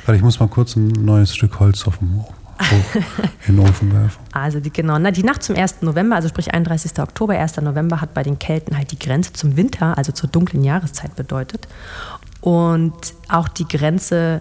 Weil 0.07 0.17
ich 0.17 0.23
muss 0.23 0.39
mal 0.41 0.49
kurz 0.49 0.77
ein 0.77 0.89
neues 0.89 1.35
Stück 1.35 1.59
Holz 1.61 1.87
auf 1.87 1.99
dem 1.99 2.25
in 3.47 3.57
den 3.57 3.59
Ofen 3.69 3.93
werfen. 3.93 4.19
Also 4.33 4.59
die, 4.59 4.73
genau, 4.73 4.99
na, 4.99 5.11
die 5.13 5.23
Nacht 5.23 5.43
zum 5.45 5.55
1. 5.57 5.77
November, 5.83 6.17
also 6.17 6.29
sprich 6.29 6.53
31. 6.53 6.99
Oktober, 6.99 7.39
1. 7.39 7.59
November 7.59 8.01
hat 8.01 8.15
bei 8.15 8.23
den 8.25 8.39
Kelten 8.39 8.77
halt 8.77 8.91
die 8.91 8.99
Grenze 8.99 9.33
zum 9.33 9.57
Winter, 9.57 9.97
also 9.97 10.11
zur 10.13 10.29
dunklen 10.29 10.65
Jahreszeit 10.65 11.15
bedeutet. 11.15 11.69
Und 12.41 12.95
auch 13.29 13.49
die 13.49 13.67
Grenze 13.69 14.41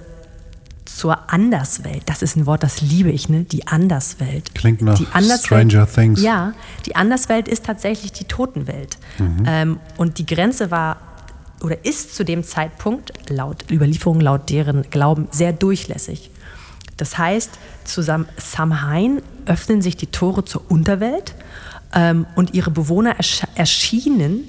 zur 0.89 1.31
Anderswelt. 1.31 2.03
Das 2.05 2.21
ist 2.21 2.35
ein 2.35 2.45
Wort, 2.45 2.63
das 2.63 2.81
liebe 2.81 3.11
ich, 3.11 3.29
ne? 3.29 3.43
Die 3.43 3.67
Anderswelt. 3.67 4.55
Klingt 4.55 4.81
nach 4.81 4.97
die 4.97 5.07
Stranger 5.37 5.87
Things. 5.91 6.21
Ja, 6.21 6.53
die 6.85 6.95
Anderswelt 6.95 7.47
ist 7.47 7.65
tatsächlich 7.65 8.11
die 8.13 8.25
Totenwelt. 8.25 8.97
Mhm. 9.19 9.43
Ähm, 9.45 9.79
und 9.97 10.17
die 10.17 10.25
Grenze 10.25 10.71
war 10.71 10.97
oder 11.61 11.85
ist 11.85 12.15
zu 12.15 12.23
dem 12.23 12.43
Zeitpunkt 12.43 13.11
laut 13.29 13.65
Überlieferung, 13.71 14.19
laut 14.19 14.49
deren 14.49 14.83
Glauben 14.89 15.27
sehr 15.31 15.53
durchlässig. 15.53 16.29
Das 16.97 17.17
heißt, 17.17 17.51
zusammen 17.83 18.27
Samhain 18.37 19.21
öffnen 19.45 19.81
sich 19.81 19.97
die 19.97 20.07
Tore 20.07 20.45
zur 20.45 20.63
Unterwelt 20.69 21.35
ähm, 21.93 22.25
und 22.35 22.53
ihre 22.53 22.71
Bewohner 22.71 23.15
ersch 23.17 23.41
erschienen 23.55 24.41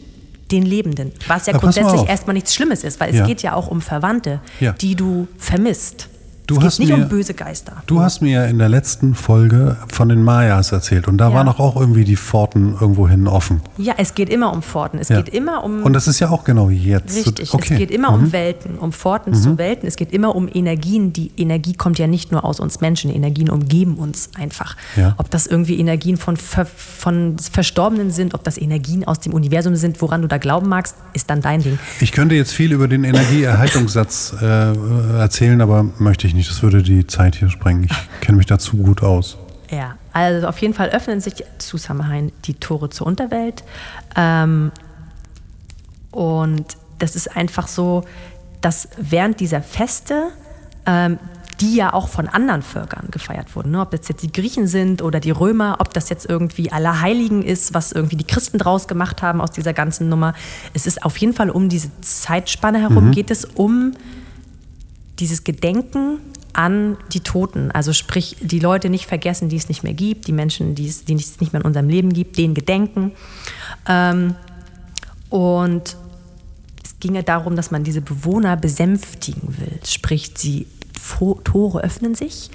den 0.50 0.62
Lebenden. 0.62 1.12
Was 1.26 1.46
ja 1.46 1.56
grundsätzlich 1.56 2.08
erstmal 2.08 2.32
nichts 2.34 2.54
Schlimmes 2.54 2.82
ist, 2.84 3.00
weil 3.00 3.10
es 3.10 3.16
Ja. 3.16 3.26
geht 3.26 3.42
ja 3.42 3.52
auch 3.54 3.68
um 3.68 3.82
Verwandte, 3.82 4.40
Ja. 4.60 4.72
die 4.72 4.94
du 4.94 5.28
vermisst. 5.36 6.08
Du 6.48 6.54
es 6.54 6.60
geht 6.60 6.66
hast 6.66 6.78
nicht 6.80 6.88
mir- 6.88 6.96
um 7.04 7.08
böse 7.08 7.34
Geister. 7.34 7.74
Du 7.86 8.00
hast 8.00 8.22
mir 8.22 8.32
ja 8.32 8.44
in 8.46 8.58
der 8.58 8.68
letzten 8.70 9.14
Folge 9.14 9.76
von 9.88 10.08
den 10.08 10.22
Mayas 10.24 10.72
erzählt 10.72 11.06
und 11.06 11.18
da 11.18 11.28
Ja. 11.28 11.34
waren 11.34 11.46
doch 11.46 11.60
auch 11.60 11.76
irgendwie 11.78 12.04
die 12.04 12.16
Pforten 12.16 12.72
irgendwohin 12.80 13.28
offen. 13.28 13.60
Ja, 13.76 13.94
es 13.98 14.14
geht 14.14 14.30
immer 14.30 14.52
um 14.52 14.62
Pforten. 14.62 14.98
Es 14.98 15.10
Ja. 15.10 15.16
geht 15.20 15.28
immer 15.34 15.62
um. 15.62 15.82
Und 15.82 15.92
das 15.92 16.08
ist 16.08 16.18
ja 16.20 16.30
auch 16.30 16.44
genau 16.44 16.70
wie 16.70 16.76
jetzt. 16.82 17.14
Richtig, 17.14 17.52
Okay. 17.54 17.74
es 17.74 17.78
geht 17.78 17.90
immer 17.90 18.10
Mhm. 18.16 18.24
um 18.24 18.32
Welten, 18.32 18.78
um 18.78 18.92
Pforten 18.92 19.34
zu 19.34 19.58
Welten. 19.58 19.86
Es 19.86 19.96
geht 19.96 20.10
immer 20.12 20.34
um 20.34 20.48
Energien. 20.52 21.12
Die 21.12 21.30
Energie 21.36 21.74
kommt 21.74 21.98
ja 21.98 22.06
nicht 22.06 22.32
nur 22.32 22.44
aus 22.46 22.60
uns 22.60 22.80
Menschen, 22.80 23.10
Energien 23.10 23.50
umgeben 23.50 23.96
uns 23.96 24.30
einfach. 24.34 24.74
Ja. 24.96 25.14
Ob 25.18 25.30
das 25.30 25.46
irgendwie 25.46 25.78
Energien 25.78 26.16
von, 26.16 26.36
von 26.38 27.36
Verstorbenen 27.38 28.10
sind, 28.10 28.34
ob 28.34 28.42
das 28.42 28.56
Energien 28.58 29.04
aus 29.06 29.20
dem 29.20 29.34
Universum 29.34 29.76
sind, 29.76 30.00
woran 30.00 30.22
du 30.22 30.28
da 30.28 30.38
glauben 30.38 30.68
magst, 30.68 30.96
ist 31.18 31.30
dann 31.30 31.42
dein 31.42 31.62
Ding. 31.62 31.78
Ich 32.00 32.12
könnte 32.12 32.34
jetzt 32.34 32.52
viel 32.52 32.72
über 32.72 32.88
den 32.88 33.04
Energieerhaltungssatz 33.04 34.34
äh, 34.40 35.16
erzählen, 35.18 35.60
aber 35.60 35.84
möchte 35.98 36.26
ich 36.26 36.34
nicht. 36.34 36.48
Das 36.48 36.62
würde 36.62 36.82
die 36.82 37.06
Zeit 37.06 37.36
hier 37.36 37.50
sprengen. 37.50 37.84
Ich 37.84 38.20
kenne 38.20 38.38
mich 38.38 38.46
dazu 38.46 38.76
gut 38.76 39.02
aus. 39.02 39.36
Ja, 39.70 39.96
also 40.12 40.46
auf 40.46 40.58
jeden 40.58 40.74
Fall 40.74 40.88
öffnen 40.88 41.20
sich 41.20 41.44
zu 41.58 41.76
Samhain 41.76 42.32
die 42.46 42.54
Tore 42.54 42.88
zur 42.88 43.06
Unterwelt. 43.06 43.64
Ähm, 44.16 44.72
und 46.10 46.64
das 46.98 47.16
ist 47.16 47.36
einfach 47.36 47.68
so, 47.68 48.04
dass 48.60 48.88
während 48.96 49.40
dieser 49.40 49.60
Feste, 49.60 50.28
ähm, 50.86 51.18
die 51.60 51.74
ja 51.74 51.92
auch 51.92 52.08
von 52.08 52.28
anderen 52.28 52.62
Völkern 52.62 53.08
gefeiert 53.10 53.56
wurden, 53.56 53.72
ne? 53.72 53.80
ob 53.80 53.90
das 53.90 54.08
jetzt 54.08 54.22
die 54.22 54.32
Griechen 54.32 54.66
sind 54.66 55.02
oder 55.02 55.18
die 55.18 55.30
Römer, 55.30 55.76
ob 55.80 55.92
das 55.92 56.08
jetzt 56.08 56.28
irgendwie 56.28 56.70
Allerheiligen 56.70 57.42
ist, 57.42 57.74
was 57.74 57.92
irgendwie 57.92 58.16
die 58.16 58.26
Christen 58.26 58.58
draus 58.58 58.86
gemacht 58.86 59.22
haben 59.22 59.40
aus 59.40 59.50
dieser 59.50 59.72
ganzen 59.72 60.08
Nummer. 60.08 60.34
Es 60.74 60.86
ist 60.86 61.02
auf 61.04 61.16
jeden 61.16 61.32
Fall 61.32 61.50
um 61.50 61.68
diese 61.68 61.90
Zeitspanne 62.00 62.80
herum, 62.80 63.10
geht 63.10 63.30
es 63.30 63.44
um 63.44 63.92
dieses 65.18 65.42
Gedenken 65.42 66.18
an 66.52 66.96
die 67.12 67.20
Toten, 67.20 67.70
also 67.70 67.92
sprich 67.92 68.36
die 68.40 68.58
Leute 68.58 68.88
nicht 68.88 69.06
vergessen, 69.06 69.48
die 69.48 69.56
es 69.56 69.68
nicht 69.68 69.82
mehr 69.82 69.94
gibt, 69.94 70.26
die 70.26 70.32
Menschen, 70.32 70.74
die 70.74 70.88
es, 70.88 71.04
die 71.04 71.14
es 71.14 71.40
nicht 71.40 71.52
mehr 71.52 71.60
in 71.60 71.66
unserem 71.66 71.88
Leben 71.88 72.12
gibt, 72.12 72.38
denen 72.38 72.54
gedenken. 72.54 73.12
Ähm, 73.86 74.34
und 75.28 75.96
es 76.84 76.98
ginge 77.00 77.22
darum, 77.22 77.54
dass 77.54 77.70
man 77.70 77.84
diese 77.84 78.00
Bewohner 78.00 78.56
besänftigen 78.56 79.56
will. 79.58 79.78
Sprich, 79.84 80.32
sie 80.36 80.66
Tore 81.44 81.82
öffnen 81.82 82.14
sich, 82.14 82.50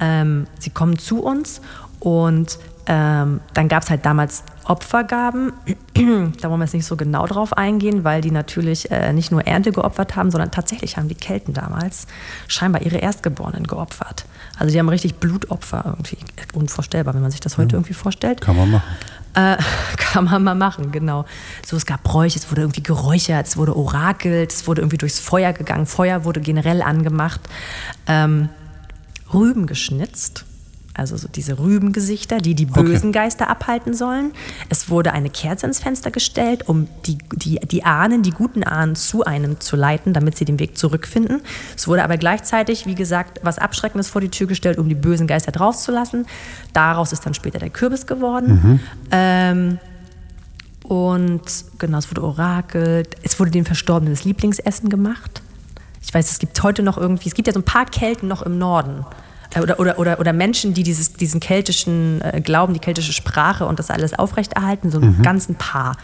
ähm, 0.00 0.46
sie 0.58 0.70
kommen 0.70 0.98
zu 0.98 1.22
uns 1.22 1.60
und 2.00 2.58
ähm, 2.86 3.40
dann 3.54 3.68
gab 3.68 3.82
es 3.82 3.90
halt 3.90 4.04
damals 4.04 4.44
Opfergaben. 4.64 5.52
da 5.94 6.50
wollen 6.50 6.60
wir 6.60 6.64
jetzt 6.64 6.74
nicht 6.74 6.86
so 6.86 6.96
genau 6.96 7.26
drauf 7.26 7.54
eingehen, 7.54 8.04
weil 8.04 8.20
die 8.20 8.30
natürlich 8.30 8.90
äh, 8.90 9.12
nicht 9.12 9.30
nur 9.30 9.46
Ernte 9.46 9.72
geopfert 9.72 10.16
haben, 10.16 10.30
sondern 10.30 10.50
tatsächlich 10.50 10.96
haben 10.96 11.08
die 11.08 11.14
Kelten 11.14 11.54
damals 11.54 12.06
scheinbar 12.46 12.82
ihre 12.82 12.98
Erstgeborenen 12.98 13.66
geopfert. 13.66 14.26
Also 14.58 14.72
die 14.72 14.78
haben 14.78 14.88
richtig 14.88 15.16
Blutopfer 15.16 15.82
irgendwie. 15.86 16.18
Unvorstellbar, 16.52 17.14
wenn 17.14 17.22
man 17.22 17.30
sich 17.30 17.40
das 17.40 17.58
heute 17.58 17.76
irgendwie 17.76 17.94
vorstellt. 17.94 18.40
Kann 18.40 18.56
man 18.56 18.70
machen. 18.70 18.96
Äh, 19.34 19.56
kann 19.96 20.24
man 20.24 20.42
mal 20.42 20.54
machen, 20.54 20.92
genau. 20.92 21.24
So, 21.66 21.76
es 21.76 21.86
gab 21.86 22.02
Bräuche, 22.02 22.38
es 22.38 22.50
wurde 22.50 22.62
irgendwie 22.62 22.82
geräuchert, 22.82 23.46
es 23.46 23.56
wurde 23.56 23.76
orakelt, 23.76 24.52
es 24.52 24.66
wurde 24.66 24.80
irgendwie 24.82 24.98
durchs 24.98 25.18
Feuer 25.18 25.52
gegangen. 25.52 25.86
Feuer 25.86 26.24
wurde 26.24 26.40
generell 26.40 26.82
angemacht. 26.82 27.40
Ähm, 28.06 28.48
Rüben 29.32 29.66
geschnitzt, 29.66 30.44
also 30.96 31.16
so 31.16 31.26
diese 31.28 31.58
Rübengesichter, 31.58 32.38
die 32.38 32.54
die 32.54 32.68
Okay. 32.70 32.82
bösen 32.82 33.10
Geister 33.12 33.50
abhalten 33.50 33.94
sollen. 33.94 34.32
Es 34.68 34.88
wurde 34.88 35.12
eine 35.12 35.28
Kerze 35.28 35.66
ins 35.66 35.80
Fenster 35.80 36.10
gestellt, 36.12 36.68
um 36.68 36.88
die, 37.04 37.18
die, 37.34 37.58
die 37.60 37.84
Ahnen, 37.84 38.22
die 38.22 38.30
guten 38.30 38.62
Ahnen 38.62 38.94
zu 38.94 39.24
einem 39.24 39.58
zu 39.60 39.74
leiten, 39.74 40.12
damit 40.12 40.36
sie 40.38 40.44
den 40.44 40.60
Weg 40.60 40.78
zurückfinden. 40.78 41.42
Es 41.76 41.88
wurde 41.88 42.04
aber 42.04 42.16
gleichzeitig, 42.16 42.86
wie 42.86 42.94
gesagt, 42.94 43.40
was 43.42 43.58
Abschreckendes 43.58 44.08
vor 44.08 44.20
die 44.20 44.28
Tür 44.28 44.46
gestellt, 44.46 44.78
um 44.78 44.88
die 44.88 44.94
bösen 44.94 45.26
Geister 45.26 45.50
drauszulassen. 45.52 46.26
Daraus 46.72 47.12
ist 47.12 47.26
dann 47.26 47.34
später 47.34 47.58
der 47.58 47.70
Kürbis 47.70 48.06
geworden. 48.06 48.80
Ähm, 49.10 49.78
und 50.84 51.42
genau, 51.78 51.98
es 51.98 52.10
wurde 52.10 52.22
orakelt. 52.22 53.16
Es 53.22 53.40
wurde 53.40 53.50
den 53.50 53.64
Verstorbenen 53.64 54.14
das 54.14 54.24
Lieblingsessen 54.24 54.90
gemacht. 54.90 55.42
Ich 56.02 56.12
weiß, 56.12 56.30
es 56.30 56.38
gibt 56.38 56.62
heute 56.62 56.82
noch 56.82 56.98
irgendwie, 56.98 57.28
es 57.28 57.34
gibt 57.34 57.48
ja 57.48 57.54
so 57.54 57.60
ein 57.60 57.64
paar 57.64 57.86
Kelten 57.86 58.28
noch 58.28 58.42
im 58.42 58.58
Norden. 58.58 59.04
Äh, 59.54 59.60
Oder, 59.60 59.78
oder, 59.78 59.98
oder, 59.98 60.20
oder 60.20 60.32
Menschen, 60.32 60.74
die 60.74 60.82
dieses, 60.82 61.12
diesen 61.12 61.40
keltischen 61.40 62.20
äh, 62.22 62.40
Glauben, 62.40 62.72
die 62.74 62.80
keltische 62.80 63.12
Sprache 63.12 63.66
und 63.66 63.78
das 63.78 63.90
alles 63.90 64.18
aufrechterhalten, 64.18 64.90
so 64.90 64.98
ein 64.98 65.22
ganzen 65.22 65.54
Paar. 65.56 65.96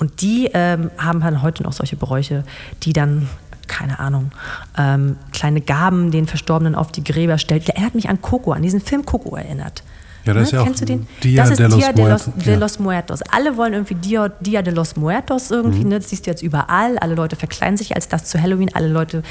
Und 0.00 0.20
die 0.20 0.50
ähm, 0.52 0.90
haben 0.98 1.20
dann 1.20 1.42
heute 1.42 1.62
noch 1.62 1.72
solche 1.72 1.96
Bräuche, 1.96 2.44
die 2.82 2.92
dann, 2.92 3.28
keine 3.66 3.98
Ahnung, 3.98 4.30
ähm, 4.78 5.16
kleine 5.32 5.60
Gaben 5.60 6.10
den 6.10 6.26
Verstorbenen 6.26 6.74
auf 6.74 6.92
die 6.92 7.02
Gräber 7.02 7.38
stellt. 7.38 7.66
Der 7.66 7.76
erinnert 7.76 7.94
mich 7.94 8.08
an 8.08 8.20
Coco, 8.20 8.52
an 8.52 8.62
diesen 8.62 8.80
Film 8.80 9.04
Coco 9.04 9.36
erinnert. 9.36 9.82
Ja, 10.26 10.34
das 10.34 10.42
ist 10.44 10.52
ja 10.52 10.60
auch 10.60 10.64
Kennst 10.64 10.80
du 10.82 10.84
den? 10.86 11.06
Dia 11.22 11.42
das 11.42 11.50
ist 11.52 11.58
de 11.60 11.66
los 11.68 11.76
Dia 11.78 11.92
de 11.92 12.02
los, 12.08 12.26
Muertos, 12.26 12.44
de 12.44 12.54
los 12.56 12.78
Muertos. 12.78 13.20
Alle 13.30 13.56
wollen 13.56 13.72
irgendwie 13.74 13.94
Dia, 13.94 14.28
Dia 14.40 14.62
de 14.62 14.72
los 14.74 14.96
Muertos 14.96 15.50
irgendwie, 15.50 15.84
Mhm. 15.84 15.88
ne? 15.90 15.98
das 16.00 16.10
siehst 16.10 16.26
du 16.26 16.30
jetzt 16.30 16.42
überall. 16.42 16.98
Alle 16.98 17.14
Leute 17.14 17.36
verkleiden 17.36 17.76
sich 17.76 17.94
als 17.94 18.08
das 18.08 18.24
zu 18.24 18.40
Halloween. 18.42 18.70
Alle 18.74 18.88
Leute 18.88 19.22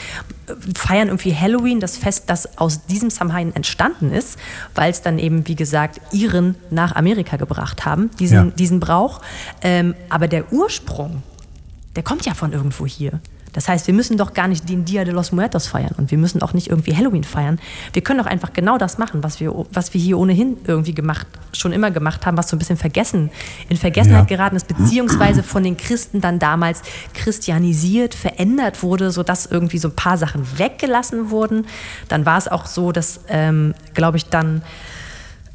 äh, 0.47 0.53
feiern 0.75 1.07
irgendwie 1.09 1.35
Halloween, 1.35 1.79
das 1.79 1.97
Fest, 1.97 2.23
das 2.27 2.57
aus 2.57 2.85
diesem 2.85 3.09
Samhain 3.09 3.55
entstanden 3.55 4.11
ist, 4.11 4.37
weil 4.73 4.89
es 4.91 5.01
dann 5.01 5.19
eben, 5.19 5.47
wie 5.47 5.55
gesagt, 5.55 5.99
Iren 6.13 6.55
nach 6.71 6.95
Amerika 6.95 7.35
gebracht 7.37 7.85
haben, 7.85 8.09
diesen, 8.19 8.35
Ja. 8.49 8.51
diesen 8.57 8.79
Brauch. 8.79 9.21
Ähm, 9.61 9.95
aber 10.09 10.27
der 10.27 10.51
Ursprung, 10.53 11.23
der 11.95 12.03
kommt 12.03 12.25
ja 12.25 12.33
von 12.33 12.53
irgendwo 12.53 12.85
hier. 12.85 13.19
Das 13.55 13.69
heißt, 13.69 13.87
wir 13.87 13.93
müssen 13.93 14.17
doch 14.17 14.33
gar 14.33 14.49
nicht 14.49 14.67
den 14.67 14.83
Dia 14.83 15.05
de 15.05 15.13
los 15.13 15.31
Muertos 15.31 15.65
feiern 15.67 15.93
und 15.97 16.11
wir 16.11 16.17
müssen 16.17 16.41
auch 16.41 16.51
nicht 16.51 16.67
irgendwie 16.67 16.93
Halloween 16.93 17.23
feiern. 17.23 17.57
Wir 17.93 18.01
können 18.01 18.19
doch 18.19 18.25
einfach 18.25 18.51
genau 18.51 18.77
das 18.77 18.97
machen, 18.97 19.23
was 19.23 19.39
wir, 19.39 19.53
was 19.71 19.93
wir 19.93 20.01
hier 20.01 20.17
ohnehin 20.19 20.57
irgendwie 20.67 20.93
gemacht, 20.93 21.25
schon 21.53 21.71
immer 21.71 21.89
gemacht 21.89 22.25
haben, 22.25 22.37
was 22.37 22.49
so 22.49 22.57
ein 22.57 22.59
bisschen 22.59 22.75
vergessen, 22.75 23.31
in 23.69 23.77
Vergessenheit 23.77 24.29
Ja. 24.29 24.37
geraten 24.37 24.57
ist, 24.57 24.67
beziehungsweise 24.67 25.41
von 25.41 25.63
den 25.63 25.77
Christen 25.77 26.19
dann 26.19 26.37
damals 26.37 26.81
christianisiert, 27.13 28.13
verändert 28.13 28.83
wurde, 28.83 29.11
sodass 29.11 29.45
irgendwie 29.45 29.77
so 29.77 29.87
ein 29.87 29.95
paar 29.95 30.17
Sachen 30.17 30.45
weggelassen 30.59 31.29
wurden. 31.29 31.65
Dann 32.09 32.25
war 32.25 32.37
es 32.37 32.49
auch 32.49 32.65
so, 32.65 32.91
dass, 32.91 33.21
ähm, 33.29 33.73
glaube 33.93 34.17
ich, 34.17 34.25
dann 34.25 34.63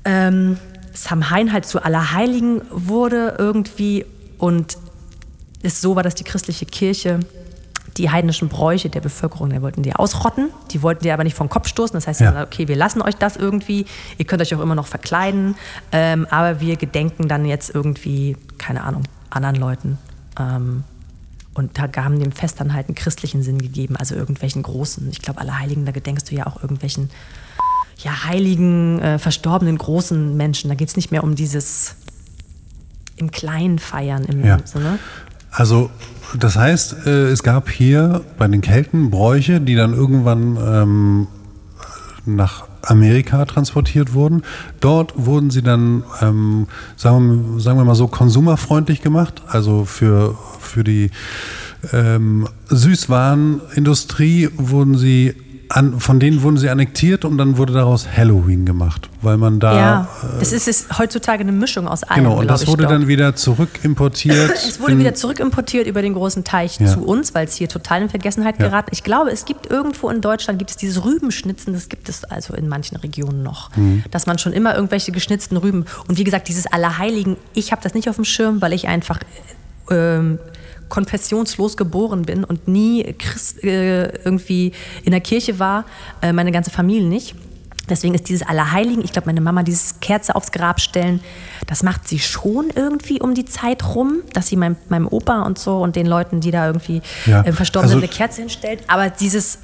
ähm, 0.07 0.57
Samhain 0.95 1.53
halt 1.53 1.67
zu 1.67 1.83
Allerheiligen 1.85 2.63
wurde 2.71 3.37
irgendwie 3.39 4.07
und 4.39 4.79
es 5.63 5.83
so 5.83 5.97
war, 5.97 6.03
dass 6.03 6.15
die 6.15 6.25
christliche 6.25 6.65
Kirche 6.65 7.21
die 7.97 8.11
heidnischen 8.11 8.49
Bräuche 8.49 8.89
der 8.89 9.01
Bevölkerung, 9.01 9.51
die 9.51 9.61
wollten 9.63 9.83
die 9.83 9.95
ausrotten, 9.95 10.51
die 10.71 10.83
wollten 10.83 11.03
die 11.05 11.11
aber 11.11 11.25
nicht 11.25 11.37
vom 11.37 11.49
Kopf 11.49 11.69
stoßen. 11.69 11.95
Das 11.95 12.07
heißt, 12.07 12.21
Ja. 12.21 12.31
gesagt, 12.31 12.55
okay, 12.55 12.69
wir 12.69 12.77
lassen 12.77 13.03
euch 13.03 13.17
das 13.17 13.37
irgendwie, 13.37 13.87
ihr 14.19 14.25
könnt 14.25 14.41
euch 14.43 14.55
auch 14.55 14.61
immer 14.61 14.75
noch 14.75 14.87
verkleiden, 14.87 15.57
ähm, 15.93 16.27
aber 16.31 16.61
wir 16.61 16.77
gedenken 16.77 17.29
dann 17.29 17.45
jetzt 17.45 17.75
irgendwie, 17.75 18.37
keine 18.59 18.85
Ahnung, 18.85 19.03
anderen 19.31 19.57
Leuten. 19.57 19.99
Ähm, 20.39 20.85
und 21.55 21.79
da 21.79 21.89
haben 22.05 22.21
dem 22.21 22.33
Fest 22.33 22.61
dann 22.61 22.73
halt 22.75 22.87
einen 22.89 22.95
christlichen 22.95 23.43
Sinn 23.43 23.59
gegeben, 23.59 23.97
also 23.97 24.15
irgendwelchen 24.15 24.63
großen. 24.63 25.09
Ich 25.11 25.21
glaube, 25.21 25.41
alle 25.41 25.59
Heiligen, 25.59 25.85
da 25.85 25.93
gedenkst 25.93 26.31
du 26.31 26.35
ja 26.35 26.47
auch 26.47 26.63
irgendwelchen 26.63 27.11
ja, 28.03 28.25
heiligen, 28.25 28.99
äh, 29.03 29.19
verstorbenen 29.19 29.77
großen 29.77 30.35
Menschen. 30.37 30.69
Da 30.71 30.75
geht 30.75 30.89
es 30.89 30.97
nicht 30.97 31.11
mehr 31.11 31.23
um 31.23 31.35
dieses 31.35 31.97
im 33.17 33.31
Kleinen 33.31 33.79
feiern 33.79 34.25
im 34.25 34.43
Ja. 34.45 34.59
Sinne. 34.65 34.99
Also, 35.51 35.91
das 36.39 36.57
heißt, 36.57 37.07
äh, 37.07 37.29
es 37.29 37.43
gab 37.43 37.71
hier 37.71 38.23
bei 38.39 38.47
den 38.47 38.61
Kelten 38.61 39.11
Bräuche, 39.11 39.61
die 39.61 39.75
dann 39.75 39.95
irgendwann 39.95 40.57
ähm, 40.57 41.27
nach 42.25 42.65
Amerika 42.83 43.45
transportiert 43.45 44.15
wurden. 44.15 44.43
Dort 44.81 45.13
wurden 45.17 45.51
sie 45.51 45.63
dann, 45.63 46.05
ähm, 46.21 46.67
sagen, 46.97 47.55
wir, 47.55 47.61
sagen 47.61 47.79
wir 47.79 47.85
mal 47.85 47.95
so, 47.95 48.09
konsumerfreundlich 48.09 49.03
gemacht. 49.03 49.43
Also 49.49 49.85
für, 49.85 50.37
für 50.61 50.85
die 50.85 51.11
ähm, 51.93 52.49
Süßwarenindustrie 52.69 54.51
wurden 54.57 54.97
sie 54.97 55.35
an, 55.73 56.01
von 56.01 56.19
denen 56.19 56.43
wurden 56.43 56.57
sie 56.57 56.69
annektiert 56.69 57.25
und 57.25 57.39
dann 57.39 57.57
wurde 57.57 57.73
daraus 57.73 58.07
Halloween 58.17 58.67
gemacht, 58.67 59.09
weil 59.23 59.37
man 59.37 59.61
da 59.61 59.77
ja, 59.77 60.09
das 60.41 60.53
ist, 60.53 60.67
ist 60.67 60.99
heutzutage 60.99 61.43
eine 61.43 61.53
Mischung 61.53 61.87
aus 61.87 62.03
allem. 62.03 62.25
genau 62.25 62.39
und 62.41 62.49
das 62.49 62.67
wurde 62.67 62.83
dort. 62.83 62.93
dann 62.93 63.07
wieder 63.09 63.37
zurückimportiert. 63.37 64.51
Es 64.69 64.81
wurde 64.81 64.99
wieder 64.99 65.15
zurückimportiert 65.15 65.87
über 65.87 66.03
den 66.03 66.15
großen 66.15 66.43
Teich 66.45 66.79
Ja. 66.81 66.87
zu 66.87 67.05
uns, 67.05 67.35
weil 67.35 67.47
es 67.47 67.55
hier 67.55 67.69
total 67.69 68.03
in 68.03 68.09
Vergessenheit 68.09 68.59
Ja. 68.59 68.67
geraten. 68.67 68.89
Ich 68.93 69.05
glaube, 69.05 69.31
es 69.31 69.45
gibt 69.45 69.71
irgendwo 69.71 70.11
in 70.11 70.21
Deutschland 70.21 70.59
gibt 70.59 70.71
es 70.71 70.77
dieses 70.77 71.05
Rübenschnitzen, 71.05 71.73
das 71.73 71.89
gibt 71.89 72.09
es 72.09 72.25
also 72.25 72.55
in 72.55 72.69
manchen 72.69 72.97
Regionen 72.97 73.43
noch, 73.43 73.75
Mhm. 73.77 74.03
dass 74.11 74.27
man 74.27 74.39
schon 74.39 74.53
immer 74.53 74.75
irgendwelche 74.75 75.13
geschnitzten 75.13 75.57
Rüben 75.57 75.85
und 76.09 76.19
wie 76.19 76.25
gesagt 76.25 76.49
dieses 76.49 76.67
Allerheiligen. 76.67 77.37
Ich 77.55 77.71
habe 77.73 77.81
das 77.83 77.95
nicht 77.95 78.09
auf 78.09 78.17
dem 78.17 78.25
Schirm, 78.25 78.61
weil 78.61 78.73
ich 78.73 78.89
einfach 78.89 79.21
ähm, 79.93 80.39
konfessionslos 80.91 81.79
geboren 81.79 82.23
bin 82.23 82.45
und 82.45 82.69
nie 82.69 83.15
Christ, 83.19 83.65
äh, 83.65 84.09
irgendwie 84.25 84.73
in 85.05 85.13
der 85.13 85.21
Kirche 85.23 85.59
war, 85.59 85.87
äh, 86.21 86.33
meine 86.35 86.53
ganze 86.53 86.71
Familie 86.71 87.09
nicht. 87.09 87.35
Deswegen 87.89 88.15
ist 88.15 88.29
dieses 88.29 88.47
Allerheiligen, 88.47 89.03
ich 89.03 89.11
glaube, 89.13 89.27
meine 89.27 89.41
Mama, 89.41 89.63
dieses 89.65 89.99
Kerze 90.01 90.37
aufs 90.37 90.53
Grab 90.53 90.81
stellen, 90.81 91.21
das 91.67 91.83
macht 91.83 92.07
sie 92.07 92.19
schon 92.21 92.71
irgendwie 92.75 93.21
um 93.21 93.35
die 93.35 93.45
Zeit 93.47 93.95
rum, 93.97 94.19
dass 94.33 94.47
sie 94.49 94.57
meinem, 94.57 94.77
meinem 94.89 95.09
Opa 95.09 95.43
und 95.43 95.59
so 95.59 95.79
und 95.79 95.97
den 95.97 96.07
Leuten, 96.07 96.41
die 96.41 96.51
da 96.53 96.67
irgendwie 96.67 97.03
Ja, 97.27 97.43
äh, 97.43 97.53
verstorben 97.53 97.89
sind, 97.89 97.97
also- 97.97 98.07
eine 98.07 98.15
Kerze 98.17 98.43
hinstellt. 98.43 98.85
Aber 98.87 99.11
dieses, 99.11 99.59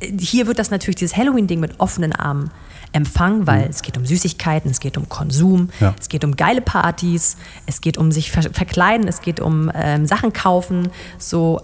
äh, 0.00 0.10
hier 0.18 0.46
wird 0.48 0.58
das 0.58 0.70
natürlich, 0.70 0.96
dieses 0.96 1.16
Halloween-Ding 1.16 1.60
mit 1.60 1.78
offenen 1.78 2.12
Armen 2.12 2.50
empfangen, 2.94 3.46
weil 3.46 3.68
es 3.68 3.82
geht 3.82 3.96
um 3.98 4.06
Süßigkeiten, 4.06 4.70
es 4.70 4.80
geht 4.80 4.96
um 4.96 5.08
Konsum, 5.08 5.62
Mhm. 5.62 5.68
Ja. 5.80 5.94
es 6.00 6.08
geht 6.08 6.24
um 6.24 6.36
geile 6.36 6.60
Partys, 6.60 7.36
es 7.66 7.80
geht 7.80 7.98
um 7.98 8.12
sich 8.12 8.30
ver 8.30 8.42
verkleiden, 8.42 9.08
es 9.08 9.20
geht 9.20 9.40
um 9.40 9.70
ähm, 9.74 10.06
Sachen 10.06 10.32
kaufen, 10.32 10.88
so. 11.18 11.60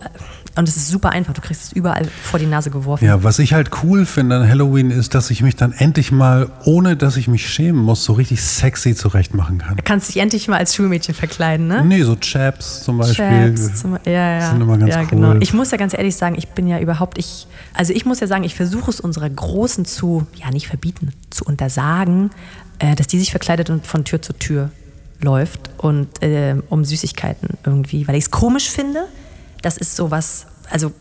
Und 0.57 0.69
es 0.69 0.77
ist 0.77 0.89
super 0.89 1.11
einfach, 1.11 1.33
du 1.33 1.41
kriegst 1.41 1.63
es 1.63 1.73
überall 1.73 2.09
vor 2.23 2.41
die 2.41 2.47
Nase 2.47 2.71
geworfen. 2.71 3.05
Ja, 3.05 3.23
was 3.23 3.39
ich 3.39 3.53
halt 3.53 3.71
cool 3.83 4.05
finde 4.05 4.37
an 4.37 4.49
Halloween 4.49 4.91
ist, 4.91 5.15
dass 5.15 5.31
ich 5.31 5.43
mich 5.43 5.55
dann 5.55 5.73
endlich 5.73 6.11
mal, 6.11 6.51
ohne 6.65 6.97
dass 6.97 7.17
ich 7.17 7.29
mich 7.29 7.49
schämen 7.49 7.81
muss, 7.81 8.05
so 8.05 8.15
richtig 8.15 8.43
sexy 8.43 8.95
zurecht 8.95 9.33
machen 9.33 9.59
kann. 9.59 9.77
Du 9.77 9.83
kannst 9.85 10.09
dich 10.09 10.17
endlich 10.17 10.49
mal 10.49 10.59
als 10.59 10.75
Schulmädchen 10.75 11.15
verkleiden, 11.15 11.69
ne? 11.69 11.85
Nee, 11.85 12.03
so 12.03 12.17
Chaps 12.17 12.83
zum 12.83 12.99
Beispiel. 12.99 13.55
Chaps 13.55 13.81
zum, 13.81 13.97
ja, 14.05 14.11
ja. 14.13 14.51
sind 14.51 14.61
immer 14.61 14.77
ganz 14.77 14.93
ja, 14.93 15.03
cool. 15.03 15.07
genau. 15.09 15.35
Ich 15.41 15.55
muss 15.55 15.71
ja 15.71 15.79
ganz 15.79 15.95
ehrlich 15.95 16.17
sagen, 16.17 16.35
ich 16.37 16.49
bin 16.49 16.67
ja 16.67 16.81
überhaupt, 16.81 17.17
ich, 17.19 17.47
also 17.73 17.93
ich 17.93 18.05
muss 18.05 18.19
ja 18.19 18.27
sagen, 18.27 18.43
ich 18.43 18.57
versuche 18.57 18.91
es 18.91 19.01
unserer 19.01 19.31
Großen 19.31 19.85
zu, 19.85 20.27
ja 20.35 20.51
nicht 20.51 20.67
verbieten, 20.67 21.13
zu 21.31 21.45
untersagen, 21.45 22.31
äh, 22.81 22.97
dass 22.97 23.07
die 23.07 23.21
sich 23.21 23.31
verkleidet 23.31 23.71
und 23.71 23.87
von 23.87 24.05
Tür 24.05 24.21
zu 24.21 24.33
Tür 24.33 24.71
läuft 25.21 25.71
und 25.79 26.23
äh, 26.23 26.57
um 26.69 26.85
Süßigkeiten 26.85 27.59
irgendwie, 27.65 28.09
weil 28.09 28.17
ich 28.17 28.25
es 28.25 28.31
komisch 28.31 28.71
finde. 28.71 29.07
Das 29.63 29.77
ist 29.77 29.97
sowas, 29.97 30.47
also 30.71 30.93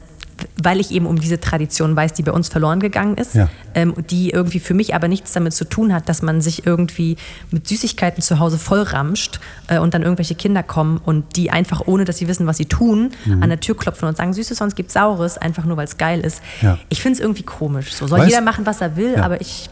weil 0.61 0.79
ich 0.79 0.91
eben 0.91 1.05
um 1.05 1.19
diese 1.19 1.37
Tradition 1.41 1.97
weiß, 1.97 2.13
die 2.13 2.23
bei 2.23 2.31
uns 2.31 2.47
verloren 2.47 2.79
gegangen 2.79 3.17
ist, 3.17 3.35
Ja. 3.35 3.49
ähm, 3.73 3.93
die 4.09 4.29
irgendwie 4.29 4.61
für 4.61 4.73
mich 4.73 4.95
aber 4.95 5.09
nichts 5.09 5.33
damit 5.33 5.53
zu 5.53 5.65
tun 5.65 5.93
hat, 5.93 6.07
dass 6.07 6.21
man 6.21 6.39
sich 6.39 6.65
irgendwie 6.65 7.17
mit 7.51 7.67
Süßigkeiten 7.67 8.23
zu 8.23 8.39
Hause 8.39 8.57
vollramscht 8.57 9.41
äh, 9.67 9.79
und 9.79 9.93
dann 9.93 10.01
irgendwelche 10.01 10.35
Kinder 10.35 10.63
kommen 10.63 10.95
und 11.03 11.35
die 11.35 11.51
einfach, 11.51 11.81
ohne 11.87 12.05
dass 12.05 12.19
sie 12.19 12.29
wissen, 12.29 12.47
was 12.47 12.55
sie 12.55 12.67
tun, 12.67 13.11
Mhm. 13.25 13.43
an 13.43 13.49
der 13.49 13.59
Tür 13.59 13.75
klopfen 13.75 14.07
und 14.07 14.15
sagen, 14.15 14.31
Süßes, 14.31 14.57
sonst 14.57 14.75
gibt's 14.77 14.93
Saures, 14.93 15.37
einfach 15.37 15.65
nur, 15.65 15.75
weil 15.75 15.83
es 15.85 15.97
geil 15.97 16.21
ist. 16.21 16.41
Ja. 16.61 16.77
Ich 16.87 17.01
finde 17.01 17.17
es 17.17 17.19
irgendwie 17.21 17.43
komisch. 17.43 17.91
So 17.93 18.07
soll 18.07 18.21
Weißt- 18.21 18.27
jeder 18.29 18.41
machen, 18.41 18.65
was 18.65 18.79
er 18.79 18.95
will, 18.95 19.15
Ja. 19.17 19.23
aber 19.23 19.41
ich, 19.41 19.69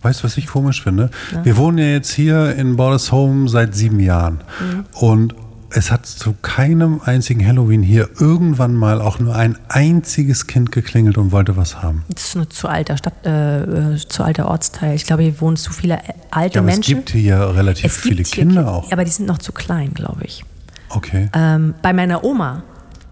Weißt 0.00 0.20
du, 0.20 0.24
was 0.24 0.38
ich 0.38 0.46
komisch 0.46 0.82
finde? 0.82 1.10
Wir 1.42 1.56
wohnen 1.58 1.76
ja 1.76 1.84
jetzt 1.86 2.12
hier 2.12 2.54
in 2.54 2.76
Borders 2.76 3.12
Home 3.12 3.46
seit 3.48 3.74
sieben 3.74 4.00
Jahren. 4.00 4.40
Mhm. 4.60 4.84
Und 4.92 5.34
es 5.70 5.90
hat 5.90 6.06
zu 6.06 6.34
keinem 6.40 7.00
einzigen 7.04 7.46
Halloween 7.46 7.82
hier 7.82 8.08
irgendwann 8.18 8.74
mal 8.74 9.00
auch 9.02 9.18
nur 9.18 9.34
ein 9.34 9.58
einziges 9.68 10.46
Kind 10.46 10.72
geklingelt 10.72 11.18
und 11.18 11.30
wollte 11.32 11.56
was 11.56 11.82
haben. 11.82 12.04
das 12.08 12.24
ist 12.28 12.36
ein 12.36 12.50
zu 12.50 12.68
alter 12.68 12.96
Stadt, 12.96 13.14
äh, 13.26 13.92
äh, 13.94 13.96
zu 13.96 14.22
alter 14.24 14.48
Ortsteil. 14.48 14.94
Ich 14.94 15.04
glaube, 15.04 15.22
hier 15.24 15.40
wohnen 15.40 15.56
zu 15.56 15.72
viele 15.72 15.94
äh, 15.98 16.12
alte 16.30 16.56
Ja, 16.56 16.60
aber 16.62 16.70
Menschen. 16.70 16.80
es 16.80 16.86
gibt 16.98 17.10
hier 17.10 17.20
ja 17.22 17.50
relativ 17.50 17.84
Es 17.84 17.96
viele 17.98 18.22
hier 18.22 18.24
Kinder 18.24 18.62
Ki- 18.62 18.68
auch. 18.68 18.92
Aber 18.92 19.04
die 19.04 19.10
sind 19.10 19.26
noch 19.26 19.38
zu 19.38 19.52
klein, 19.52 19.92
glaube 19.94 20.24
ich. 20.24 20.44
Okay. 20.90 21.28
Ähm, 21.34 21.74
bei 21.82 21.92
meiner 21.92 22.24
Oma, 22.24 22.62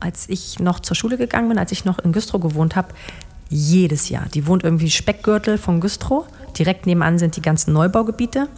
als 0.01 0.29
ich 0.29 0.59
noch 0.59 0.81
zur 0.81 0.97
Schule 0.97 1.19
gegangen 1.19 1.49
bin, 1.49 1.59
als 1.59 1.73
ich 1.73 1.85
noch 1.85 1.99
in 1.99 2.13
Güstrow 2.13 2.41
gewohnt 2.41 2.75
habe, 2.77 2.89
jedes 3.49 4.09
Jahr. 4.09 4.25
Die 4.35 4.47
wohnt 4.47 4.65
irgendwie 4.65 4.91
Speckgürtel 4.91 5.59
von 5.59 5.81
Güstrow. 5.81 6.25
Direkt 6.59 6.87
nebenan 6.87 7.19
sind 7.19 7.37
die 7.37 7.43
ganzen 7.43 7.73
Neubaugebiete. 7.75 8.49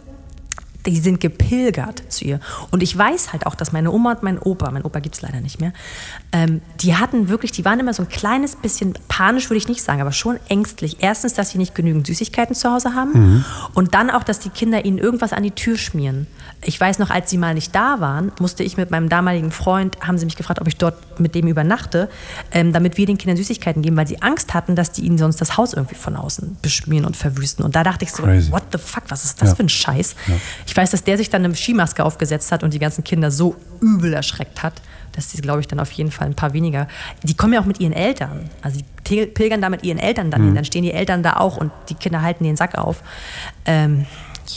Die 0.85 0.97
sind 0.97 1.19
gepilgert 1.19 2.03
zu 2.09 2.23
ihr. 2.25 2.39
Und 2.71 2.81
ich 2.81 2.97
weiß 2.97 3.33
halt 3.33 3.45
auch, 3.45 3.55
dass 3.55 3.71
meine 3.73 3.91
Oma 3.91 4.13
und 4.13 4.23
mein 4.23 4.39
Opa, 4.39 4.71
mein 4.71 4.83
Opa 4.83 4.99
gibt 4.99 5.15
es 5.15 5.21
leider 5.21 5.41
nicht 5.41 5.59
mehr, 5.59 5.73
ähm, 6.31 6.61
die 6.81 6.95
hatten 6.95 7.27
wirklich, 7.29 7.51
die 7.51 7.65
waren 7.65 7.79
immer 7.79 7.93
so 7.93 8.03
ein 8.03 8.09
kleines 8.09 8.55
bisschen 8.55 8.93
panisch, 9.09 9.49
würde 9.49 9.57
ich 9.57 9.67
nicht 9.67 9.83
sagen, 9.83 9.99
aber 9.99 10.11
schon 10.13 10.39
ängstlich. 10.47 10.97
Erstens, 11.01 11.33
dass 11.33 11.49
sie 11.49 11.57
nicht 11.57 11.75
genügend 11.75 12.07
Süßigkeiten 12.07 12.55
zu 12.55 12.71
Hause 12.71 12.95
haben 12.95 13.43
und 13.73 13.93
dann 13.93 14.09
auch, 14.09 14.23
dass 14.23 14.39
die 14.39 14.49
Kinder 14.49 14.85
ihnen 14.85 14.97
irgendwas 14.99 15.33
an 15.33 15.43
die 15.43 15.51
Tür 15.51 15.77
schmieren. 15.77 16.27
Ich 16.61 16.79
weiß 16.79 16.99
noch, 16.99 17.09
als 17.09 17.29
sie 17.29 17.37
mal 17.37 17.53
nicht 17.53 17.73
da 17.75 17.99
waren, 17.99 18.31
musste 18.39 18.63
ich 18.63 18.77
mit 18.77 18.91
meinem 18.91 19.09
damaligen 19.09 19.51
Freund, 19.51 19.97
haben 20.01 20.17
sie 20.17 20.25
mich 20.25 20.35
gefragt, 20.35 20.59
ob 20.61 20.67
ich 20.67 20.77
dort 20.77 21.19
mit 21.19 21.35
dem 21.35 21.47
übernachte, 21.47 22.09
ähm, 22.51 22.71
damit 22.73 22.97
wir 22.97 23.05
den 23.05 23.17
Kindern 23.17 23.37
Süßigkeiten 23.37 23.81
geben, 23.81 23.97
weil 23.97 24.07
sie 24.07 24.21
Angst 24.21 24.53
hatten, 24.53 24.75
dass 24.75 24.91
die 24.91 25.01
ihnen 25.05 25.17
sonst 25.17 25.39
das 25.41 25.57
Haus 25.57 25.73
irgendwie 25.73 25.95
von 25.95 26.15
außen 26.15 26.57
beschmieren 26.61 27.05
und 27.05 27.15
verwüsten. 27.17 27.63
Und 27.65 27.75
da 27.75 27.83
dachte 27.83 28.05
ich 28.05 28.11
so, 28.11 28.23
Crazy. 28.23 28.51
what 28.51 28.63
the 28.71 28.77
fuck, 28.77 29.03
was 29.09 29.25
ist 29.25 29.41
das 29.41 29.49
Ja. 29.49 29.55
für 29.55 29.63
ein 29.63 29.69
Scheiß? 29.69 30.15
Ich 30.69 30.77
weiß, 30.77 30.91
dass 30.91 31.03
der 31.03 31.17
sich 31.17 31.31
dann 31.31 31.43
eine 31.43 31.55
Skimaske 31.55 32.05
aufgesetzt 32.05 32.51
hat 32.51 32.63
und 32.63 32.75
die 32.75 32.79
ganzen 32.79 33.03
Kinder 33.03 33.31
so 33.31 33.55
übel 33.81 34.13
erschreckt 34.13 34.61
hat, 34.61 34.83
dass 35.13 35.29
die, 35.29 35.41
glaube 35.41 35.61
ich, 35.61 35.67
dann 35.67 35.79
auf 35.79 35.89
jeden 35.91 36.11
Fall 36.11 36.27
ein 36.27 36.35
paar 36.35 36.53
weniger. 36.53 36.87
Die 37.23 37.33
kommen 37.33 37.53
ja 37.53 37.59
auch 37.59 37.65
mit 37.65 37.79
ihren 37.79 37.91
Eltern. 37.91 38.51
Also 38.61 38.79
die 39.07 39.25
pilgern 39.25 39.61
da 39.61 39.69
mit 39.69 39.83
ihren 39.83 39.97
Eltern 39.97 40.29
dann 40.29 40.43
hin. 40.43 40.53
Dann 40.53 40.65
stehen 40.65 40.83
die 40.83 40.91
Eltern 40.91 41.23
da 41.23 41.37
auch 41.37 41.57
und 41.57 41.71
die 41.89 41.95
Kinder 41.95 42.21
halten 42.21 42.43
den 42.43 42.55
Sack 42.55 42.77
auf. 42.77 43.01
Ähm, 43.65 44.05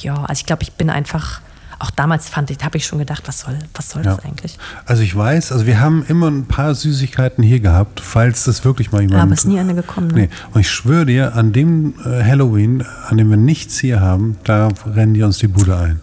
ja, 0.03 0.17
also 0.25 0.41
ich 0.41 0.45
glaube, 0.45 0.63
ich 0.65 0.73
bin 0.73 0.91
einfach. 0.91 1.41
Auch 1.83 1.91
damals 1.91 2.29
fand 2.29 2.49
ich, 2.53 2.65
habe 2.65 2.77
ich 2.77 2.87
schon 2.87 3.01
gedacht, 3.01 3.25
was 3.27 3.41
soll, 3.41 3.59
was 3.75 3.91
soll 3.91 4.05
Ja. 4.05 4.15
das 4.15 4.25
eigentlich? 4.25 4.57
Also 4.87 5.03
ich 5.03 5.17
weiß, 5.17 5.51
also 5.51 5.67
wir 5.67 5.81
haben 5.81 6.05
immer 6.07 6.29
ein 6.31 6.45
paar 6.47 6.77
Süßigkeiten 6.77 7.43
hier 7.43 7.59
gehabt, 7.59 7.99
falls 8.01 8.45
das 8.45 8.65
wirklich 8.65 8.93
mal 8.93 9.01
jemand... 9.03 9.21
aber 9.21 9.33
ist 9.33 9.47
nie 9.47 9.59
eine 9.59 9.75
gekommen, 9.75 10.07
ne? 10.07 10.15
Nee, 10.15 10.29
und 10.55 10.61
ich 10.61 10.71
schwöre 10.71 11.07
dir, 11.07 11.35
an 11.35 11.53
dem 11.53 11.95
äh, 12.05 12.23
Halloween, 12.23 12.85
an 13.09 13.17
dem 13.17 13.31
wir 13.31 13.37
nichts 13.37 13.81
hier 13.81 14.01
haben, 14.01 14.37
da 14.45 14.69
rennen 14.87 15.15
die 15.15 15.25
uns 15.25 15.39
die 15.39 15.49
Bude 15.49 15.77
ein. 15.77 16.01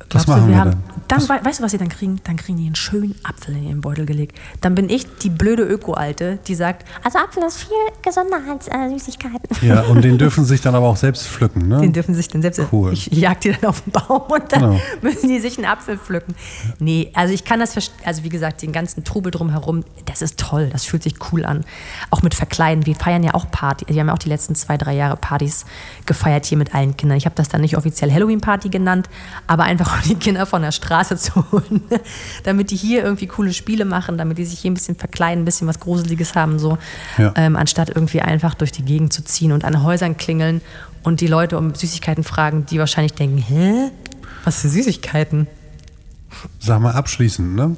Was 0.00 0.08
Glaubst 0.08 0.26
du, 0.26 0.32
machen 0.32 0.48
wir, 0.48 0.56
haben, 0.58 0.70
dann? 0.72 0.82
Dann 1.12 1.28
wei- 1.28 1.44
weißt 1.44 1.60
du, 1.60 1.64
was 1.64 1.70
sie 1.72 1.78
dann 1.78 1.88
kriegen? 1.88 2.20
Dann 2.24 2.36
kriegen 2.36 2.58
die 2.58 2.66
einen 2.66 2.74
schönen 2.74 3.14
Apfel 3.22 3.56
in 3.56 3.64
ihren 3.68 3.80
Beutel 3.80 4.06
gelegt. 4.06 4.38
Dann 4.60 4.74
bin 4.74 4.88
ich 4.88 5.06
die 5.18 5.30
blöde 5.30 5.62
Öko-Alte, 5.62 6.38
die 6.46 6.54
sagt, 6.54 6.86
Also 7.04 7.18
Apfel 7.18 7.42
ist 7.44 7.58
viel 7.58 7.68
gesünder 8.02 8.38
als 8.50 8.68
äh, 8.68 8.88
Süßigkeiten. 8.88 9.38
Ja, 9.66 9.82
und 9.88 10.02
den 10.02 10.18
dürfen 10.18 10.44
sich 10.44 10.60
dann 10.60 10.74
aber 10.74 10.86
auch 10.88 10.96
selbst 10.96 11.26
pflücken, 11.28 11.68
ne? 11.68 11.80
Den 11.80 11.92
dürfen 11.92 12.14
sie 12.14 12.18
sich 12.22 12.28
dann 12.28 12.42
selbst. 12.42 12.60
Cool. 12.72 12.92
Ich 12.92 13.06
jag 13.12 13.38
die 13.40 13.52
dann 13.52 13.70
auf 13.70 13.80
den 13.82 13.92
Baum 13.92 14.22
und 14.22 14.52
dann 14.52 14.60
Genau. 14.62 14.80
müssen 15.02 15.28
die 15.28 15.40
sich 15.40 15.58
einen 15.58 15.66
Apfel 15.66 15.98
pflücken. 15.98 16.34
Nee, 16.78 17.10
also 17.14 17.32
ich 17.34 17.44
kann 17.44 17.60
das 17.60 17.72
verstehen. 17.72 17.98
Also 18.04 18.24
wie 18.24 18.28
gesagt, 18.28 18.62
den 18.62 18.72
ganzen 18.72 19.04
Trubel 19.04 19.30
drumherum, 19.30 19.84
das 20.06 20.22
ist 20.22 20.38
toll. 20.38 20.68
Das 20.72 20.84
fühlt 20.84 21.02
sich 21.02 21.14
cool 21.32 21.44
an. 21.44 21.64
Auch 22.10 22.22
mit 22.22 22.34
Verkleiden. 22.34 22.86
Wir 22.86 22.94
feiern 22.94 23.22
ja 23.22 23.34
auch 23.34 23.50
Party. 23.50 23.84
Wir 23.88 24.00
haben 24.00 24.08
ja 24.08 24.14
auch 24.14 24.18
die 24.18 24.28
letzten 24.28 24.54
zwei, 24.54 24.76
drei 24.78 24.94
Jahre 24.94 25.16
Partys 25.16 25.64
gefeiert 26.06 26.46
hier 26.46 26.58
mit 26.58 26.74
allen 26.74 26.96
Kindern. 26.96 27.18
Ich 27.18 27.24
habe 27.26 27.34
das 27.34 27.48
dann 27.48 27.60
nicht 27.60 27.76
offiziell 27.76 28.10
Halloween-Party 28.12 28.68
genannt, 28.68 29.08
aber 29.46 29.64
einfach 29.64 29.96
um 30.02 30.08
die 30.08 30.14
Kinder 30.14 30.46
von 30.46 30.62
der 30.62 30.72
Straße 30.72 31.01
zu 31.08 31.44
holen. 31.52 31.82
damit 32.44 32.70
die 32.70 32.76
hier 32.76 33.02
irgendwie 33.02 33.26
coole 33.26 33.52
Spiele 33.52 33.84
machen, 33.84 34.18
damit 34.18 34.38
die 34.38 34.44
sich 34.44 34.60
hier 34.60 34.70
ein 34.70 34.74
bisschen 34.74 34.96
verkleiden, 34.96 35.42
ein 35.42 35.44
bisschen 35.44 35.68
was 35.68 35.80
Gruseliges 35.80 36.34
haben, 36.34 36.58
so. 36.58 36.78
Ja. 37.18 37.32
Ähm, 37.36 37.56
anstatt 37.56 37.90
irgendwie 37.90 38.20
einfach 38.20 38.54
durch 38.54 38.72
die 38.72 38.84
Gegend 38.84 39.12
zu 39.12 39.24
ziehen 39.24 39.52
und 39.52 39.64
an 39.64 39.82
Häusern 39.82 40.16
klingeln 40.16 40.60
und 41.02 41.20
die 41.20 41.26
Leute 41.26 41.58
um 41.58 41.74
Süßigkeiten 41.74 42.24
fragen, 42.24 42.66
die 42.66 42.78
wahrscheinlich 42.78 43.14
denken, 43.14 43.38
hä? 43.38 43.90
Was 44.44 44.60
für 44.60 44.68
Süßigkeiten? 44.68 45.46
Sag 46.58 46.80
mal 46.80 46.92
abschließend, 46.92 47.54
ne? 47.54 47.76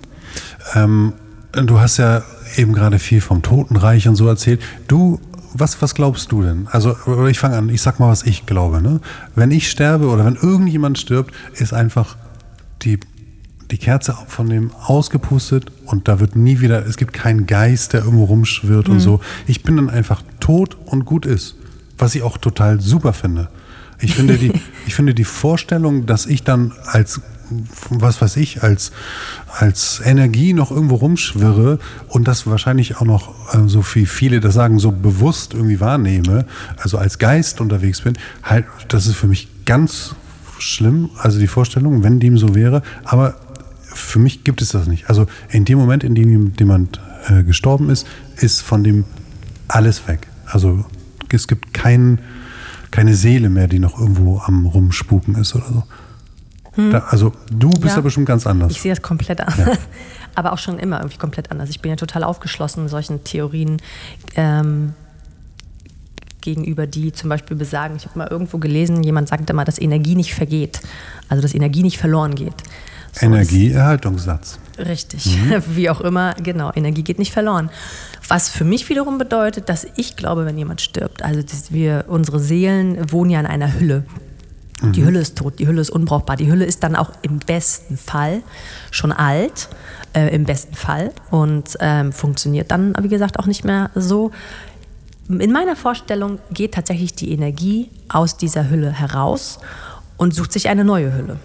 Ähm, 0.75 1.13
du 1.53 1.81
hast 1.81 1.99
ja 1.99 2.23
eben 2.57 2.73
gerade 2.73 2.99
viel 2.99 3.21
vom 3.21 3.43
Totenreich 3.43 4.09
und 4.09 4.17
so 4.17 4.27
erzählt. 4.29 4.63
Du, 4.89 5.21
was, 5.53 5.81
was 5.83 5.95
glaubst 5.95 6.33
du 6.33 6.43
denn? 6.43 6.69
Also, 6.71 6.97
ich 7.29 7.39
fange 7.39 7.57
an, 7.57 7.69
ich 7.69 7.83
sag 7.83 8.01
mal, 8.01 8.09
was 8.09 8.23
ich 8.25 8.47
glaube, 8.47 8.81
ne? 8.81 9.01
Wenn 9.35 9.51
ich 9.51 9.71
sterbe 9.71 10.09
oder 10.09 10.25
wenn 10.25 10.37
irgendjemand 10.37 10.99
stirbt, 10.99 11.35
ist 11.55 11.73
einfach 11.73 12.17
die, 12.83 13.01
die 13.71 13.79
Kerze 13.79 14.17
von 14.29 14.49
dem 14.49 14.71
ausgepustet 14.73 15.71
und 15.87 16.09
da 16.09 16.21
wird 16.21 16.37
nie 16.37 16.61
wieder, 16.61 16.87
es 16.87 16.97
gibt 16.97 17.13
keinen 17.13 17.47
Geist, 17.47 17.93
der 17.93 18.05
irgendwo 18.05 18.25
rumschwirrt 18.25 18.89
und 18.89 19.01
so. 19.01 19.21
Ich 19.47 19.63
bin 19.63 19.77
dann 19.77 19.91
einfach 19.91 20.23
tot 20.41 20.77
und 20.87 21.05
gut 21.05 21.27
ist. 21.27 21.57
Was 21.97 22.15
ich 22.15 22.23
auch 22.23 22.39
total 22.39 22.81
super 22.81 23.13
finde. 23.13 23.49
Ich 24.01 24.15
finde 24.15 24.37
die, 24.37 24.53
ich 24.87 24.95
finde 24.95 25.15
die 25.15 25.25
Vorstellung, 25.25 26.07
dass 26.07 26.27
ich 26.27 26.43
dann 26.43 26.73
als, 26.87 27.21
was 27.91 28.21
weiß 28.21 28.37
ich, 28.37 28.63
als, 28.63 28.93
als 29.59 30.01
Energie 30.05 30.53
noch 30.53 30.71
irgendwo 30.71 30.97
rumschwirre 30.97 31.79
und 32.09 32.29
das 32.29 32.47
wahrscheinlich 32.47 32.97
auch 32.97 33.05
noch, 33.05 33.55
äh, 33.55 33.69
so 33.69 33.85
wie 33.95 34.07
viele 34.07 34.41
das 34.41 34.55
sagen, 34.55 34.79
so 34.79 34.93
bewusst 34.93 35.55
irgendwie 35.55 35.81
wahrnehme, 35.81 36.47
also 36.77 36.99
als 36.99 37.19
Geist 37.19 37.61
unterwegs 37.61 38.01
bin, 38.03 38.15
halt, 38.43 38.67
das 38.89 39.07
ist 39.07 39.17
für 39.17 39.29
mich 39.29 39.49
ganz 39.65 40.15
schlimm, 40.59 41.11
also 41.19 41.39
die 41.39 41.47
Vorstellung, 41.47 42.03
wenn 42.03 42.21
dem 42.21 42.39
so 42.39 42.55
wäre, 42.55 42.83
aber 43.05 43.37
für 43.95 44.19
mich 44.19 44.45
gibt 44.45 44.63
es 44.63 44.71
das 44.71 44.87
nicht. 44.87 45.09
Also 45.09 45.27
in 45.51 45.65
dem 45.65 45.79
Moment, 45.79 46.05
in 46.05 46.15
dem 46.15 46.53
jemand 46.59 47.01
äh, 47.29 47.43
gestorben 47.43 47.91
ist, 47.91 48.07
ist 48.37 48.61
von 48.63 48.85
dem 48.85 49.05
alles 49.69 50.07
weg. 50.09 50.27
Also 50.47 50.85
es 51.31 51.49
gibt 51.49 51.75
kein, 51.75 52.21
keine 52.91 53.15
Seele 53.15 53.49
mehr, 53.49 53.67
die 53.67 53.79
noch 53.79 53.99
irgendwo 53.99 54.39
am 54.39 54.67
Rumspuken 54.67 55.35
ist 55.37 55.55
oder 55.55 55.67
so. 55.67 55.83
Da, 56.77 57.05
also 57.09 57.33
du 57.51 57.69
bist 57.71 57.83
Hm. 57.83 57.89
Ja. 57.89 57.97
ja 57.97 58.01
bestimmt 58.01 58.27
ganz 58.27 58.47
anders. 58.47 58.73
Ich 58.73 58.81
sehe 58.81 58.93
das 58.93 59.01
komplett 59.03 59.41
anders. 59.41 59.79
Aber 60.35 60.53
auch 60.53 60.59
schon 60.59 60.81
immer 60.81 60.99
irgendwie 60.99 61.19
komplett 61.19 61.53
anders. 61.53 61.71
Ich 61.71 61.81
bin 61.81 61.91
ja 61.91 61.97
total 61.97 62.25
aufgeschlossen 62.25 62.89
solchen 62.89 63.23
Theorien 63.23 63.77
ähm, 64.35 64.95
gegenüber, 66.41 66.89
die 66.89 67.13
zum 67.13 67.31
Beispiel 67.31 67.57
besagen, 67.57 67.95
ich 67.97 68.07
habe 68.07 68.19
mal 68.19 68.29
irgendwo 68.29 68.59
gelesen, 68.59 69.05
jemand 69.05 69.29
sagte 69.29 69.53
mal, 69.55 69.65
dass 69.65 69.81
Energie 69.81 70.17
nicht 70.17 70.35
vergeht. 70.35 70.81
Also 71.29 71.43
dass 71.43 71.55
Energie 71.55 71.83
nicht 71.83 71.99
verloren 71.99 72.35
geht. 72.35 72.55
So, 73.15 73.27
Energieerhaltungssatz. 73.27 74.59
Richtig. 74.79 75.39
Wie 75.69 75.89
auch 75.89 76.01
immer, 76.01 76.35
genau, 76.35 76.73
Energie 76.75 77.05
geht 77.05 77.19
nicht 77.19 77.33
verloren. 77.33 77.71
Was 78.27 78.49
für 78.49 78.65
mich 78.65 78.89
wiederum 78.89 79.19
bedeutet, 79.19 79.69
dass 79.69 79.87
ich 79.97 80.17
glaube, 80.17 80.47
wenn 80.47 80.59
jemand 80.59 80.81
stirbt, 80.81 81.23
also 81.23 81.41
wir, 81.71 82.07
unsere 82.09 82.41
Seelen 82.41 83.13
wohnen 83.13 83.31
ja 83.31 83.41
in 83.41 83.47
einer 83.47 83.79
Hülle. 83.79 84.05
Die 84.93 85.05
Hülle 85.05 85.21
ist 85.21 85.39
tot, 85.39 85.59
die 85.61 85.67
Hülle 85.67 85.81
ist 85.81 85.91
unbrauchbar. 85.91 86.37
Die 86.37 86.51
Hülle 86.51 86.65
ist 86.65 86.83
dann 86.83 86.95
auch 86.95 87.11
im 87.23 87.39
besten 87.39 87.97
Fall 87.97 88.43
schon 88.91 89.13
alt, 89.13 89.69
äh, 90.13 90.35
im 90.35 90.45
besten 90.45 90.75
Fall, 90.75 91.13
und 91.31 91.77
ähm, 91.81 92.13
funktioniert 92.13 92.71
dann, 92.71 92.95
wie 93.01 93.09
gesagt, 93.09 93.39
auch 93.39 93.47
nicht 93.47 93.65
mehr 93.65 93.91
so. 93.95 94.31
In 95.29 95.53
meiner 95.53 95.77
Vorstellung 95.77 96.39
geht 96.53 96.75
tatsächlich 96.75 97.15
die 97.15 97.33
Energie 97.33 97.89
aus 98.09 98.37
dieser 98.37 98.69
Hülle 98.69 98.91
heraus 98.91 99.59
und 100.19 100.35
sucht 100.35 100.53
sich 100.53 100.69
eine 100.69 100.85
neue 100.85 101.15
Hülle. 101.15 101.39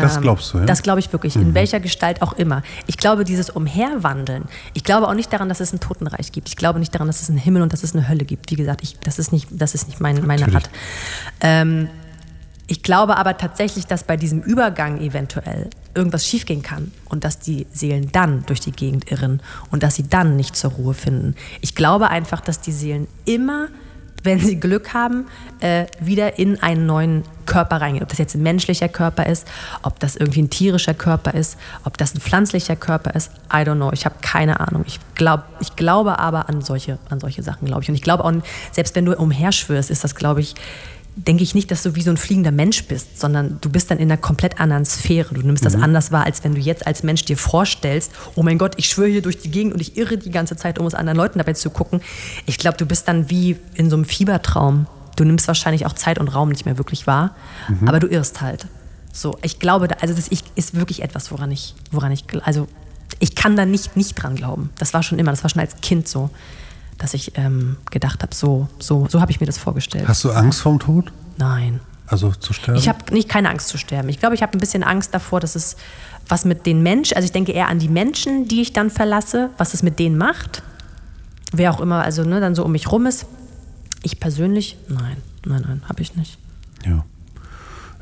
Das 0.00 0.20
glaubst 0.20 0.52
du, 0.52 0.58
ja? 0.58 0.64
Das 0.66 0.82
glaube 0.82 1.00
ich 1.00 1.12
wirklich, 1.12 1.36
in 1.36 1.54
welcher 1.54 1.80
Gestalt 1.80 2.22
auch 2.22 2.34
immer. 2.34 2.62
Ich 2.86 2.96
glaube, 2.96 3.24
dieses 3.24 3.50
Umherwandeln, 3.50 4.44
ich 4.72 4.84
glaube 4.84 5.08
auch 5.08 5.14
nicht 5.14 5.32
daran, 5.32 5.48
dass 5.48 5.60
es 5.60 5.72
ein 5.72 5.80
Totenreich 5.80 6.32
gibt. 6.32 6.48
Ich 6.48 6.56
glaube 6.56 6.78
nicht 6.78 6.94
daran, 6.94 7.06
dass 7.06 7.22
es 7.22 7.28
einen 7.28 7.38
Himmel 7.38 7.62
und 7.62 7.72
dass 7.72 7.82
es 7.82 7.94
eine 7.94 8.08
Hölle 8.08 8.24
gibt. 8.24 8.50
Wie 8.50 8.56
gesagt, 8.56 8.82
ich, 8.82 8.98
das 8.98 9.18
ist 9.18 9.32
nicht, 9.32 9.48
das 9.50 9.74
ist 9.74 9.88
nicht 9.88 10.00
mein, 10.00 10.26
meine 10.26 10.42
Natürlich. 10.42 10.64
Art. 10.64 10.70
Ähm, 11.40 11.88
ich 12.66 12.82
glaube 12.82 13.18
aber 13.18 13.36
tatsächlich, 13.36 13.86
dass 13.86 14.04
bei 14.04 14.16
diesem 14.16 14.40
Übergang 14.40 14.98
eventuell 15.00 15.68
irgendwas 15.94 16.26
schiefgehen 16.26 16.62
kann 16.62 16.92
und 17.06 17.24
dass 17.24 17.38
die 17.38 17.66
Seelen 17.72 18.10
dann 18.10 18.44
durch 18.46 18.60
die 18.60 18.72
Gegend 18.72 19.10
irren 19.10 19.42
und 19.70 19.82
dass 19.82 19.96
sie 19.96 20.08
dann 20.08 20.36
nicht 20.36 20.56
zur 20.56 20.72
Ruhe 20.72 20.94
finden. 20.94 21.34
Ich 21.60 21.74
glaube 21.74 22.08
einfach, 22.08 22.40
dass 22.40 22.60
die 22.60 22.72
Seelen 22.72 23.06
immer, 23.26 23.68
wenn 24.24 24.40
sie 24.40 24.58
Glück 24.58 24.94
haben, 24.94 25.26
äh, 25.60 25.86
wieder 26.00 26.38
in 26.38 26.60
einen 26.62 26.86
neuen 26.86 27.22
Körper 27.46 27.76
reingehen. 27.80 28.02
Ob 28.02 28.08
das 28.08 28.18
jetzt 28.18 28.34
ein 28.34 28.42
menschlicher 28.42 28.88
Körper 28.88 29.26
ist, 29.26 29.46
ob 29.82 30.00
das 30.00 30.16
irgendwie 30.16 30.42
ein 30.42 30.50
tierischer 30.50 30.94
Körper 30.94 31.34
ist, 31.34 31.58
ob 31.84 31.96
das 31.98 32.14
ein 32.14 32.20
pflanzlicher 32.20 32.74
Körper 32.74 33.14
ist, 33.14 33.30
I 33.52 33.58
don't 33.58 33.76
know. 33.76 33.92
Ich 33.92 34.06
habe 34.06 34.16
keine 34.22 34.60
Ahnung. 34.60 34.84
Ich, 34.86 34.98
glaub, 35.14 35.44
ich 35.60 35.76
glaube 35.76 36.18
aber 36.18 36.48
an 36.48 36.62
solche, 36.62 36.98
an 37.10 37.20
solche 37.20 37.42
Sachen, 37.42 37.66
glaube 37.66 37.82
ich. 37.82 37.88
Und 37.88 37.94
ich 37.94 38.02
glaube 38.02 38.24
auch, 38.24 38.32
selbst 38.72 38.96
wenn 38.96 39.04
du 39.04 39.14
umherschwörst, 39.14 39.90
ist 39.90 40.02
das, 40.02 40.14
glaube 40.14 40.40
ich, 40.40 40.54
denke 41.16 41.42
ich 41.44 41.54
nicht, 41.54 41.70
dass 41.70 41.82
du 41.82 41.94
wie 41.94 42.02
so 42.02 42.10
ein 42.10 42.16
fliegender 42.16 42.50
Mensch 42.50 42.84
bist, 42.84 43.20
sondern 43.20 43.58
du 43.60 43.70
bist 43.70 43.90
dann 43.90 43.98
in 43.98 44.10
einer 44.10 44.20
komplett 44.20 44.60
anderen 44.60 44.84
Sphäre. 44.84 45.34
Du 45.34 45.42
nimmst 45.42 45.64
das 45.64 45.76
anders 45.76 46.10
wahr, 46.10 46.24
als 46.24 46.42
wenn 46.42 46.54
du 46.54 46.60
jetzt 46.60 46.86
als 46.86 47.02
Mensch 47.04 47.24
dir 47.24 47.36
vorstellst, 47.36 48.10
oh 48.34 48.42
mein 48.42 48.58
Gott, 48.58 48.74
ich 48.78 48.88
schwöre 48.88 49.08
hier 49.08 49.22
durch 49.22 49.38
die 49.38 49.50
Gegend 49.50 49.74
und 49.74 49.80
ich 49.80 49.96
irre 49.96 50.18
die 50.18 50.30
ganze 50.30 50.56
Zeit, 50.56 50.78
um 50.78 50.86
es 50.86 50.94
anderen 50.94 51.16
Leuten 51.16 51.38
dabei 51.38 51.52
zu 51.52 51.70
gucken. 51.70 52.00
Ich 52.46 52.58
glaube, 52.58 52.76
du 52.76 52.86
bist 52.86 53.06
dann 53.06 53.30
wie 53.30 53.56
in 53.74 53.90
so 53.90 53.96
einem 53.96 54.04
Fiebertraum. 54.04 54.86
Du 55.16 55.24
nimmst 55.24 55.46
wahrscheinlich 55.46 55.86
auch 55.86 55.92
Zeit 55.92 56.18
und 56.18 56.28
Raum 56.28 56.48
nicht 56.48 56.66
mehr 56.66 56.78
wirklich 56.78 57.06
wahr, 57.06 57.36
aber 57.86 58.00
du 58.00 58.08
irrst 58.08 58.40
halt. 58.40 58.66
So, 59.12 59.38
ich 59.42 59.60
glaube, 59.60 59.88
also 60.00 60.12
das 60.12 60.26
ist 60.28 60.74
wirklich 60.74 61.02
etwas, 61.02 61.30
woran 61.30 61.52
ich, 61.52 61.76
woran 61.92 62.10
ich, 62.10 62.24
also 62.42 62.66
ich 63.20 63.36
kann 63.36 63.54
da 63.54 63.64
nicht, 63.64 63.96
nicht 63.96 64.14
dran 64.14 64.34
glauben. 64.34 64.70
Das 64.78 64.92
war 64.92 65.04
schon 65.04 65.20
immer, 65.20 65.30
das 65.30 65.44
war 65.44 65.50
schon 65.50 65.60
als 65.60 65.76
Kind 65.80 66.08
so, 66.08 66.30
dass 66.98 67.14
ich 67.14 67.32
ähm, 67.36 67.76
gedacht 67.90 68.22
habe, 68.22 68.34
so, 68.34 68.68
so, 68.78 69.06
so 69.08 69.20
habe 69.20 69.30
ich 69.30 69.40
mir 69.40 69.46
das 69.46 69.58
vorgestellt. 69.58 70.06
Hast 70.08 70.24
du 70.24 70.30
Angst 70.30 70.60
vorm 70.60 70.78
Tod? 70.78 71.12
Nein. 71.36 71.80
Also 72.06 72.30
zu 72.32 72.52
sterben? 72.52 72.78
Ich 72.78 72.88
habe 72.88 73.12
nicht 73.12 73.28
keine 73.28 73.48
Angst 73.48 73.68
zu 73.68 73.78
sterben. 73.78 74.08
Ich 74.08 74.20
glaube, 74.20 74.34
ich 74.34 74.42
habe 74.42 74.52
ein 74.56 74.60
bisschen 74.60 74.82
Angst 74.84 75.14
davor, 75.14 75.40
dass 75.40 75.54
es 75.54 75.76
was 76.28 76.44
mit 76.44 76.66
den 76.66 76.82
Menschen, 76.82 77.16
also 77.16 77.24
ich 77.24 77.32
denke 77.32 77.52
eher 77.52 77.68
an 77.68 77.78
die 77.78 77.88
Menschen, 77.88 78.46
die 78.46 78.62
ich 78.62 78.72
dann 78.72 78.90
verlasse, 78.90 79.50
was 79.58 79.74
es 79.74 79.82
mit 79.82 79.98
denen 79.98 80.16
macht. 80.16 80.62
Wer 81.52 81.72
auch 81.72 81.80
immer, 81.80 82.02
also 82.02 82.24
ne, 82.24 82.40
dann 82.40 82.54
so 82.54 82.64
um 82.64 82.72
mich 82.72 82.90
rum 82.90 83.06
ist. 83.06 83.26
Ich 84.02 84.20
persönlich, 84.20 84.76
nein, 84.88 85.16
nein, 85.44 85.64
nein, 85.66 85.82
habe 85.88 86.02
ich 86.02 86.14
nicht. 86.16 86.38
ja. 86.86 87.04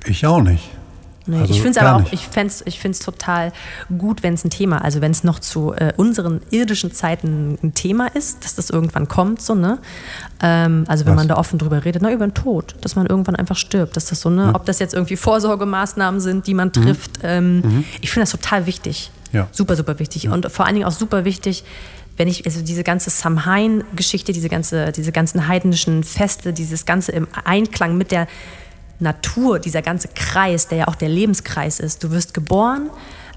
Ich 0.05 0.27
auch 0.27 0.43
nicht. 0.43 0.69
Nee, 1.27 1.41
Also 1.41 1.55
ich 1.55 1.63
finde 1.63 1.79
es 1.79 1.85
aber 1.85 2.03
auch, 2.03 2.13
ich 2.13 2.27
fände 2.27 2.53
es 2.53 2.63
ich 2.67 2.81
find's 2.81 2.99
total 2.99 3.53
gut, 3.97 4.23
wenn 4.23 4.35
es 4.35 4.45
ein 4.45 4.51
Thema, 4.51 4.83
also 4.83 5.01
wenn 5.01 5.13
es 5.13 5.25
noch 5.25 5.39
zu 5.39 5.73
äh, 5.73 5.93
unseren 5.97 6.41
irdischen 6.51 6.93
Zeiten 6.93 7.59
ein 7.63 7.75
Thema 7.75 8.09
ist, 8.09 8.45
dass 8.45 8.55
das 8.55 8.71
irgendwann 8.71 9.09
kommt, 9.09 9.41
so, 9.41 9.55
ne? 9.55 9.79
Ähm, 10.43 10.85
also 10.89 11.05
wenn 11.05 11.13
Was? 11.13 11.21
man 11.21 11.29
da 11.29 11.37
offen 11.37 11.59
drüber 11.59 11.85
redet, 11.85 12.03
na, 12.03 12.13
über 12.13 12.27
den 12.27 12.35
Tod, 12.35 12.75
dass 12.81 12.97
man 12.97 13.07
irgendwann 13.07 13.37
einfach 13.37 13.57
stirbt, 13.57 13.97
dass 13.97 14.07
das 14.07 14.21
so, 14.21 14.31
ne, 14.31 14.53
ob 14.55 14.67
das 14.67 14.79
jetzt 14.79 14.95
irgendwie 14.95 15.17
Vorsorgemaßnahmen 15.17 16.21
sind, 16.21 16.47
die 16.47 16.55
man 16.55 16.73
trifft, 16.73 17.13
ähm, 17.23 17.85
ich 18.01 18.11
finde 18.11 18.25
das 18.25 18.31
total 18.31 18.67
wichtig. 18.67 19.11
Mhm. 19.33 19.37
Ja. 19.37 19.49
Super, 19.51 19.77
super 19.77 19.99
wichtig. 19.99 20.29
Und 20.29 20.51
vor 20.53 20.67
allen 20.67 20.75
Dingen 20.75 20.87
auch 20.87 20.93
super 20.93 21.25
wichtig, 21.25 21.65
wenn 22.17 22.29
ich, 22.29 22.45
also 22.45 22.63
diese 22.63 22.85
ganze 22.85 23.11
Samhain-Geschichte, 23.11 24.33
diese, 24.33 24.49
ganze, 24.49 24.93
diese 24.93 25.13
ganzen 25.13 25.49
heidnischen 25.49 26.05
Feste, 26.05 26.53
dieses 26.53 26.85
Ganze 26.85 27.13
im 27.13 27.27
Einklang 27.45 27.97
mit 27.97 28.11
der 28.11 28.27
Natur, 29.03 29.59
dieser 29.59 29.83
ganze 29.83 30.09
Kreis, 30.09 30.69
der 30.69 30.79
ja 30.79 30.89
auch 30.89 30.95
der 30.95 31.09
Lebenskreis 31.09 31.81
ist. 31.81 32.03
Du 32.03 32.11
wirst 32.11 32.35
geboren, 32.35 32.91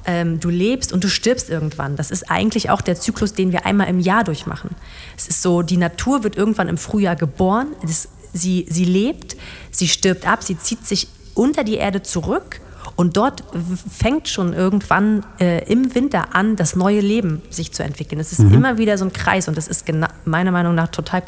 ähm, 0.06 0.40
du 0.40 0.50
lebst 0.50 0.94
und 0.94 1.04
du 1.04 1.10
stirbst 1.10 1.50
irgendwann. 1.50 1.96
Das 1.96 2.12
ist 2.12 2.30
eigentlich 2.30 2.70
auch 2.70 2.82
der 2.82 2.96
Zyklus, 2.96 3.34
den 3.34 3.52
wir 3.52 3.66
einmal 3.66 3.88
im 3.88 4.00
Jahr 4.00 4.24
durchmachen. 4.24 4.72
Es 5.18 5.28
ist 5.28 5.42
so, 5.42 5.62
die 5.62 5.78
Natur 5.78 6.24
wird 6.24 6.36
irgendwann 6.36 6.70
im 6.70 6.78
Frühjahr 6.78 7.16
geboren, 7.16 7.68
es, 7.84 8.08
sie, 8.34 8.66
sie 8.70 8.86
lebt, 8.86 9.36
sie 9.72 9.88
stirbt 9.88 10.28
ab, 10.28 10.44
sie 10.44 10.58
zieht 10.58 10.86
sich 10.86 11.08
unter 11.34 11.64
die 11.64 11.76
Erde 11.76 12.02
zurück 12.02 12.62
und 12.96 13.18
dort 13.18 13.44
fängt 13.92 14.30
schon 14.30 14.54
irgendwann 14.54 15.26
äh, 15.40 15.70
im 15.70 15.96
Winter 15.96 16.36
an, 16.36 16.56
das 16.56 16.76
neue 16.76 17.02
Leben 17.02 17.42
sich 17.50 17.74
zu 17.74 17.84
entwickeln. 17.84 18.20
Es 18.22 18.32
ist 18.32 18.40
immer 18.40 18.78
wieder 18.78 18.98
so 18.98 19.06
ein 19.06 19.12
Kreis 19.12 19.48
und 19.48 19.58
das 19.58 19.68
ist 19.68 19.86
meiner 20.24 20.52
Meinung 20.52 20.76
nach 20.76 20.88
total 20.90 21.24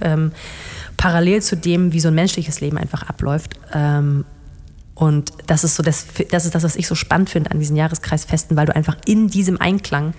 ähm, 0.00 0.32
parallel 0.96 1.42
zu 1.42 1.56
dem, 1.56 1.92
wie 1.92 2.00
so 2.00 2.08
ein 2.08 2.14
menschliches 2.14 2.60
Leben 2.60 2.78
einfach 2.78 3.02
abläuft. 3.02 3.58
Ähm, 3.72 4.24
und 4.94 5.32
das 5.46 5.64
ist 5.64 5.74
so 5.74 5.82
das, 5.82 6.06
das 6.30 6.44
ist 6.44 6.54
das, 6.54 6.62
was 6.62 6.76
ich 6.76 6.86
so 6.86 6.94
spannend 6.94 7.30
finde 7.30 7.50
an 7.50 7.58
diesen 7.58 7.76
Jahreskreisfesten, 7.76 8.56
weil 8.56 8.66
du 8.66 8.76
einfach 8.76 8.96
in 9.06 9.28
diesem 9.28 9.60
Einklang 9.60 10.14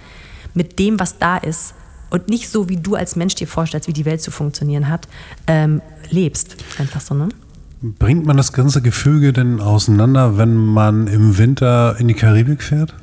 mit 0.54 0.80
dem, 0.80 1.00
was 1.00 1.20
da 1.20 1.38
ist 1.38 1.74
und 2.10 2.28
nicht 2.28 2.50
so, 2.50 2.70
wie 2.70 2.78
du 2.78 2.96
als 2.96 3.16
Mensch 3.16 3.36
dir 3.36 3.48
vorstellst, 3.48 3.88
wie 3.88 3.94
die 3.94 4.06
Welt 4.06 4.22
zu 4.22 4.32
funktionieren 4.32 4.90
hat, 4.90 5.08
ähm, 5.48 5.82
lebst. 6.10 6.58
Einfach 6.78 7.02
so, 7.02 7.16
ne? 7.16 7.30
Bringt 7.82 8.26
man 8.26 8.38
das 8.38 8.54
ganze 8.54 8.82
Gefüge 8.82 9.34
denn 9.34 9.60
auseinander, 9.60 10.38
wenn 10.38 10.56
man 10.56 11.08
im 11.08 11.38
Winter 11.38 11.98
in 12.00 12.08
die 12.08 12.14
Karibik 12.14 12.64
fährt? 12.64 12.94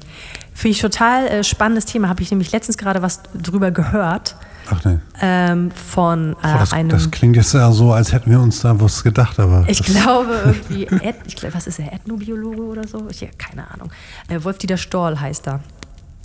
Finde 0.55 0.73
ich 0.73 0.81
total 0.81 1.27
äh, 1.27 1.45
spannendes 1.45 1.87
Thema. 1.87 2.09
Habe 2.09 2.23
ich 2.23 2.31
nämlich 2.31 2.53
letztens 2.53 2.79
gerade 2.79 3.03
was 3.03 3.23
drüber 3.35 3.71
gehört 3.71 4.37
Ach 4.68 4.84
nee. 4.84 4.98
ähm, 5.20 5.70
von 5.70 6.32
äh, 6.32 6.34
Boah, 6.42 6.58
das, 6.58 6.72
einem. 6.72 6.90
das 6.90 7.11
klingt 7.11 7.36
jetzt 7.36 7.54
ja 7.54 7.70
so, 7.72 7.92
als 7.92 8.12
hätten 8.12 8.30
wir 8.30 8.40
uns 8.40 8.61
da 8.61 8.80
was 8.80 9.02
gedacht, 9.02 9.38
aber. 9.38 9.64
Ich 9.68 9.82
glaube 9.82 10.30
irgendwie, 10.44 10.86
Eth, 11.04 11.16
ich 11.26 11.36
glaub, 11.36 11.54
was 11.54 11.66
ist 11.66 11.78
er, 11.78 11.92
Ethnobiologe 11.92 12.62
oder 12.62 12.86
so? 12.86 13.08
Ich 13.11 13.22
habe 13.22 13.32
keine 13.38 13.70
Ahnung. 13.70 13.90
Äh, 14.28 14.42
Wolf-Dieter 14.42 14.76
Storl 14.76 15.20
heißt 15.20 15.48
er. 15.48 15.61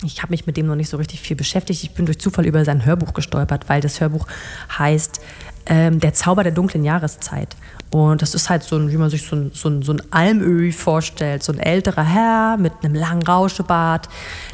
Ich 0.04 0.22
habe 0.22 0.32
mich 0.32 0.46
mit 0.46 0.58
dem 0.58 0.68
noch 0.68 0.76
nicht 0.76 0.90
so 0.90 0.98
richtig 0.98 1.22
viel 1.22 1.38
beschäftigt. 1.38 1.82
Ich 1.84 1.92
bin 1.92 2.06
durch 2.06 2.20
Zufall 2.20 2.46
über 2.46 2.66
sein 2.66 2.86
Hörbuch 2.86 3.14
gestolpert, 3.14 3.70
weil 3.70 3.82
das 3.82 4.02
Hörbuch 4.02 4.28
heißt 4.78 5.22
ähm, 5.66 6.00
Der 6.00 6.14
Zauber 6.14 6.44
der 6.44 6.52
dunklen 6.52 6.84
Jahreszeit. 6.84 7.56
Und 7.92 8.22
das 8.22 8.36
ist 8.36 8.50
halt 8.50 8.64
so 8.64 8.76
ein, 8.76 8.92
wie 8.92 8.98
man 8.98 9.10
sich 9.10 9.26
so 9.26 9.36
ein, 9.36 9.52
so 9.54 9.70
ein, 9.70 9.82
so 9.82 9.94
ein 9.94 10.02
Almöhi 10.12 10.72
vorstellt. 10.72 11.44
So 11.44 11.54
ein 11.54 11.60
älterer 11.60 12.04
Herr 12.04 12.58
mit 12.58 12.74
einem 12.84 12.94
langen 12.96 13.24
Rauschebart, 13.24 14.10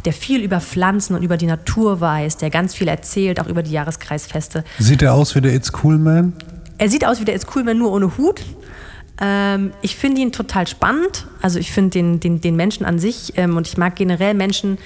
der 0.05 0.13
viel 0.13 0.41
über 0.43 0.59
Pflanzen 0.59 1.15
und 1.15 1.23
über 1.23 1.37
die 1.37 1.47
Natur 1.47 2.01
weiß, 2.01 2.37
der 2.37 2.49
ganz 2.49 2.75
viel 2.75 2.87
erzählt, 2.87 3.39
auch 3.39 3.47
über 3.47 3.63
die 3.63 3.71
Jahreskreisfeste. 3.71 4.63
Sieht 4.79 5.01
der 5.01 5.13
aus 5.13 5.35
wie 5.35 5.41
der 5.41 5.53
It's 5.53 5.71
Cool 5.83 5.97
Man? 5.97 6.33
Er 6.77 6.89
sieht 6.89 7.05
aus 7.05 7.19
wie 7.19 7.25
der 7.25 7.35
It's 7.35 7.47
Cool 7.55 7.63
Man, 7.63 7.77
nur 7.77 7.91
ohne 7.91 8.17
Hut. 8.17 8.41
Ähm, 9.19 9.71
ich 9.81 9.95
finde 9.95 10.21
ihn 10.21 10.31
total 10.31 10.67
spannend. 10.67 11.27
Also 11.41 11.59
ich 11.59 11.71
finde 11.71 11.91
den, 11.91 12.19
den, 12.19 12.41
den 12.41 12.55
Menschen 12.55 12.85
an 12.85 12.99
sich 12.99 13.33
ähm, 13.37 13.57
und 13.57 13.67
ich 13.67 13.77
mag 13.77 13.95
generell 13.95 14.33
Menschen 14.33 14.77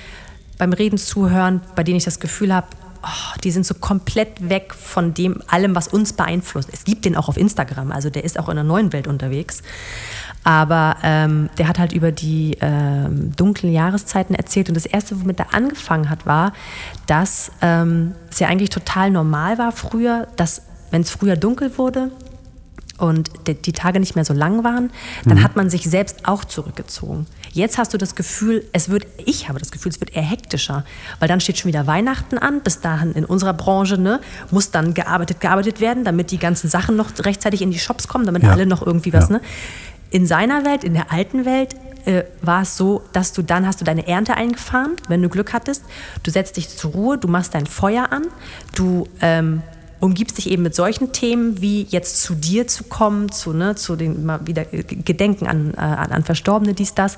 beim 0.58 0.74
Reden 0.74 0.98
zuhören, 0.98 1.62
bei 1.76 1.84
denen 1.84 1.98
ich 1.98 2.06
das 2.06 2.20
Gefühl 2.20 2.54
habe, 2.54 2.68
oh, 3.06 3.40
die 3.44 3.52
sind 3.52 3.66
so 3.66 3.74
komplett 3.76 4.50
weg 4.50 4.74
von 4.74 5.14
dem 5.14 5.42
allem, 5.48 5.76
was 5.76 5.88
uns 5.88 6.14
beeinflusst. 6.14 6.70
Es 6.72 6.84
gibt 6.84 7.06
den 7.06 7.16
auch 7.16 7.30
auf 7.30 7.38
Instagram, 7.38 7.92
also 7.92 8.10
der 8.10 8.24
ist 8.24 8.40
auch 8.40 8.50
in 8.50 8.56
der 8.56 8.64
neuen 8.64 8.94
Welt 8.94 9.08
unterwegs. 9.08 9.62
Aber 10.44 10.98
ähm, 11.02 11.50
der 11.58 11.68
hat 11.68 11.80
halt 11.80 11.92
über 11.92 12.12
die 12.12 12.58
ähm, 12.62 13.36
dunklen 13.36 13.74
Jahreszeiten 13.74 14.36
erzählt. 14.36 14.70
Und 14.70 14.76
das 14.76 14.86
Erste, 14.86 15.20
womit 15.20 15.40
er 15.40 15.54
angefangen 15.56 16.10
hat, 16.10 16.28
war, 16.28 16.54
dass 17.08 17.52
ähm, 17.62 18.14
es 18.30 18.40
ja 18.40 18.48
eigentlich 18.48 18.70
total 18.70 19.10
normal 19.10 19.58
war 19.58 19.72
früher, 19.72 20.28
dass 20.36 20.62
wenn 20.92 21.02
es 21.02 21.10
früher 21.10 21.36
dunkel 21.36 21.78
wurde 21.80 22.12
und 22.98 23.32
die, 23.48 23.56
die 23.56 23.74
Tage 23.74 24.00
nicht 24.00 24.16
mehr 24.16 24.24
so 24.24 24.34
lang 24.34 24.64
waren, 24.64 24.92
dann 25.26 25.44
hat 25.44 25.56
man 25.56 25.70
sich 25.70 25.90
selbst 25.90 26.28
auch 26.28 26.46
zurückgezogen. 26.46 27.26
Jetzt 27.56 27.78
hast 27.78 27.94
du 27.94 27.98
das 27.98 28.16
Gefühl, 28.16 28.66
es 28.74 28.90
wird, 28.90 29.08
ich 29.26 29.48
habe 29.48 29.60
das 29.60 29.72
Gefühl, 29.72 29.90
es 29.90 30.02
wird 30.02 30.14
eher 30.14 30.22
hektischer, 30.24 30.84
weil 31.20 31.30
dann 31.30 31.40
steht 31.40 31.58
schon 31.58 31.70
wieder 31.70 31.88
Weihnachten 31.88 32.38
an. 32.38 32.60
Bis 32.60 32.82
dahin 32.82 33.14
in 33.14 33.24
unserer 33.24 33.54
Branche 33.54 33.98
ne, 33.98 34.20
muss 34.52 34.72
dann 34.72 34.94
gearbeitet, 34.94 35.40
gearbeitet 35.40 35.80
werden, 35.80 36.04
damit 36.04 36.32
die 36.32 36.38
ganzen 36.38 36.70
Sachen 36.70 36.98
noch 36.98 37.12
rechtzeitig 37.18 37.62
in 37.62 37.72
die 37.72 37.80
Shops 37.80 38.10
kommen, 38.10 38.26
damit 38.26 38.44
Ja. 38.44 38.52
alle 38.52 38.66
noch 38.66 38.86
irgendwie 38.86 39.14
was. 39.14 39.30
Ja. 39.30 39.38
Ne? 39.38 39.42
In 40.12 40.28
seiner 40.28 40.66
Welt, 40.66 40.84
in 40.84 40.94
der 40.96 41.14
alten 41.14 41.46
Welt, 41.46 41.76
äh, 42.04 42.24
war 42.42 42.64
es 42.64 42.76
so, 42.76 43.02
dass 43.14 43.32
du 43.32 43.42
dann 43.42 43.66
hast 43.66 43.80
du 43.80 43.86
deine 43.86 44.06
Ernte 44.06 44.36
eingefahren, 44.36 44.98
wenn 45.08 45.22
du 45.22 45.30
Glück 45.30 45.54
hattest. 45.54 45.86
Du 46.24 46.32
setzt 46.32 46.58
dich 46.58 46.68
zur 46.68 46.92
Ruhe, 46.92 47.18
du 47.18 47.30
machst 47.30 47.56
dein 47.56 47.68
Feuer 47.68 48.12
an, 48.12 48.24
du 48.76 49.08
ähm, 49.22 49.62
umgibst 50.00 50.38
dich 50.38 50.50
eben 50.50 50.64
mit 50.64 50.76
solchen 50.76 51.12
Themen, 51.12 51.62
wie 51.62 51.84
jetzt 51.84 52.22
zu 52.22 52.36
dir 52.36 52.68
zu 52.68 52.84
kommen, 52.84 53.32
zu, 53.32 53.54
ne, 53.54 53.76
zu 53.76 53.96
den 53.96 54.26
mal 54.26 54.46
wieder 54.46 54.66
Gedenken 54.66 55.48
an, 55.48 55.74
äh, 55.76 55.80
an, 55.80 56.24
Verstorbene, 56.24 56.74
dies, 56.74 56.94
das. 56.94 57.18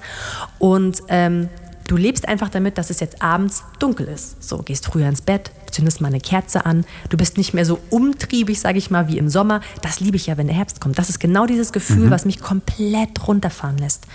Und 0.59 1.01
ähm, 1.09 1.49
Du 1.87 1.95
lebst 1.95 2.27
einfach 2.27 2.49
damit, 2.49 2.77
dass 2.77 2.89
es 2.89 2.99
jetzt 2.99 3.21
abends 3.21 3.63
dunkel 3.79 4.09
ist. 4.09 4.43
So, 4.43 4.57
gehst 4.57 4.85
früher 4.85 5.07
ins 5.07 5.21
Bett, 5.21 5.51
zündest 5.71 6.01
mal 6.01 6.09
eine 6.09 6.19
Kerze 6.19 6.65
an. 6.65 6.83
Du 7.07 7.15
bist 7.15 7.37
nicht 7.37 7.53
mehr 7.53 7.63
so 7.63 7.79
umtriebig, 7.89 8.59
sage 8.59 8.77
ich 8.77 8.91
mal, 8.91 9.07
wie 9.07 9.17
im 9.17 9.29
Sommer. 9.29 9.61
Das 9.81 10.01
liebe 10.01 10.17
ich 10.17 10.27
ja, 10.27 10.35
wenn 10.35 10.47
der 10.47 10.55
Herbst 10.57 10.81
kommt. 10.81 10.99
Das 10.99 11.09
ist 11.09 11.19
genau 11.19 11.45
dieses 11.45 11.71
Gefühl, 11.71 12.09
was 12.11 12.25
mich 12.25 12.41
komplett 12.41 13.25
runterfahren 13.25 13.77
lässt. 13.77 14.05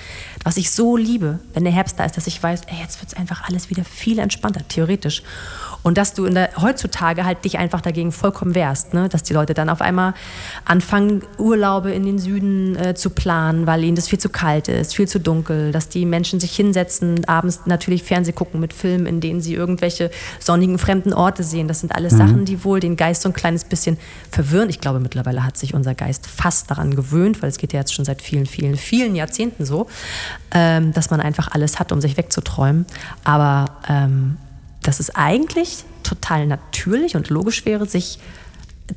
Was 0.44 0.58
ich 0.58 0.70
so 0.70 0.98
liebe, 0.98 1.38
wenn 1.54 1.64
der 1.64 1.72
Herbst 1.72 1.98
da 1.98 2.04
ist, 2.04 2.18
dass 2.18 2.26
ich 2.26 2.42
weiß, 2.42 2.62
ey, 2.66 2.78
jetzt 2.78 3.00
wird 3.00 3.12
es 3.12 3.18
einfach 3.18 3.48
alles 3.48 3.70
wieder 3.70 3.84
viel 3.84 4.18
entspannter, 4.18 4.68
theoretisch. 4.68 5.22
Und 5.82 5.98
dass 5.98 6.14
du 6.14 6.28
der, 6.28 6.50
heutzutage 6.60 7.24
halt 7.24 7.44
dich 7.44 7.58
einfach 7.58 7.80
dagegen 7.80 8.12
vollkommen 8.12 8.54
wehrst. 8.54 8.94
Ne? 8.94 9.08
Dass 9.08 9.22
die 9.22 9.32
Leute 9.32 9.54
dann 9.54 9.68
auf 9.68 9.80
einmal 9.80 10.14
anfangen, 10.64 11.22
Urlaube 11.38 11.90
in 11.90 12.04
den 12.04 12.18
Süden 12.18 12.76
äh, 12.76 12.94
zu 12.94 13.10
planen, 13.10 13.66
weil 13.66 13.82
ihnen 13.84 13.96
das 13.96 14.08
viel 14.08 14.18
zu 14.20 14.28
kalt 14.28 14.68
ist, 14.68 14.94
viel 14.94 15.08
zu 15.08 15.18
dunkel. 15.18 15.72
Dass 15.72 15.88
die 15.88 16.06
Menschen 16.06 16.40
sich 16.40 16.54
hinsetzen, 16.54 17.24
abends 17.26 17.60
natürlich 17.66 18.02
Fernseh 18.02 18.32
gucken 18.32 18.60
mit 18.60 18.72
Filmen, 18.72 19.06
in 19.06 19.20
denen 19.20 19.40
sie 19.40 19.54
irgendwelche 19.54 20.10
sonnigen 20.38 20.78
fremden 20.78 21.12
Orte 21.12 21.42
sehen. 21.42 21.68
Das 21.68 21.80
sind 21.80 21.94
alles 21.94 22.12
Sachen, 22.12 22.44
die 22.44 22.64
wohl 22.64 22.80
den 22.80 22.96
Geist 22.96 23.22
so 23.22 23.28
ein 23.28 23.32
kleines 23.32 23.64
bisschen 23.64 23.96
verwirren. 24.30 24.68
Ich 24.68 24.80
glaube, 24.80 25.00
mittlerweile 25.00 25.44
hat 25.44 25.56
sich 25.56 25.74
unser 25.74 25.94
Geist 25.94 26.26
fast 26.26 26.70
daran 26.70 26.94
gewöhnt, 26.94 27.42
weil 27.42 27.48
es 27.48 27.58
geht 27.58 27.72
ja 27.72 27.80
jetzt 27.80 27.94
schon 27.94 28.04
seit 28.04 28.22
vielen, 28.22 28.46
vielen, 28.46 28.76
vielen 28.76 29.14
Jahrzehnten 29.14 29.64
so, 29.64 29.86
ähm, 30.52 30.92
dass 30.92 31.10
man 31.10 31.20
einfach 31.20 31.48
alles 31.52 31.78
hat, 31.78 31.92
um 31.92 32.00
sich 32.00 32.16
wegzuträumen. 32.16 32.86
Aber 33.24 33.66
ähm, 33.88 34.36
dass 34.82 35.00
es 35.00 35.14
eigentlich 35.14 35.84
total 36.02 36.46
natürlich 36.46 37.16
und 37.16 37.28
logisch 37.30 37.64
wäre, 37.64 37.86
sich 37.86 38.18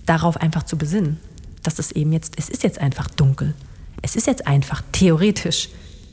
darauf 0.05 0.37
einfach 0.37 0.63
zu 0.63 0.77
besinnen. 0.77 1.19
Dass 1.63 1.79
es 1.79 1.91
eben 1.91 2.11
jetzt, 2.13 2.33
es 2.37 2.49
ist 2.49 2.63
jetzt 2.63 2.79
einfach 2.79 3.07
dunkel. 3.09 3.53
Es 4.01 4.15
ist 4.15 4.27
jetzt 4.27 4.47
einfach 4.47 4.81
theoretisch 4.91 5.69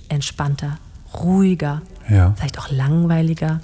entspannter, 0.09 0.79
ruhiger, 1.15 1.83
Ja. 2.09 2.35
vielleicht 2.37 2.59
auch 2.59 2.71
langweiliger. 2.71 3.61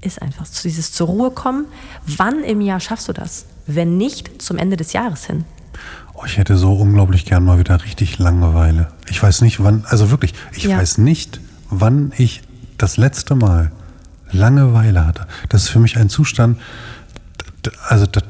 Ist 0.00 0.22
einfach 0.22 0.46
dieses 0.64 0.92
zur 0.92 1.08
Ruhe 1.08 1.30
kommen. 1.30 1.66
Wann 2.06 2.42
im 2.42 2.60
Jahr 2.60 2.80
schaffst 2.80 3.08
du 3.08 3.12
das? 3.12 3.46
Wenn 3.66 3.96
nicht 3.98 4.40
zum 4.42 4.56
Ende 4.58 4.76
des 4.76 4.92
Jahres 4.92 5.26
hin. 5.26 5.44
Oh, 6.14 6.22
ich 6.26 6.38
hätte 6.38 6.56
so 6.56 6.72
unglaublich 6.72 7.24
gern 7.24 7.44
mal 7.44 7.58
wieder 7.58 7.82
richtig 7.84 8.18
Langeweile. 8.18 8.92
Ich 9.08 9.22
weiß 9.22 9.42
nicht, 9.42 9.62
wann, 9.62 9.84
also 9.86 10.10
wirklich, 10.10 10.34
ich 10.52 10.64
Ja. 10.64 10.78
weiß 10.78 10.98
nicht, 10.98 11.40
wann 11.68 12.12
ich 12.16 12.42
das 12.78 12.96
letzte 12.96 13.34
Mal 13.34 13.70
Langeweile 14.32 15.06
hatte. 15.06 15.26
Das 15.48 15.62
ist 15.64 15.68
für 15.68 15.78
mich 15.80 15.96
ein 15.96 16.08
Zustand, 16.08 16.58
also 17.88 18.06
d- 18.06 18.20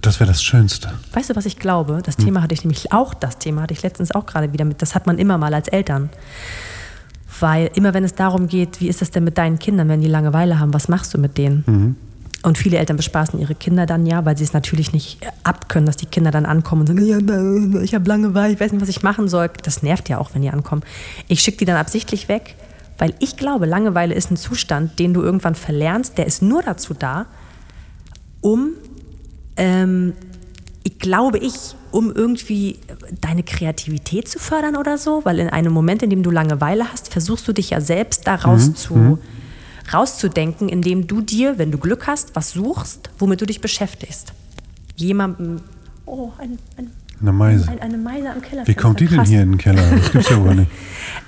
das 0.00 0.18
wäre 0.18 0.28
das 0.28 0.42
Schönste. 0.42 0.92
Weißt 1.12 1.30
du, 1.30 1.36
was 1.36 1.46
ich 1.46 1.58
glaube? 1.58 2.00
Das 2.04 2.16
Thema 2.16 2.42
hatte 2.42 2.54
ich 2.54 2.64
nämlich 2.64 2.92
auch, 2.92 3.14
das 3.14 3.38
Thema 3.38 3.62
hatte 3.62 3.74
ich 3.74 3.82
letztens 3.82 4.10
auch 4.12 4.26
gerade 4.26 4.52
wieder 4.52 4.64
mit. 4.64 4.82
Das 4.82 4.94
hat 4.96 5.06
man 5.06 5.18
immer 5.18 5.38
mal 5.38 5.54
als 5.54 5.68
Eltern. 5.68 6.10
Weil 7.40 7.70
immer 7.74 7.94
wenn 7.94 8.04
es 8.04 8.14
darum 8.14 8.46
geht, 8.48 8.80
wie 8.80 8.88
ist 8.88 9.02
es 9.02 9.10
denn 9.10 9.24
mit 9.24 9.38
deinen 9.38 9.58
Kindern, 9.58 9.88
wenn 9.88 10.00
die 10.00 10.08
Langeweile 10.08 10.58
haben, 10.58 10.74
was 10.74 10.88
machst 10.88 11.14
du 11.14 11.18
mit 11.18 11.38
denen? 11.38 11.96
Und 12.42 12.58
viele 12.58 12.76
Eltern 12.78 12.96
bespaßen 12.96 13.38
ihre 13.38 13.54
Kinder 13.54 13.86
dann 13.86 14.04
ja, 14.04 14.24
weil 14.24 14.36
sie 14.36 14.42
es 14.44 14.52
natürlich 14.52 14.92
nicht 14.92 15.18
abkönnen, 15.44 15.86
dass 15.86 15.96
die 15.96 16.06
Kinder 16.06 16.32
dann 16.32 16.44
ankommen 16.44 16.80
und 16.82 16.86
sagen, 16.88 17.04
ja, 17.04 17.80
ich 17.82 17.94
habe 17.94 18.08
Langeweile, 18.08 18.52
ich 18.54 18.58
weiß 18.60 18.72
nicht, 18.72 18.82
was 18.82 18.88
ich 18.88 19.02
machen 19.04 19.28
soll. 19.28 19.48
Das 19.62 19.82
nervt 19.84 20.08
ja 20.08 20.18
auch, 20.18 20.30
wenn 20.34 20.42
die 20.42 20.50
ankommen. 20.50 20.82
Ich 21.28 21.40
schicke 21.40 21.58
die 21.58 21.64
dann 21.64 21.76
absichtlich 21.76 22.28
weg, 22.28 22.56
weil 22.98 23.14
ich 23.18 23.36
glaube, 23.36 23.66
Langeweile 23.66 24.14
ist 24.14 24.30
ein 24.30 24.36
Zustand, 24.36 24.98
den 24.98 25.14
du 25.14 25.22
irgendwann 25.22 25.54
verlernst, 25.54 26.18
der 26.18 26.26
ist 26.26 26.42
nur 26.42 26.62
dazu 26.62 26.94
da, 26.94 27.26
um 28.40 28.72
ähm, 29.56 30.14
ich 30.84 30.98
glaube 30.98 31.38
ich, 31.38 31.54
um 31.90 32.10
irgendwie 32.10 32.78
deine 33.20 33.42
Kreativität 33.42 34.28
zu 34.28 34.38
fördern 34.38 34.76
oder 34.76 34.98
so, 34.98 35.24
weil 35.24 35.38
in 35.38 35.48
einem 35.48 35.72
Moment, 35.72 36.02
in 36.02 36.10
dem 36.10 36.22
du 36.22 36.30
Langeweile 36.30 36.90
hast, 36.90 37.12
versuchst 37.12 37.46
du 37.46 37.52
dich 37.52 37.70
ja 37.70 37.80
selbst 37.80 38.26
da 38.26 38.34
raus 38.34 38.72
zu, 38.74 39.18
rauszudenken, 39.92 40.68
indem 40.68 41.06
du 41.06 41.20
dir, 41.20 41.58
wenn 41.58 41.70
du 41.70 41.78
Glück 41.78 42.06
hast, 42.06 42.34
was 42.34 42.52
suchst, 42.52 43.10
womit 43.18 43.40
du 43.40 43.46
dich 43.46 43.60
beschäftigst. 43.60 44.32
Jemandem, 44.96 45.60
oh, 46.06 46.30
ein, 46.38 46.58
ein, 46.76 46.90
Eine 47.22 47.32
Meise. 47.32 47.68
ein, 47.68 47.80
eine 47.80 47.98
Meise 47.98 48.30
am 48.30 48.42
Keller. 48.42 48.66
Wie 48.66 48.74
kommt 48.74 48.98
die 48.98 49.06
denn 49.06 49.24
hier 49.24 49.42
in 49.42 49.52
den 49.52 49.58
Keller? 49.58 49.82
Das 49.96 50.10
gibt's 50.10 50.28
ja 50.28 50.42
wohl 50.42 50.54
nicht. 50.54 50.70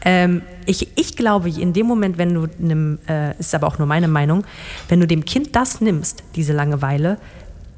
Ähm, 0.07 0.43
ich, 0.67 0.89
ich 0.97 1.17
glaube, 1.17 1.49
in 1.49 1.73
dem 1.73 1.87
Moment, 1.87 2.19
wenn 2.19 2.35
du 2.35 2.47
einem, 2.61 2.99
äh, 3.09 3.37
ist 3.39 3.55
aber 3.55 3.67
auch 3.67 3.79
nur 3.79 3.89
meine 3.89 4.07
Meinung, 4.07 4.45
wenn 4.89 5.01
du 5.01 5.07
dem 5.07 5.25
Kind 5.25 5.57
das 5.57 5.81
nimmst, 5.81 6.23
diese 6.37 6.53
Langeweile, 6.53 7.17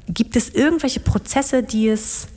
gibt 0.09 0.35
es 0.35 0.49
irgendwelche 0.49 0.99
Prozesse, 0.99 1.63
die 1.63 1.87
es 1.87 2.27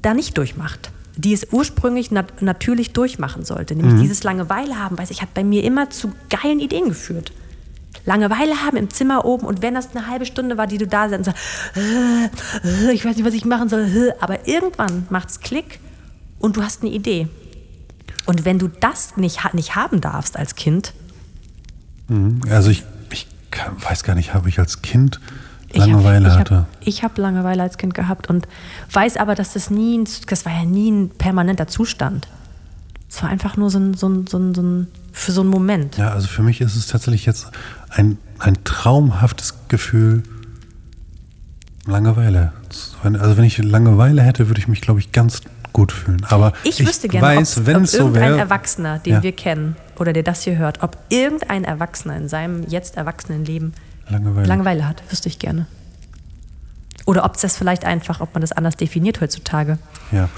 da 0.00 0.14
nicht 0.14 0.38
durchmacht, 0.38 0.92
die 1.16 1.32
es 1.32 1.48
ursprünglich 1.50 2.12
nat 2.12 2.42
natürlich 2.42 2.92
durchmachen 2.92 3.44
sollte. 3.44 3.74
Nämlich 3.74 4.00
dieses 4.00 4.22
Langeweile 4.22 4.78
haben, 4.78 4.96
weiß 4.96 5.10
ich, 5.10 5.20
hat 5.20 5.34
bei 5.34 5.44
mir 5.44 5.64
immer 5.64 5.90
zu 5.90 6.12
geilen 6.30 6.60
Ideen 6.60 6.88
geführt. 6.88 7.32
Langeweile 8.04 8.56
haben 8.64 8.76
im 8.76 8.90
Zimmer 8.90 9.24
oben 9.24 9.46
und 9.46 9.62
wenn 9.62 9.74
das 9.74 9.94
eine 9.94 10.08
halbe 10.08 10.26
Stunde 10.26 10.56
war, 10.58 10.66
die 10.66 10.78
du 10.78 10.86
da 10.86 11.08
sitzt 11.08 11.18
und 11.18 11.24
sagst, 11.24 11.42
äh, 11.76 12.88
äh, 12.88 12.92
ich 12.92 13.04
weiß 13.04 13.16
nicht, 13.16 13.24
was 13.26 13.34
ich 13.34 13.44
machen 13.44 13.68
soll, 13.68 13.82
äh, 13.82 14.12
aber 14.20 14.48
irgendwann 14.48 15.06
macht's 15.10 15.40
Klick 15.40 15.78
und 16.38 16.56
du 16.56 16.62
hast 16.62 16.82
eine 16.82 16.90
Idee. 16.90 17.28
Und 18.26 18.44
wenn 18.44 18.58
du 18.58 18.68
das 18.68 19.16
nicht, 19.16 19.38
nicht 19.54 19.74
haben 19.76 20.00
darfst 20.00 20.36
als 20.36 20.54
Kind, 20.54 20.92
Also 22.50 22.70
ich, 22.70 22.84
ich 23.10 23.26
kann, 23.50 23.74
weiß 23.82 24.02
gar 24.04 24.14
nicht, 24.14 24.34
habe 24.34 24.48
ich 24.48 24.58
als 24.58 24.82
Kind 24.82 25.20
ich 25.70 25.80
hab- 25.80 25.88
Langeweile 25.88 26.28
ich 26.28 26.34
hatte. 26.34 26.56
Hab, 26.58 26.66
ich 26.80 27.02
habe 27.04 27.20
Langeweile 27.22 27.62
als 27.62 27.78
Kind 27.78 27.94
gehabt 27.94 28.28
und 28.28 28.46
weiß 28.92 29.16
aber, 29.16 29.34
dass 29.34 29.54
das 29.54 29.70
nie, 29.70 29.96
ein- 29.98 30.08
das 30.28 30.44
war 30.44 30.52
ja 30.52 30.64
nie 30.64 30.90
ein 30.90 31.08
permanenter 31.10 31.68
Zustand. 31.68 32.28
Es 33.08 33.22
war 33.22 33.30
einfach 33.30 33.56
nur 33.56 33.70
so 33.70 33.78
ein, 33.78 33.94
so 33.94 34.08
ein, 34.08 34.26
so 34.26 34.38
ein, 34.38 34.54
so 34.54 34.62
ein 34.62 34.86
für 35.12 35.32
so 35.32 35.40
einen 35.42 35.50
Moment. 35.50 35.96
Ja, 35.98 36.10
also 36.10 36.26
für 36.28 36.42
mich 36.42 36.60
ist 36.62 36.74
es 36.76 36.86
tatsächlich 36.86 37.26
jetzt 37.26 37.48
ein, 37.94 38.18
ein 38.38 38.58
traumhaftes 38.64 39.54
Gefühl, 39.68 40.22
Langeweile. 41.84 42.52
Also 43.02 43.36
wenn 43.36 43.44
ich 43.44 43.58
Langeweile 43.58 44.22
hätte, 44.22 44.48
würde 44.48 44.60
ich 44.60 44.68
mich, 44.68 44.80
glaube 44.80 45.00
ich, 45.00 45.10
ganz 45.10 45.40
gut 45.72 45.90
fühlen. 45.90 46.24
Aber 46.28 46.52
Ich 46.62 46.86
wüsste 46.86 47.08
gerne, 47.08 47.26
weiß, 47.26 47.58
ob, 47.58 47.66
wenn 47.66 47.76
ob 47.78 47.86
so 47.86 47.98
irgendein 47.98 48.22
wäre. 48.22 48.38
Erwachsener, 48.38 48.98
den 49.00 49.14
Ja. 49.14 49.22
wir 49.22 49.32
kennen 49.32 49.74
oder 49.98 50.12
der 50.12 50.22
das 50.22 50.42
hier 50.42 50.58
hört, 50.58 50.82
ob 50.82 50.96
irgendein 51.08 51.64
Erwachsener 51.64 52.16
in 52.16 52.28
seinem 52.28 52.62
jetzt 52.68 52.96
erwachsenen 52.96 53.44
Leben 53.44 53.72
Langeweile. 54.08 54.46
Langeweile 54.46 54.88
hat, 54.88 55.02
wüsste 55.10 55.28
ich 55.28 55.38
gerne. 55.38 55.66
Oder 57.04 57.24
ob 57.24 57.34
es 57.34 57.40
das 57.40 57.56
vielleicht 57.56 57.84
einfach, 57.84 58.20
ob 58.20 58.32
man 58.34 58.42
das 58.42 58.52
anders 58.52 58.76
definiert 58.76 59.20
heutzutage. 59.20 59.78
Ja. 60.12 60.28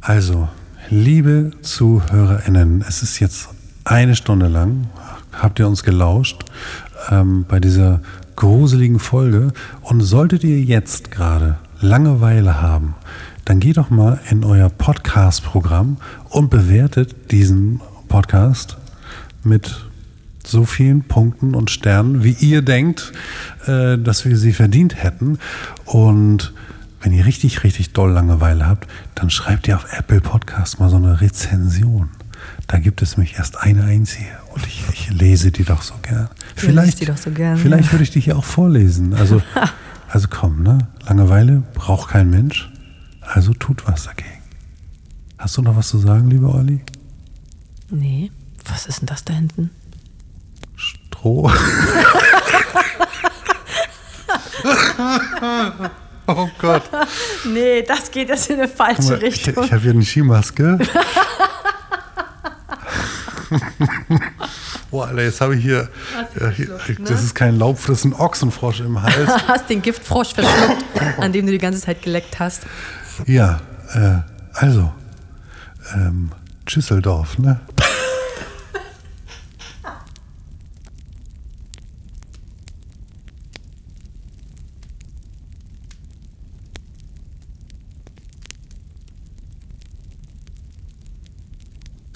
Also, 0.00 0.48
liebe 0.88 1.50
ZuhörerInnen, 1.62 2.84
es 2.86 3.02
ist 3.02 3.18
jetzt 3.18 3.48
eine 3.84 4.14
Stunde 4.14 4.46
lang, 4.46 4.86
habt 5.42 5.58
ihr 5.58 5.66
uns 5.66 5.82
gelauscht 5.82 6.44
ähm, 7.10 7.44
bei 7.48 7.60
dieser 7.60 8.00
gruseligen 8.36 8.98
Folge. 8.98 9.52
Und 9.82 10.00
solltet 10.00 10.44
ihr 10.44 10.60
jetzt 10.60 11.10
gerade 11.10 11.58
Langeweile 11.80 12.62
haben, 12.62 12.94
dann 13.44 13.58
geht 13.58 13.76
doch 13.76 13.90
mal 13.90 14.20
in 14.30 14.44
euer 14.44 14.68
Podcast-Programm 14.70 15.96
und 16.30 16.48
bewertet 16.48 17.32
diesen 17.32 17.80
Podcast 18.08 18.76
mit 19.42 19.84
so 20.46 20.64
vielen 20.64 21.02
Punkten 21.02 21.54
und 21.54 21.70
Sternen, 21.70 22.24
wie 22.24 22.36
ihr 22.40 22.62
denkt, 22.62 23.12
äh, 23.66 23.98
dass 23.98 24.24
wir 24.24 24.36
sie 24.36 24.52
verdient 24.52 25.02
hätten. 25.02 25.38
Und 25.84 26.52
wenn 27.00 27.12
ihr 27.12 27.26
richtig, 27.26 27.64
richtig 27.64 27.92
doll 27.92 28.12
Langeweile 28.12 28.66
habt, 28.66 28.88
dann 29.14 29.30
schreibt 29.30 29.66
ihr 29.66 29.76
auf 29.76 29.86
Apple 29.92 30.20
Podcast 30.20 30.78
mal 30.78 30.88
so 30.88 30.96
eine 30.96 31.20
Rezension. 31.20 32.10
Da 32.66 32.78
gibt 32.78 33.02
es 33.02 33.16
mich 33.16 33.34
erst 33.34 33.58
eine 33.58 33.84
einzige 33.84 34.30
und 34.54 34.66
ich, 34.66 34.82
ich 34.92 35.10
lese 35.10 35.52
die 35.52 35.64
doch 35.64 35.82
so 35.82 35.94
gern. 36.02 36.28
Vielleicht, 36.56 37.00
die 37.00 37.06
doch 37.06 37.16
so 37.16 37.30
gern, 37.30 37.58
vielleicht 37.58 37.86
ja. 37.86 37.92
würde 37.92 38.04
ich 38.04 38.10
die 38.10 38.20
hier 38.20 38.36
auch 38.36 38.44
vorlesen. 38.44 39.14
Also, 39.14 39.42
also 40.08 40.28
komm, 40.30 40.62
ne? 40.62 40.88
Langeweile 41.06 41.62
braucht 41.74 42.10
kein 42.10 42.30
Mensch, 42.30 42.70
also 43.20 43.52
tut 43.52 43.86
was 43.86 44.04
dagegen. 44.04 44.28
Hast 45.38 45.56
du 45.56 45.62
noch 45.62 45.76
was 45.76 45.88
zu 45.88 45.98
sagen, 45.98 46.30
lieber 46.30 46.54
Olli? 46.54 46.80
Nee, 47.90 48.30
was 48.70 48.86
ist 48.86 49.00
denn 49.00 49.06
das 49.06 49.24
da 49.24 49.34
hinten? 49.34 49.70
Stroh. 50.76 51.50
oh 56.26 56.48
Gott. 56.58 56.82
Nee, 57.44 57.82
das 57.82 58.10
geht 58.10 58.28
jetzt 58.28 58.50
in 58.50 58.58
eine 58.60 58.68
falsche 58.68 59.02
mal, 59.02 59.22
ich 59.22 59.46
Richtung. 59.46 59.64
ich 59.64 59.72
habe 59.72 59.82
hier 59.82 59.92
eine 59.92 60.04
Skimaske. 60.04 60.78
Boah, 64.90 65.08
Alter, 65.08 65.22
jetzt 65.22 65.40
habe 65.40 65.56
ich 65.56 65.62
hier, 65.62 65.88
ja, 66.40 66.48
hier 66.50 66.68
ne? 66.68 67.04
das 67.06 67.22
ist 67.22 67.34
kein 67.34 67.58
Laub, 67.58 67.78
das 67.86 67.98
ist 67.98 68.04
ein 68.04 68.14
Ochsenfrosch 68.14 68.80
im 68.80 69.00
Hals. 69.02 69.30
hast 69.48 69.68
den 69.70 69.82
Giftfrosch 69.82 70.34
verschluckt, 70.34 70.84
an 71.18 71.32
dem 71.32 71.46
du 71.46 71.52
die 71.52 71.58
ganze 71.58 71.80
Zeit 71.80 72.02
geleckt 72.02 72.38
hast. 72.38 72.62
ja, 73.26 73.60
äh, 73.94 74.18
also, 74.54 74.92
ähm, 75.94 76.30
Schüsseldorf, 76.66 77.38
ne? 77.38 77.60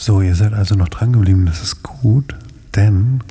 So, 0.07 0.21
ihr 0.21 0.37
seid 0.37 0.53
also 0.53 0.77
noch 0.77 0.89
dran 0.89 1.13
geblieben. 1.13 1.47
Das 1.47 1.61
ist 1.65 1.83
gut, 1.83 2.37
denn 2.77 3.25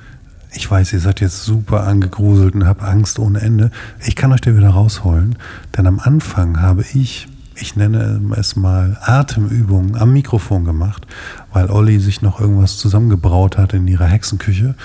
ich 0.51 0.69
weiß, 0.69 0.91
ihr 0.91 0.99
seid 0.99 1.21
jetzt 1.21 1.45
super 1.45 1.87
angegruselt 1.87 2.53
und 2.53 2.67
habt 2.67 2.83
Angst 2.83 3.17
ohne 3.17 3.39
Ende. 3.39 3.71
Ich 4.05 4.17
kann 4.17 4.33
euch 4.33 4.41
da 4.41 4.57
wieder 4.57 4.71
rausholen, 4.71 5.37
denn 5.77 5.87
am 5.87 6.01
Anfang 6.01 6.61
habe 6.61 6.83
ich, 6.93 7.29
ich 7.55 7.77
nenne 7.77 8.19
es 8.35 8.57
mal 8.57 8.97
Atemübungen 8.99 9.95
am 9.95 10.11
Mikrofon 10.11 10.65
gemacht, 10.65 11.07
weil 11.53 11.71
Olli 11.71 11.97
sich 12.01 12.21
noch 12.21 12.41
irgendwas 12.41 12.77
zusammengebraut 12.77 13.57
hat 13.57 13.71
in 13.73 13.87
ihrer 13.87 14.07
Hexenküche. 14.07 14.75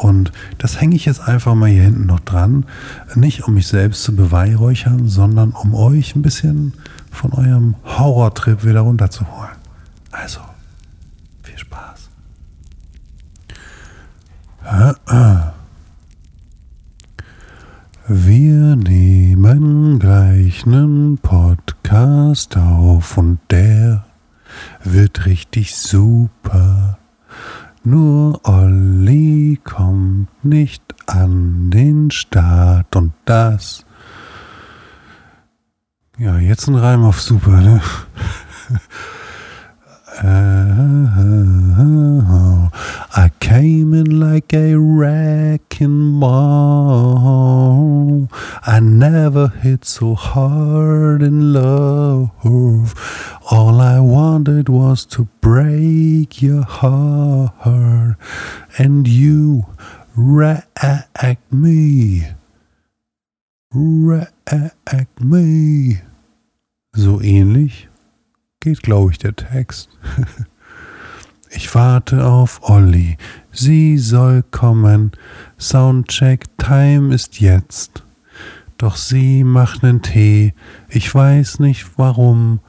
Und 0.00 0.32
das 0.56 0.80
hänge 0.80 0.96
ich 0.96 1.04
jetzt 1.04 1.20
einfach 1.20 1.54
mal 1.54 1.68
hier 1.68 1.82
hinten 1.82 2.06
noch 2.06 2.20
dran. 2.20 2.64
Nicht 3.16 3.46
um 3.46 3.52
mich 3.52 3.66
selbst 3.66 4.02
zu 4.02 4.16
beweihräuchern, 4.16 5.08
sondern 5.08 5.50
um 5.50 5.74
euch 5.74 6.16
ein 6.16 6.22
bisschen 6.22 6.72
von 7.10 7.34
eurem 7.34 7.74
Horrortrip 7.84 8.64
wieder 8.64 8.80
runterzuholen. 8.80 9.58
Also, 10.10 10.40
viel 11.58 11.66
Spaß. 11.66 12.10
Wir 18.08 18.76
nehmen 18.76 19.98
gleich 19.98 20.66
einen 20.66 21.18
Podcast 21.18 22.56
auf 22.56 23.16
und 23.16 23.38
der 23.50 24.04
wird 24.84 25.26
richtig 25.26 25.74
super. 25.76 26.98
Nur 27.84 28.40
Olli 28.46 29.58
kommt 29.62 30.28
nicht 30.44 30.82
an 31.06 31.70
den 31.70 32.10
Start 32.10 32.94
und 32.96 33.12
das. 33.24 33.84
Ja, 36.18 36.36
jetzt 36.38 36.68
ein 36.68 36.74
Reim 36.74 37.04
auf 37.04 37.22
super, 37.22 37.60
ne? 37.60 37.80
I 40.20 41.30
came 43.40 43.94
in 43.94 44.18
like 44.18 44.52
a 44.52 44.74
wrecking 44.74 46.20
ball. 46.20 48.28
I 48.66 48.80
never 48.80 49.48
hit 49.48 49.84
so 49.84 50.14
hard 50.14 51.22
in 51.22 51.52
love. 51.52 52.32
All 53.50 53.80
I 53.80 54.00
wanted 54.00 54.68
was 54.68 55.04
to 55.06 55.28
break 55.40 56.42
your 56.42 56.64
heart, 56.64 58.16
and 58.76 59.06
you 59.06 59.66
wrecked 60.16 61.52
me. 61.52 62.26
Wreck 63.72 64.32
me. 65.20 66.00
So 66.94 67.20
ähnlich 67.20 67.86
geht, 68.60 68.82
glaube 68.82 69.12
ich, 69.12 69.18
der 69.18 69.36
Text. 69.36 69.88
Ich 71.50 71.74
warte 71.74 72.26
auf 72.26 72.60
Olli, 72.68 73.16
sie 73.50 73.96
soll 73.96 74.42
kommen. 74.42 75.12
Soundcheck 75.58 76.46
Time 76.58 77.14
ist 77.14 77.40
jetzt. 77.40 78.04
Doch 78.76 78.96
sie 78.96 79.44
macht 79.44 79.82
nen 79.82 80.02
Tee, 80.02 80.52
ich 80.88 81.12
weiß 81.12 81.58
nicht 81.60 81.98
warum. 81.98 82.60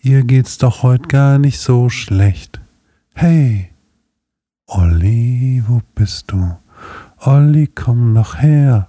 Ihr 0.00 0.24
geht's 0.24 0.58
doch 0.58 0.82
heut 0.82 1.08
gar 1.08 1.38
nicht 1.38 1.60
so 1.60 1.88
schlecht. 1.88 2.60
Hey, 3.14 3.70
Olli, 4.66 5.62
wo 5.66 5.80
bist 5.94 6.32
du? 6.32 6.58
Olli, 7.18 7.68
komm 7.68 8.12
noch 8.12 8.38
her. 8.38 8.88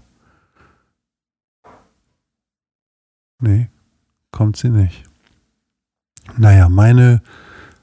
Nee, 3.39 3.69
kommt 4.31 4.57
sie 4.57 4.69
nicht. 4.69 5.03
Naja, 6.37 6.69
meine 6.69 7.21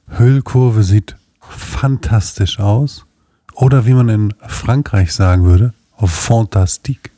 Hüllkurve 0.09 0.82
sieht 0.82 1.16
fantastisch 1.40 2.59
aus. 2.59 3.07
Oder 3.55 3.86
wie 3.86 3.95
man 3.95 4.09
in 4.09 4.34
Frankreich 4.47 5.12
sagen 5.12 5.45
würde, 5.45 5.74
fantastique. 5.99 7.11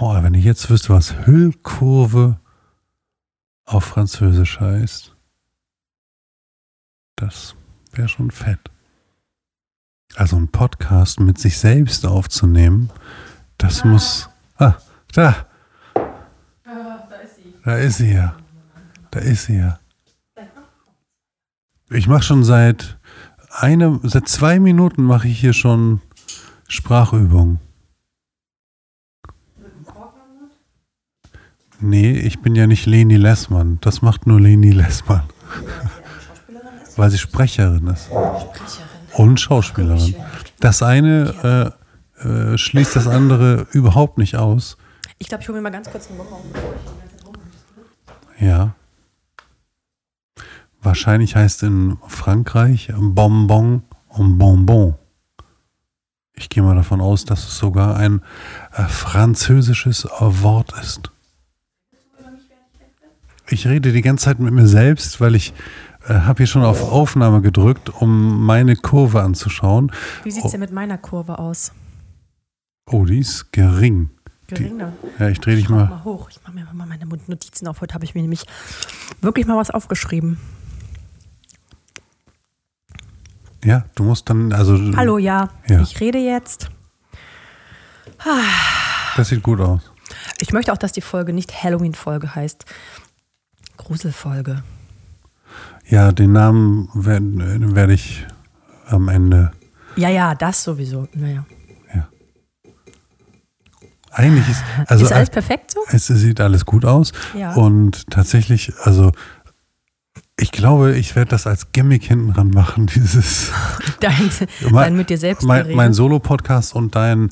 Oh, 0.00 0.14
wenn 0.22 0.34
ich 0.34 0.44
jetzt 0.44 0.70
wüsste, 0.70 0.90
was 0.90 1.26
Hüllkurve 1.26 2.38
auf 3.64 3.84
Französisch 3.84 4.60
heißt, 4.60 5.14
das 7.16 7.54
wäre 7.92 8.08
schon 8.08 8.30
fett. 8.30 8.60
Also 10.16 10.36
ein 10.36 10.48
Podcast 10.48 11.20
mit 11.20 11.38
sich 11.38 11.58
selbst 11.58 12.06
aufzunehmen, 12.06 12.90
das 13.58 13.84
muss. 13.84 14.28
Ah, 14.56 14.74
da. 15.12 15.46
Da 17.64 17.76
ist 17.76 17.96
sie 17.96 18.12
ja. 18.12 18.36
Da 19.14 19.20
ist 19.20 19.44
sie 19.44 19.58
ja. 19.58 19.78
Ich 21.88 22.08
mache 22.08 22.24
schon 22.24 22.42
seit 22.42 22.98
eine, 23.50 24.00
seit 24.02 24.26
zwei 24.26 24.58
Minuten 24.58 25.04
mache 25.04 25.28
ich 25.28 25.38
hier 25.38 25.52
schon 25.52 26.00
Sprachübungen. 26.66 27.60
Nee, 31.78 32.18
ich 32.18 32.42
bin 32.42 32.56
ja 32.56 32.66
nicht 32.66 32.86
Leni 32.86 33.14
Lessmann. 33.14 33.78
Das 33.82 34.02
macht 34.02 34.26
nur 34.26 34.40
Leni 34.40 34.72
Lessmann. 34.72 35.22
Weil 36.96 37.10
sie 37.10 37.18
Sprecherin 37.18 37.86
ist. 37.86 38.10
Und 39.12 39.38
Schauspielerin. 39.38 40.16
Das 40.58 40.82
eine 40.82 41.72
äh, 42.20 42.28
äh, 42.28 42.58
schließt 42.58 42.96
das 42.96 43.06
andere 43.06 43.68
überhaupt 43.70 44.18
nicht 44.18 44.34
aus. 44.34 44.76
Ich 45.18 45.28
glaube, 45.28 45.42
ich 45.42 45.48
hole 45.48 45.58
mir 45.58 45.62
mal 45.62 45.70
ganz 45.70 45.88
kurz 45.88 46.08
einen 46.08 46.18
Bonbon. 46.18 46.40
Ja. 48.40 48.74
Wahrscheinlich 50.84 51.34
heißt 51.34 51.62
in 51.62 51.96
Frankreich 52.06 52.92
Bonbon 52.94 53.82
und 54.08 54.36
Bonbon. 54.36 54.94
Ich 56.34 56.50
gehe 56.50 56.62
mal 56.62 56.74
davon 56.74 57.00
aus, 57.00 57.24
dass 57.24 57.48
es 57.48 57.56
sogar 57.56 57.96
ein 57.96 58.20
äh, 58.72 58.82
französisches 58.82 60.04
äh, 60.04 60.10
Wort 60.20 60.74
ist. 60.78 61.10
Ich 63.48 63.66
rede 63.66 63.92
die 63.92 64.02
ganze 64.02 64.26
Zeit 64.26 64.40
mit 64.40 64.52
mir 64.52 64.66
selbst, 64.66 65.22
weil 65.22 65.34
ich 65.34 65.54
äh, 66.06 66.12
habe 66.12 66.38
hier 66.38 66.46
schon 66.46 66.64
auf 66.64 66.82
Aufnahme 66.82 67.40
gedrückt, 67.40 67.88
um 67.88 68.44
meine 68.44 68.76
Kurve 68.76 69.22
anzuschauen. 69.22 69.90
Wie 70.22 70.30
sieht 70.30 70.44
es 70.44 70.50
denn 70.50 70.60
mit 70.60 70.72
meiner 70.72 70.98
Kurve 70.98 71.38
aus? 71.38 71.72
Oh, 72.86 73.06
die 73.06 73.20
ist 73.20 73.52
gering. 73.52 74.10
Geringer. 74.48 74.92
Die, 75.02 75.22
ja, 75.22 75.30
ich 75.30 75.40
drehe 75.40 75.56
dich 75.56 75.70
mal. 75.70 75.86
mal 75.86 76.04
hoch. 76.04 76.28
Ich 76.30 76.42
mache 76.42 76.52
mir 76.52 76.66
mal 76.74 76.86
meine 76.86 77.06
Notizen 77.06 77.68
auf. 77.68 77.80
Heute 77.80 77.94
habe 77.94 78.04
ich 78.04 78.14
mir 78.14 78.20
nämlich 78.20 78.44
wirklich 79.22 79.46
mal 79.46 79.56
was 79.56 79.70
aufgeschrieben. 79.70 80.38
Ja, 83.64 83.84
du 83.94 84.04
musst 84.04 84.28
dann, 84.28 84.52
also. 84.52 84.78
Hallo, 84.96 85.18
ja. 85.18 85.48
Ja. 85.66 85.80
Ich 85.80 85.98
rede 86.00 86.18
jetzt. 86.18 86.68
Das 89.16 89.28
sieht 89.28 89.42
gut 89.42 89.60
aus. 89.60 89.90
Ich 90.40 90.52
möchte 90.52 90.72
auch, 90.72 90.78
dass 90.78 90.92
die 90.92 91.00
Folge 91.00 91.32
nicht 91.32 91.62
Halloween-Folge 91.62 92.34
heißt. 92.34 92.64
Gruselfolge. 93.76 94.62
Ja, 95.88 96.12
den 96.12 96.32
Namen 96.32 96.88
werde 96.94 97.74
werd 97.74 97.90
ich 97.90 98.26
am 98.86 99.08
Ende. 99.08 99.52
Ja, 99.96 100.08
ja, 100.08 100.34
das 100.34 100.62
sowieso. 100.62 101.08
Naja. 101.14 101.44
Eigentlich 104.14 104.48
ist. 104.48 104.62
Also, 104.86 105.04
ist 105.06 105.12
alles 105.12 105.30
perfekt 105.30 105.72
so? 105.72 105.80
Es 105.90 106.06
sieht 106.06 106.40
alles 106.40 106.64
gut 106.64 106.84
aus. 106.84 107.12
Ja. 107.36 107.54
Und 107.54 108.08
tatsächlich, 108.10 108.72
also 108.84 109.10
ich 110.36 110.50
glaube, 110.50 110.96
ich 110.96 111.14
werde 111.14 111.30
das 111.30 111.46
als 111.46 111.70
Gimmick 111.70 112.02
hinten 112.04 112.30
ran 112.30 112.50
machen, 112.50 112.86
dieses 112.94 113.52
Dein, 114.00 114.30
dein 114.72 114.96
mit 114.96 115.08
dir 115.08 115.18
selbst 115.18 115.46
mein, 115.46 115.72
mein 115.74 115.92
Solo-Podcast 115.92 116.74
und 116.74 116.96
dein 116.96 117.30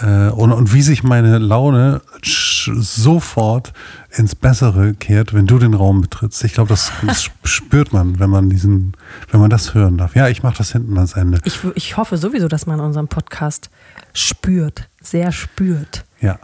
äh, 0.00 0.28
und, 0.30 0.52
und 0.52 0.72
wie 0.72 0.80
sich 0.80 1.02
meine 1.02 1.38
Laune 1.38 2.00
sofort 2.22 3.72
ins 4.16 4.34
Bessere 4.34 4.94
kehrt, 4.94 5.34
wenn 5.34 5.46
du 5.46 5.58
den 5.58 5.74
Raum 5.74 6.00
betrittst. 6.00 6.42
Ich 6.44 6.54
glaube, 6.54 6.70
das, 6.70 6.90
das 7.06 7.30
spürt 7.44 7.92
man, 7.92 8.18
wenn 8.18 8.30
man 8.30 8.48
diesen, 8.48 8.96
wenn 9.30 9.40
man 9.40 9.50
das 9.50 9.74
hören 9.74 9.98
darf. 9.98 10.16
Ja, 10.16 10.28
ich 10.28 10.42
mache 10.42 10.56
das 10.56 10.72
hinten 10.72 10.96
ans 10.96 11.12
Ende. 11.12 11.40
Ich, 11.44 11.58
ich 11.74 11.96
hoffe 11.98 12.16
sowieso, 12.16 12.48
dass 12.48 12.66
man 12.66 12.80
unseren 12.80 13.08
Podcast 13.08 13.68
spürt, 14.14 14.88
sehr 15.02 15.32
spürt. 15.32 16.06
Ja. 16.20 16.38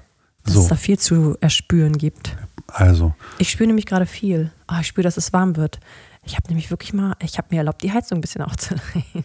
Dass 0.44 0.54
es 0.54 0.62
So, 0.64 0.68
da 0.68 0.76
viel 0.76 0.98
zu 0.98 1.36
erspüren 1.40 1.96
gibt. 1.96 2.36
Also. 2.74 3.14
Ich 3.38 3.50
spüre 3.50 3.66
nämlich 3.66 3.86
gerade 3.86 4.06
viel. 4.06 4.50
Ah, 4.66 4.80
ich 4.80 4.86
spüre, 4.86 5.04
dass 5.04 5.16
es 5.16 5.32
warm 5.32 5.56
wird. 5.56 5.80
Ich 6.24 6.36
habe 6.36 6.48
nämlich 6.48 6.70
wirklich 6.70 6.92
mal, 6.92 7.14
ich 7.20 7.38
habe 7.38 7.48
mir 7.50 7.58
erlaubt, 7.58 7.82
die 7.82 7.92
Heizung 7.92 8.18
ein 8.18 8.20
bisschen 8.20 8.42
aufzudrehen. 8.42 9.24